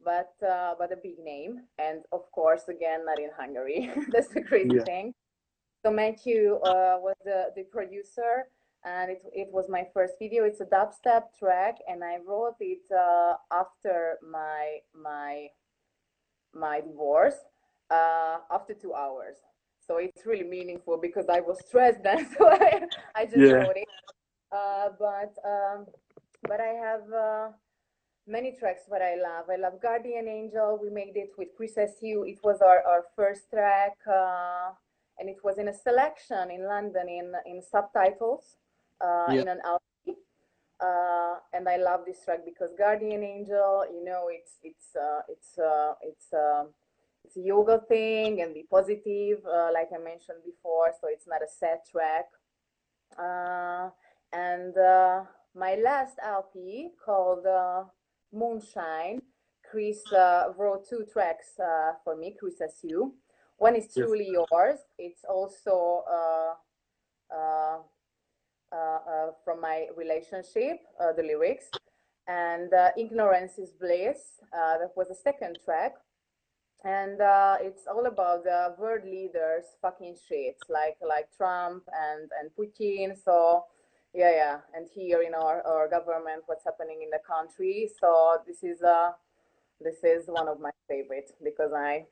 but 0.04 0.34
uh, 0.48 0.74
but 0.80 0.92
a 0.92 0.98
big 0.98 1.20
name, 1.20 1.62
and 1.78 2.02
of 2.12 2.30
course, 2.32 2.68
again, 2.70 3.06
not 3.06 3.20
in 3.20 3.30
Hungary. 3.38 3.92
That's 4.12 4.30
the 4.30 4.42
crazy 4.42 4.74
Yeah. 4.78 4.84
thing. 4.84 5.14
So 5.86 5.92
Matthew 5.92 6.56
uh, 6.56 6.96
was 7.00 7.16
the, 7.26 7.52
the 7.56 7.64
producer, 7.64 8.48
and 8.86 9.12
it, 9.12 9.22
it 9.34 9.48
was 9.52 9.66
my 9.70 9.86
first 9.94 10.14
video. 10.20 10.44
It's 10.44 10.62
a 10.62 10.66
dubstep 10.66 11.24
track, 11.40 11.78
and 11.88 12.04
I 12.04 12.18
wrote 12.26 12.56
it 12.60 12.82
uh, 12.92 13.36
after 13.52 14.18
my 14.30 14.80
my 14.94 15.48
my 16.54 16.82
divorce, 16.82 17.36
uh, 17.90 18.38
after 18.52 18.74
two 18.74 18.94
hours. 18.94 19.36
So 19.86 19.98
it's 19.98 20.26
really 20.26 20.44
meaningful 20.48 20.98
because 20.98 21.26
I 21.30 21.40
was 21.42 21.60
stressed 21.68 22.04
then, 22.04 22.28
so 22.38 22.48
I, 22.50 22.82
I 23.16 23.26
just 23.26 23.50
Yeah. 23.50 23.64
wrote 23.64 23.78
it. 23.78 23.88
Uh, 24.52 24.90
but 25.00 25.34
um, 25.50 25.86
but 26.48 26.60
I 26.62 26.74
have 26.74 27.02
uh, 27.12 27.50
many 28.28 28.56
tracks 28.58 28.84
that 28.92 29.02
I 29.02 29.16
love. 29.16 29.46
I 29.50 29.56
love 29.58 29.82
Guardian 29.82 30.28
Angel. 30.28 30.80
We 30.82 30.90
made 30.90 31.16
it 31.16 31.32
with 31.38 31.50
Chris 31.58 31.78
SU. 31.78 32.24
It 32.28 32.40
was 32.44 32.62
our, 32.62 32.82
our 32.88 33.06
first 33.16 33.50
track, 33.50 33.98
uh, 34.08 34.72
and 35.20 35.30
it 35.30 35.38
was 35.44 35.58
in 35.58 35.68
a 35.70 35.74
selection 35.74 36.52
in 36.52 36.66
London 36.68 37.08
in 37.10 37.34
in 37.46 37.62
subtitles 37.62 38.58
Yeah. 39.04 39.42
in 39.42 39.48
an 39.48 39.60
LP. 39.66 40.18
Uh, 40.80 41.36
and 41.54 41.70
I 41.70 41.78
love 41.78 42.02
this 42.06 42.24
track 42.26 42.44
because 42.46 42.72
Guardian 42.78 43.24
Angel, 43.24 43.86
you 43.94 44.04
know, 44.04 44.28
it's 44.30 44.58
it's 44.64 44.96
uh, 44.96 45.22
it's 45.30 45.58
uh, 45.58 45.94
it's 46.02 46.34
uh, 46.34 46.66
it's 47.24 47.38
a 47.38 47.42
yoga 47.42 47.80
thing 47.88 48.42
and 48.42 48.54
be 48.54 48.66
positive, 48.70 49.40
uh, 49.46 49.70
like 49.74 49.90
I 49.96 49.98
mentioned 50.04 50.40
before. 50.46 50.92
So 51.00 51.08
it's 51.10 51.28
not 51.28 51.42
a 51.42 51.48
sad 51.48 51.80
track. 51.90 52.26
Uh, 53.18 53.90
and 54.34 54.78
uh, 54.78 55.24
my 55.56 55.76
last 55.76 56.18
LP 56.26 56.90
called 57.04 57.46
uh, 57.46 57.84
Moonshine, 58.34 59.22
Chris 59.70 60.12
uh, 60.12 60.52
wrote 60.58 60.90
two 60.90 61.06
tracks 61.12 61.60
uh, 61.60 61.94
for 62.04 62.16
me, 62.16 62.36
Chris 62.38 62.60
SU. 62.60 63.14
One 63.58 63.76
is 63.76 63.86
Yes. 63.86 63.94
Truly 63.94 64.30
Yours. 64.32 64.80
It's 64.98 65.24
also 65.24 66.04
uh, 66.12 66.54
uh, 67.34 67.36
uh, 67.36 67.78
uh, 67.78 67.78
from 69.44 69.62
my 69.62 69.88
relationship, 69.96 70.80
uh, 71.00 71.14
the 71.14 71.24
lyrics. 71.24 71.66
And 72.28 72.74
uh, 72.74 72.90
Ignorance 72.98 73.58
is 73.58 73.72
Bliss. 73.72 74.40
Uh, 74.54 74.78
that 74.80 74.92
was 74.96 75.08
the 75.10 75.16
second 75.16 75.60
track. 75.66 75.94
And 76.86 77.22
uh, 77.22 77.58
it's 77.62 77.84
all 77.88 78.06
about 78.08 78.44
the 78.44 78.76
world 78.78 79.06
leaders 79.06 79.64
fucking 79.82 80.16
shit, 80.28 80.56
like 80.70 80.98
like 81.08 81.28
Trump 81.36 81.84
and, 81.94 82.30
and 82.40 82.52
Putin. 82.58 83.16
So 83.24 83.66
yeah, 84.14 84.32
yeah. 84.32 84.58
And 84.76 84.88
here 84.94 85.22
in 85.22 85.34
our, 85.34 85.66
our 85.66 85.90
government, 85.90 86.44
what's 86.46 86.66
happening 86.66 87.02
in 87.02 87.10
the 87.10 87.20
country. 87.26 87.90
So 88.00 88.38
this 88.46 88.64
is 88.64 88.82
uh 88.82 89.12
this 89.80 90.04
is 90.04 90.28
one 90.28 90.48
of 90.48 90.60
my 90.60 90.72
favorite 90.90 91.32
because 91.44 91.72
I 91.74 92.06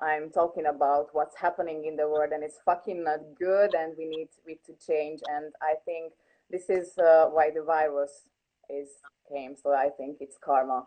I'm 0.00 0.30
talking 0.30 0.66
about 0.66 1.08
what's 1.12 1.36
happening 1.36 1.84
in 1.86 1.96
the 1.96 2.08
world 2.08 2.32
and 2.32 2.42
it's 2.44 2.58
fucking 2.64 3.04
not 3.04 3.20
good 3.38 3.74
and 3.74 3.94
we 3.98 4.06
need 4.06 4.28
we 4.46 4.58
to 4.66 4.72
change 4.84 5.20
and 5.28 5.52
I 5.62 5.74
think 5.84 6.12
this 6.50 6.70
is 6.70 6.96
uh, 6.98 7.26
why 7.26 7.50
the 7.54 7.62
virus 7.62 8.26
is 8.70 8.88
came 9.32 9.56
so 9.60 9.74
I 9.74 9.90
think 9.90 10.18
it's 10.20 10.38
karma 10.42 10.84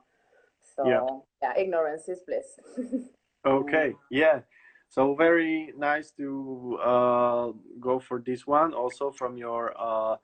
so 0.76 0.88
Yeah. 0.88 1.50
yeah, 1.56 1.62
ignorance 1.62 2.08
is 2.08 2.22
bliss 2.26 2.60
Okay, 3.46 3.94
yeah. 4.12 4.42
So 4.90 5.16
very 5.16 5.74
nice 5.78 6.12
to 6.18 6.78
uh, 6.84 7.52
go 7.80 8.00
for 8.00 8.22
this 8.24 8.46
one 8.46 8.74
also 8.74 9.12
from 9.12 9.38
your 9.38 9.74
uh, 9.80 10.18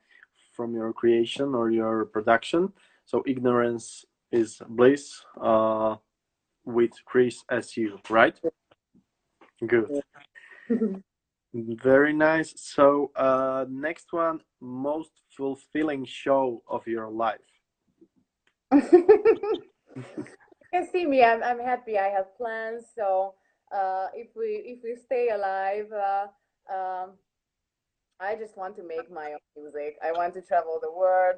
from 0.52 0.74
your 0.74 0.94
creation 0.94 1.56
or 1.56 1.72
your 1.72 2.06
production. 2.06 2.74
So 3.06 3.24
ignorance 3.26 4.06
is 4.32 4.62
bliss 4.68 5.24
uh, 5.42 5.96
with 6.66 6.92
Chris 7.06 7.44
SU, 7.50 7.98
right? 8.10 8.38
Good. 9.66 10.02
Very 11.54 12.14
nice. 12.14 12.54
So 12.58 13.12
uh, 13.16 13.66
next 13.70 14.14
one, 14.14 14.42
most 14.62 15.12
fulfilling 15.36 16.06
show 16.06 16.62
of 16.68 16.86
your 16.88 17.10
life. 17.10 17.40
you 18.72 19.64
can 20.74 20.88
see 20.92 21.06
me 21.06 21.24
I'm, 21.24 21.42
I'm 21.42 21.60
happy 21.60 21.98
I 21.98 22.10
have 22.10 22.36
plans 22.36 22.84
so 22.94 23.36
uh, 23.72 24.08
if 24.14 24.28
we 24.36 24.62
if 24.66 24.80
we 24.84 24.96
stay 24.96 25.30
alive 25.30 25.88
uh, 25.92 26.28
um, 26.70 27.12
I 28.20 28.36
just 28.36 28.58
want 28.58 28.76
to 28.76 28.84
make 28.84 29.10
my 29.10 29.32
own 29.32 29.64
music 29.64 29.96
I 30.04 30.12
want 30.12 30.34
to 30.34 30.42
travel 30.42 30.80
the 30.82 30.92
world 30.92 31.38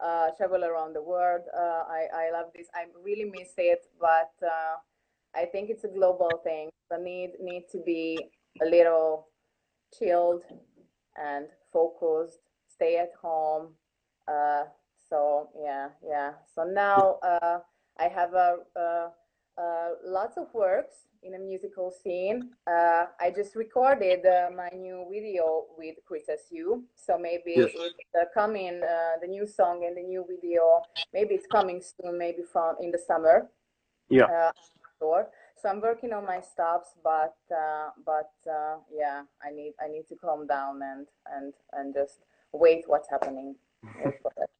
uh, 0.00 0.30
travel 0.36 0.64
around 0.64 0.92
the 0.92 1.02
world 1.02 1.42
uh, 1.56 1.84
I, 1.88 2.06
I 2.14 2.30
love 2.30 2.52
this 2.54 2.66
I 2.74 2.84
really 3.02 3.24
miss 3.24 3.54
it 3.56 3.86
but 3.98 4.32
uh, 4.44 4.76
I 5.36 5.44
think 5.44 5.70
it's 5.70 5.84
a 5.84 5.88
global 5.88 6.30
thing 6.42 6.70
so 6.90 6.98
need 6.98 7.32
need 7.40 7.66
to 7.72 7.78
be 7.84 8.18
a 8.62 8.66
little 8.66 9.28
chilled 9.96 10.44
and 11.16 11.46
focused 11.72 12.40
stay 12.68 12.96
at 12.98 13.12
home 13.20 13.74
uh, 14.28 14.64
so 15.08 15.48
yeah 15.62 15.88
yeah 16.06 16.32
so 16.54 16.64
now 16.64 17.18
uh, 17.22 17.58
I 17.98 18.08
have 18.08 18.34
a, 18.34 18.56
uh 18.78 19.08
uh, 19.58 19.90
lots 20.04 20.36
of 20.36 20.52
works 20.52 21.06
in 21.22 21.34
a 21.34 21.38
musical 21.38 21.90
scene. 21.90 22.50
Uh, 22.66 23.06
I 23.18 23.32
just 23.34 23.56
recorded 23.56 24.24
uh, 24.26 24.50
my 24.54 24.68
new 24.68 25.06
video 25.10 25.64
with 25.78 25.96
Chris 26.06 26.24
SU, 26.28 26.84
so 26.94 27.18
maybe 27.18 27.54
Yes. 27.56 27.70
it's 27.74 28.14
uh, 28.14 28.24
coming 28.34 28.82
uh, 28.82 29.18
the 29.20 29.26
new 29.26 29.46
song 29.46 29.84
and 29.86 29.96
the 29.96 30.02
new 30.02 30.24
video. 30.28 30.82
Maybe 31.12 31.34
it's 31.34 31.46
coming 31.46 31.82
soon, 31.82 32.18
maybe 32.18 32.42
from 32.42 32.76
in 32.80 32.90
the 32.90 32.98
summer. 32.98 33.50
Yeah. 34.08 34.50
Sure. 34.98 35.28
So 35.56 35.68
I'm 35.68 35.80
working 35.80 36.12
on 36.12 36.24
my 36.24 36.40
stops, 36.40 36.94
but 37.02 37.36
uh, 37.50 37.90
but 38.04 38.32
uh, 38.50 38.76
yeah, 38.92 39.22
I 39.42 39.50
need 39.50 39.74
I 39.80 39.88
need 39.88 40.06
to 40.08 40.16
calm 40.16 40.46
down 40.46 40.80
and 40.82 41.06
and 41.34 41.52
and 41.72 41.94
just 41.94 42.20
wait 42.52 42.84
what's 42.86 43.08
happening. 43.10 43.56
Wait 44.02 44.14
for 44.22 44.32
it. 44.38 44.50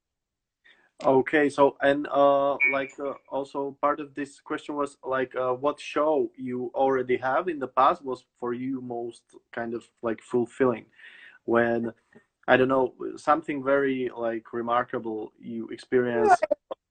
Okay, 1.05 1.51
so 1.51 1.77
and 1.83 2.07
uh, 2.09 2.57
like 2.73 2.93
uh, 2.99 3.13
also 3.29 3.77
part 3.83 4.01
of 4.01 4.15
this 4.15 4.41
question 4.41 4.77
was 4.77 4.97
like 5.05 5.35
uh, 5.37 5.53
what 5.53 5.79
show 5.79 6.31
you 6.37 6.71
already 6.75 7.19
have 7.19 7.49
in 7.49 7.59
the 7.59 7.69
past 7.69 8.03
was 8.03 8.25
for 8.41 8.55
you 8.55 8.81
most 8.81 9.23
kind 9.53 9.75
of 9.75 9.87
like 10.01 10.23
fulfilling 10.23 10.87
when 11.45 11.93
I 12.49 12.57
don't 12.57 12.69
know 12.69 12.95
something 13.17 13.63
very 13.63 14.11
like 14.17 14.55
remarkable 14.55 15.33
you 15.39 15.69
experience 15.69 16.33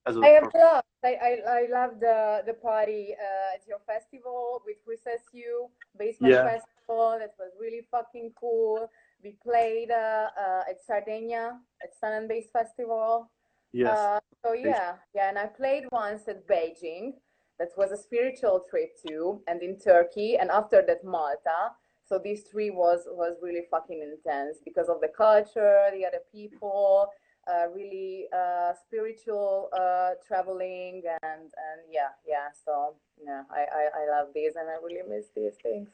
as 0.06 0.16
a 0.16 0.20
I 0.20 0.28
have 0.28 0.50
loved. 0.54 0.86
I, 1.04 1.14
I, 1.28 1.32
I 1.58 1.66
love 1.70 2.00
the 2.00 2.42
the 2.46 2.54
party 2.54 3.14
uh, 3.14 3.54
at 3.54 3.66
your 3.66 3.80
festival 3.86 4.62
with 4.64 4.76
Chris 4.84 5.00
SU 5.06 5.68
Basement 5.98 6.32
Yeah. 6.32 6.44
Festival. 6.44 7.16
That 7.18 7.34
was 7.38 7.52
really 7.60 7.82
fucking 7.90 8.32
cool. 8.38 8.88
We 9.22 9.36
played 9.42 9.90
uh, 9.90 10.28
uh, 10.38 10.70
at 10.70 10.78
Sardinia 10.86 11.58
at 11.82 11.90
Sun 11.98 12.12
and 12.12 12.28
Bass 12.28 12.46
Festival. 12.52 13.30
Yes. 13.72 13.96
Uh, 13.98 14.20
so 14.44 14.52
yeah, 14.52 14.94
yeah, 15.14 15.28
and 15.28 15.38
I 15.38 15.46
played 15.46 15.84
once 15.92 16.28
at 16.28 16.46
Beijing. 16.46 17.14
That 17.58 17.68
was 17.76 17.90
a 17.90 17.96
spiritual 17.96 18.64
trip 18.70 18.90
too, 19.06 19.42
and 19.48 19.62
in 19.62 19.78
Turkey, 19.78 20.36
and 20.36 20.50
after 20.50 20.82
that 20.86 21.04
Malta. 21.04 21.72
So 22.08 22.20
these 22.22 22.42
three 22.44 22.70
was 22.70 23.00
was 23.08 23.36
really 23.42 23.64
fucking 23.70 24.00
intense 24.00 24.58
because 24.64 24.88
of 24.88 25.00
the 25.00 25.08
culture, 25.08 25.90
the 25.92 26.06
other 26.06 26.22
people, 26.30 27.08
uh, 27.46 27.68
really 27.74 28.26
uh, 28.32 28.72
spiritual 28.74 29.68
uh, 29.72 30.10
traveling, 30.26 31.02
and 31.22 31.42
and 31.42 31.80
yeah, 31.90 32.12
yeah. 32.26 32.48
So 32.64 32.94
yeah, 33.22 33.42
I, 33.50 33.60
I 33.60 33.82
I 34.02 34.10
love 34.10 34.28
these, 34.34 34.56
and 34.56 34.68
I 34.68 34.76
really 34.82 35.02
miss 35.08 35.26
these 35.34 35.54
things. 35.62 35.90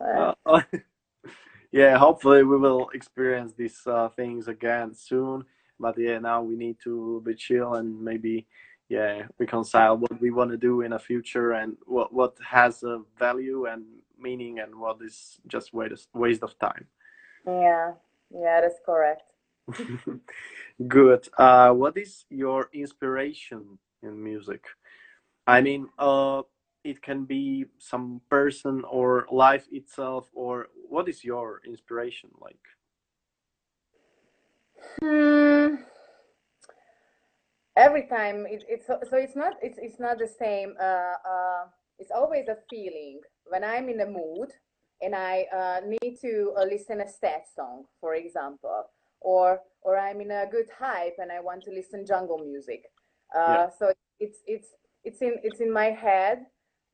Uh, 0.00 0.32
Uh, 0.46 0.62
yeah, 1.72 1.96
hopefully 1.98 2.42
we 2.42 2.56
will 2.56 2.88
experience 2.94 3.52
these 3.56 3.80
uh, 3.86 4.08
things 4.10 4.48
again 4.48 4.94
soon. 4.94 5.44
But 5.78 5.98
yeah, 5.98 6.18
now 6.18 6.42
we 6.42 6.56
need 6.56 6.78
to 6.84 7.22
be 7.24 7.34
chill 7.34 7.74
and 7.74 8.00
maybe 8.00 8.46
yeah 8.88 9.22
reconcile 9.38 9.96
what 9.96 10.20
we 10.20 10.30
want 10.30 10.50
to 10.50 10.58
do 10.58 10.82
in 10.82 10.90
the 10.90 10.98
future 10.98 11.52
and 11.52 11.76
what 11.86 12.12
what 12.12 12.36
has 12.46 12.82
a 12.82 13.00
value 13.18 13.64
and 13.66 13.82
meaning 14.18 14.58
and 14.60 14.74
what 14.74 14.98
is 15.02 15.40
just 15.48 15.72
waste 15.72 16.08
waste 16.14 16.42
of 16.42 16.58
time. 16.58 16.86
yeah, 17.46 17.92
yeah, 18.30 18.60
that's 18.60 18.80
correct. 18.84 19.22
Good. 20.88 21.28
Uh, 21.38 21.70
what 21.72 21.96
is 21.96 22.24
your 22.30 22.68
inspiration 22.72 23.78
in 24.02 24.22
music? 24.22 24.64
I 25.46 25.60
mean, 25.60 25.88
uh, 25.98 26.42
it 26.82 27.00
can 27.00 27.24
be 27.24 27.66
some 27.78 28.20
person 28.28 28.82
or 28.90 29.26
life 29.30 29.66
itself, 29.70 30.28
or 30.34 30.68
what 30.88 31.08
is 31.08 31.24
your 31.24 31.60
inspiration 31.64 32.30
like? 32.40 32.58
Hmm. 35.00 35.76
every 37.76 38.06
time 38.06 38.46
it, 38.46 38.64
it's 38.68 38.86
so 38.86 38.98
it's 39.12 39.36
not 39.36 39.54
it's 39.62 39.78
it's 39.78 39.98
not 39.98 40.18
the 40.18 40.26
same 40.26 40.74
uh, 40.80 41.14
uh, 41.28 41.64
it's 41.98 42.10
always 42.10 42.48
a 42.48 42.56
feeling 42.70 43.20
when 43.46 43.64
i'm 43.64 43.88
in 43.88 44.00
a 44.00 44.06
mood 44.06 44.50
and 45.02 45.14
i 45.14 45.44
uh, 45.52 45.80
need 45.86 46.16
to 46.20 46.52
uh, 46.56 46.64
listen 46.64 47.00
a 47.00 47.08
sad 47.08 47.42
song 47.54 47.84
for 48.00 48.14
example 48.14 48.84
or 49.20 49.60
or 49.84 49.98
i'm 49.98 50.20
in 50.20 50.30
a 50.30 50.46
good 50.50 50.66
hype 50.78 51.16
and 51.18 51.30
i 51.32 51.40
want 51.40 51.62
to 51.62 51.70
listen 51.70 52.04
jungle 52.06 52.38
music 52.38 52.84
Yeah. 53.46 53.58
uh, 53.58 53.68
so 53.78 53.92
it's 54.20 54.38
it's 54.46 54.68
it's 55.04 55.22
in 55.22 55.36
it's 55.42 55.60
in 55.60 55.72
my 55.72 55.86
head 55.90 56.46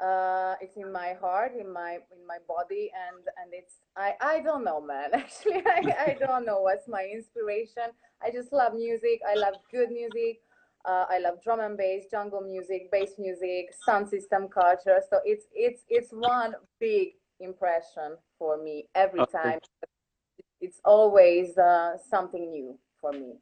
uh, 0.05 0.55
it's 0.61 0.76
in 0.76 0.91
my 0.93 1.14
heart 1.20 1.53
in 1.59 1.72
my 1.72 1.99
in 2.12 2.26
my 2.26 2.38
body 2.49 2.91
and 3.07 3.24
and 3.43 3.53
it's 3.53 3.76
i 3.97 4.14
i 4.20 4.41
don't 4.41 4.64
know 4.64 4.80
man 4.80 5.11
actually 5.14 5.62
i 5.66 5.82
i 6.11 6.14
don't 6.20 6.47
know 6.47 6.61
what's 6.61 6.88
my 6.88 7.09
inspiration 7.12 7.91
I 8.22 8.30
just 8.30 8.53
love 8.53 8.74
music. 8.74 9.20
I 9.26 9.34
love 9.36 9.55
good 9.70 9.91
music. 9.91 10.41
Uh, 10.84 11.07
I 11.11 11.18
love 11.20 11.43
drum 11.43 11.61
and 11.61 11.76
bass, 11.76 12.05
jungle 12.11 12.43
music, 12.43 12.91
bass 12.93 13.12
music, 13.18 13.72
sound 13.72 14.09
system 14.09 14.49
culture. 14.49 15.01
So 15.11 15.20
it's 15.24 15.47
it's 15.55 15.84
it's 15.88 16.11
one 16.12 16.55
big 16.80 17.14
impression 17.41 18.16
for 18.38 18.62
me 18.62 18.88
every 18.95 19.22
Okay. 19.22 19.30
time. 19.32 19.59
It's 20.61 20.80
always 20.84 21.56
uh, 21.56 21.96
something 22.08 22.50
new 22.50 22.78
for 23.00 23.12
me. 23.12 23.34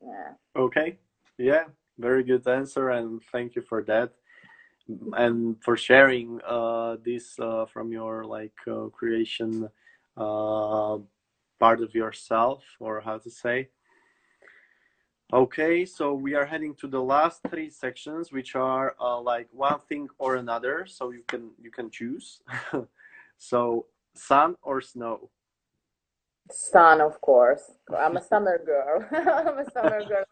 Yeah. 0.00 0.32
Okay. 0.56 0.98
Yeah. 1.38 1.64
Very 1.98 2.24
good 2.24 2.46
answer, 2.48 2.90
and 2.90 3.20
thank 3.30 3.54
you 3.54 3.62
for 3.62 3.82
that, 3.84 4.12
and 5.12 5.62
for 5.62 5.76
sharing 5.76 6.40
uh, 6.46 6.96
this 7.04 7.38
uh, 7.38 7.66
from 7.66 7.92
your 7.92 8.24
like 8.24 8.56
uh, 8.66 8.86
creation 8.86 9.68
uh, 10.16 10.96
part 11.60 11.80
of 11.82 11.94
yourself, 11.94 12.64
or 12.80 13.00
how 13.02 13.18
to 13.18 13.30
say. 13.30 13.68
Okay, 15.34 15.86
so 15.86 16.12
we 16.12 16.34
are 16.34 16.44
heading 16.44 16.74
to 16.74 16.86
the 16.86 17.02
last 17.02 17.40
three 17.48 17.70
sections, 17.70 18.32
which 18.32 18.54
are 18.54 18.94
uh, 19.00 19.18
like 19.18 19.48
one 19.50 19.80
thing 19.88 20.08
or 20.18 20.36
another. 20.36 20.86
So 20.86 21.10
you 21.10 21.22
can 21.26 21.50
you 21.60 21.70
can 21.70 21.90
choose. 21.90 22.40
so 23.38 23.86
sun 24.14 24.56
or 24.62 24.80
snow. 24.80 25.30
Sun, 26.50 27.00
of 27.00 27.20
course. 27.20 27.62
I'm 27.96 28.16
a 28.16 28.22
summer 28.30 28.58
girl. 28.64 29.06
I'm 29.12 29.58
a 29.58 29.70
summer 29.70 30.04
girl. 30.04 30.24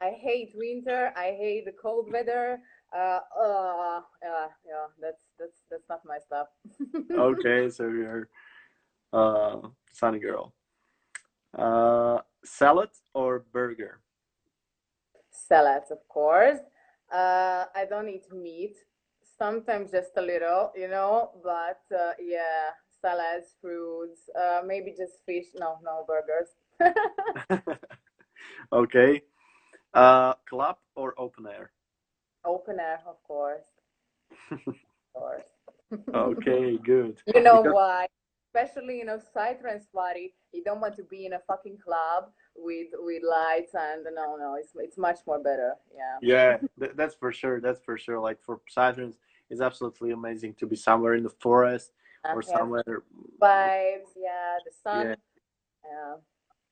I 0.00 0.10
hate 0.10 0.52
winter. 0.54 1.12
I 1.14 1.36
hate 1.38 1.66
the 1.66 1.72
cold 1.72 2.10
weather. 2.10 2.58
Uh, 2.96 3.20
uh, 3.40 4.00
yeah, 4.22 4.46
yeah. 4.66 4.86
That's 5.00 5.22
that's 5.38 5.60
that's 5.70 5.88
not 5.88 6.00
my 6.04 6.18
stuff. 6.18 6.48
Okay, 7.12 7.68
so 7.68 7.84
you're 7.88 8.28
uh, 9.12 9.58
sunny 9.92 10.18
girl. 10.18 10.54
Uh, 11.56 12.18
salad 12.44 12.90
or 13.14 13.44
burger. 13.52 14.00
Salad, 15.30 15.82
of 15.90 16.06
course. 16.08 16.60
Uh, 17.12 17.64
I 17.74 17.84
don't 17.88 18.08
eat 18.08 18.32
meat. 18.32 18.76
Sometimes 19.38 19.90
just 19.90 20.12
a 20.16 20.22
little, 20.22 20.72
you 20.76 20.88
know. 20.88 21.30
But 21.42 21.82
uh, 21.94 22.12
yeah, 22.20 22.70
salads, 23.00 23.54
fruits, 23.60 24.28
uh, 24.40 24.60
maybe 24.66 24.94
just 24.96 25.24
fish. 25.26 25.46
No, 25.54 25.78
no 25.82 26.04
burgers. 26.06 26.48
okay. 28.72 29.22
Uh, 29.92 30.34
club 30.48 30.76
or 30.94 31.14
open 31.18 31.46
air. 31.46 31.70
Open 32.44 32.78
air, 32.80 33.00
of 33.06 33.22
course. 33.24 33.64
Of 35.12 35.22
course. 35.22 35.42
Okay, 36.14 36.76
good. 36.78 37.20
You 37.34 37.42
know 37.42 37.62
Because- 37.62 37.74
why? 37.74 38.06
Especially, 38.54 38.98
you 38.98 39.04
know, 39.04 39.18
psytrance 39.34 39.90
party. 39.92 40.34
You 40.52 40.62
don't 40.64 40.80
want 40.80 40.96
to 40.96 41.02
be 41.04 41.26
in 41.26 41.32
a 41.34 41.38
fucking 41.46 41.78
club 41.78 42.30
with 42.56 42.88
with 42.98 43.22
lights 43.28 43.74
and 43.74 44.04
no, 44.14 44.36
no. 44.36 44.56
It's 44.58 44.70
it's 44.76 44.96
much 44.98 45.18
more 45.26 45.40
better. 45.40 45.74
Yeah. 45.94 46.18
Yeah, 46.22 46.56
th- 46.78 46.92
that's 46.96 47.14
for 47.14 47.32
sure. 47.32 47.60
That's 47.60 47.80
for 47.80 47.96
sure. 47.98 48.18
Like 48.20 48.40
for 48.42 48.60
psytrance, 48.76 49.16
it's 49.50 49.60
absolutely 49.60 50.10
amazing 50.12 50.54
to 50.54 50.66
be 50.66 50.74
somewhere 50.76 51.14
in 51.14 51.22
the 51.24 51.34
forest 51.40 51.92
or 52.24 52.42
somewhere. 52.42 53.02
vibes. 53.40 54.12
Yeah, 54.16 54.58
the 54.64 54.72
sun. 54.82 55.06
Yeah. 55.06 55.14
Yeah. 55.84 56.14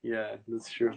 Yeah, 0.03 0.37
that's 0.47 0.71
true. 0.71 0.95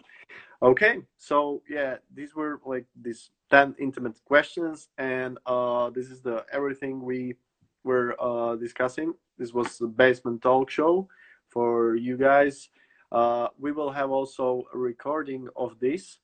Okay, 0.62 1.00
so 1.18 1.64
yeah, 1.68 1.96
these 2.14 2.36
were 2.36 2.62
like 2.66 2.86
these 3.02 3.32
10 3.50 3.76
intimate 3.80 4.24
questions, 4.26 4.90
and 4.98 5.40
uh, 5.48 5.90
this 5.90 6.12
is 6.12 6.22
the 6.22 6.46
everything 6.52 7.02
we 7.04 7.36
were 7.84 8.16
uh, 8.22 8.56
discussing. 8.56 9.14
This 9.40 9.54
was 9.54 9.78
the 9.80 9.88
basement 9.88 10.44
talk 10.44 10.70
show 10.70 11.08
for 11.48 11.96
you 11.96 12.16
guys. 12.16 12.70
Uh, 13.12 13.48
we 13.58 13.72
will 13.72 13.92
have 13.92 14.12
also 14.12 14.64
a 14.74 14.78
recording 14.78 15.48
of 15.56 15.80
this, 15.80 16.20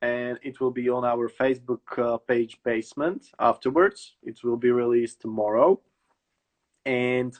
and 0.00 0.38
it 0.42 0.60
will 0.60 0.70
be 0.70 0.88
on 0.88 1.04
our 1.04 1.28
Facebook 1.28 1.80
uh, 1.98 2.18
page, 2.18 2.58
Basement. 2.64 3.30
Afterwards, 3.40 4.14
it 4.22 4.44
will 4.44 4.56
be 4.56 4.70
released 4.70 5.20
tomorrow, 5.20 5.80
and 6.86 7.36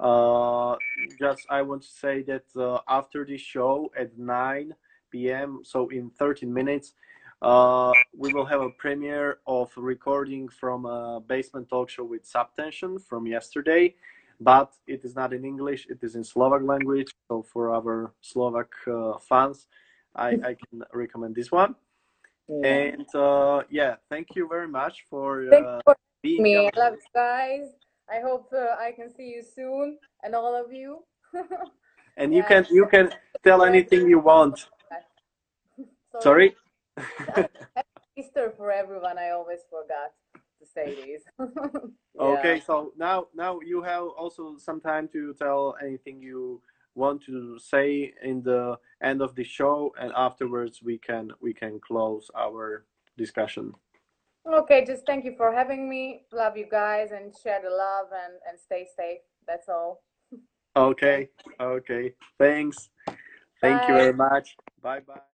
uh, 0.00 0.76
just 1.18 1.46
I 1.50 1.62
want 1.62 1.82
to 1.82 1.88
say 1.88 2.22
that 2.22 2.44
uh, 2.56 2.80
after 2.88 3.24
this 3.24 3.40
show 3.42 3.92
at 3.96 4.18
9 4.18 4.74
p.m., 5.10 5.60
so 5.62 5.88
in 5.88 6.10
13 6.10 6.52
minutes, 6.52 6.94
uh, 7.42 7.92
we 8.16 8.32
will 8.32 8.46
have 8.46 8.60
a 8.62 8.70
premiere 8.70 9.38
of 9.46 9.70
recording 9.76 10.48
from 10.48 10.86
a 10.86 11.20
basement 11.20 11.68
talk 11.68 11.90
show 11.90 12.04
with 12.04 12.24
subtension 12.24 13.00
from 13.00 13.26
yesterday, 13.26 13.94
but 14.40 14.72
it 14.86 15.04
is 15.04 15.14
not 15.14 15.32
in 15.32 15.44
English, 15.44 15.86
it 15.90 15.98
is 16.02 16.14
in 16.14 16.24
Slovak 16.24 16.62
language. 16.62 17.12
So 17.28 17.42
for 17.42 17.74
our 17.74 18.12
Slovak 18.20 18.72
uh, 18.86 19.18
fans, 19.18 19.68
I, 20.14 20.30
I 20.30 20.56
can 20.56 20.82
recommend 20.92 21.34
this 21.34 21.52
one. 21.52 21.74
yeah. 22.48 22.66
And 22.66 23.06
uh, 23.14 23.62
yeah, 23.70 23.96
thank 24.08 24.34
you 24.34 24.48
very 24.48 24.68
much 24.68 25.04
for 25.08 25.44
for 25.84 25.96
being 26.22 26.42
me. 26.42 26.56
I 26.56 26.70
love 26.76 26.94
you 26.94 27.12
guys. 27.14 27.79
I 28.10 28.20
hope 28.20 28.52
uh, 28.52 28.76
I 28.78 28.92
can 28.92 29.14
see 29.14 29.28
you 29.34 29.42
soon 29.42 29.98
and 30.24 30.34
all 30.34 30.54
of 30.54 30.72
you. 30.72 31.04
and 32.16 32.34
you 32.34 32.42
can 32.42 32.66
you 32.70 32.86
can 32.86 33.12
tell 33.44 33.62
anything 33.62 34.08
you 34.08 34.18
want. 34.18 34.66
So, 36.12 36.20
Sorry. 36.20 36.56
Easter 38.16 38.52
for 38.56 38.72
everyone. 38.72 39.16
I 39.18 39.30
always 39.30 39.60
forgot 39.70 40.12
to 40.34 40.66
say 40.66 40.94
this. 40.94 41.22
Yeah. 42.14 42.26
Okay, 42.26 42.60
so 42.60 42.92
now 42.98 43.28
now 43.34 43.60
you 43.60 43.82
have 43.82 44.02
also 44.18 44.56
some 44.58 44.80
time 44.80 45.08
to 45.12 45.32
tell 45.34 45.76
anything 45.80 46.20
you 46.20 46.60
want 46.94 47.22
to 47.24 47.58
say 47.58 48.12
in 48.22 48.42
the 48.42 48.76
end 49.02 49.22
of 49.22 49.34
the 49.36 49.44
show, 49.44 49.94
and 49.98 50.12
afterwards 50.16 50.82
we 50.82 50.98
can 50.98 51.30
we 51.40 51.54
can 51.54 51.80
close 51.80 52.30
our 52.36 52.84
discussion. 53.16 53.72
Okay, 54.46 54.84
just 54.84 55.04
thank 55.06 55.24
you 55.24 55.34
for 55.36 55.52
having 55.52 55.88
me. 55.88 56.22
Love 56.32 56.56
you 56.56 56.66
guys 56.70 57.10
and 57.12 57.32
share 57.42 57.60
the 57.62 57.70
love 57.70 58.06
and, 58.12 58.34
and 58.48 58.58
stay 58.58 58.86
safe. 58.96 59.20
That's 59.46 59.68
all. 59.68 60.02
Okay, 60.76 61.28
okay. 61.60 62.14
Thanks. 62.38 62.90
Thank 63.60 63.88
you 63.88 63.94
very 63.94 64.12
much. 64.14 64.56
Bye 64.82 65.00
bye. 65.00 65.20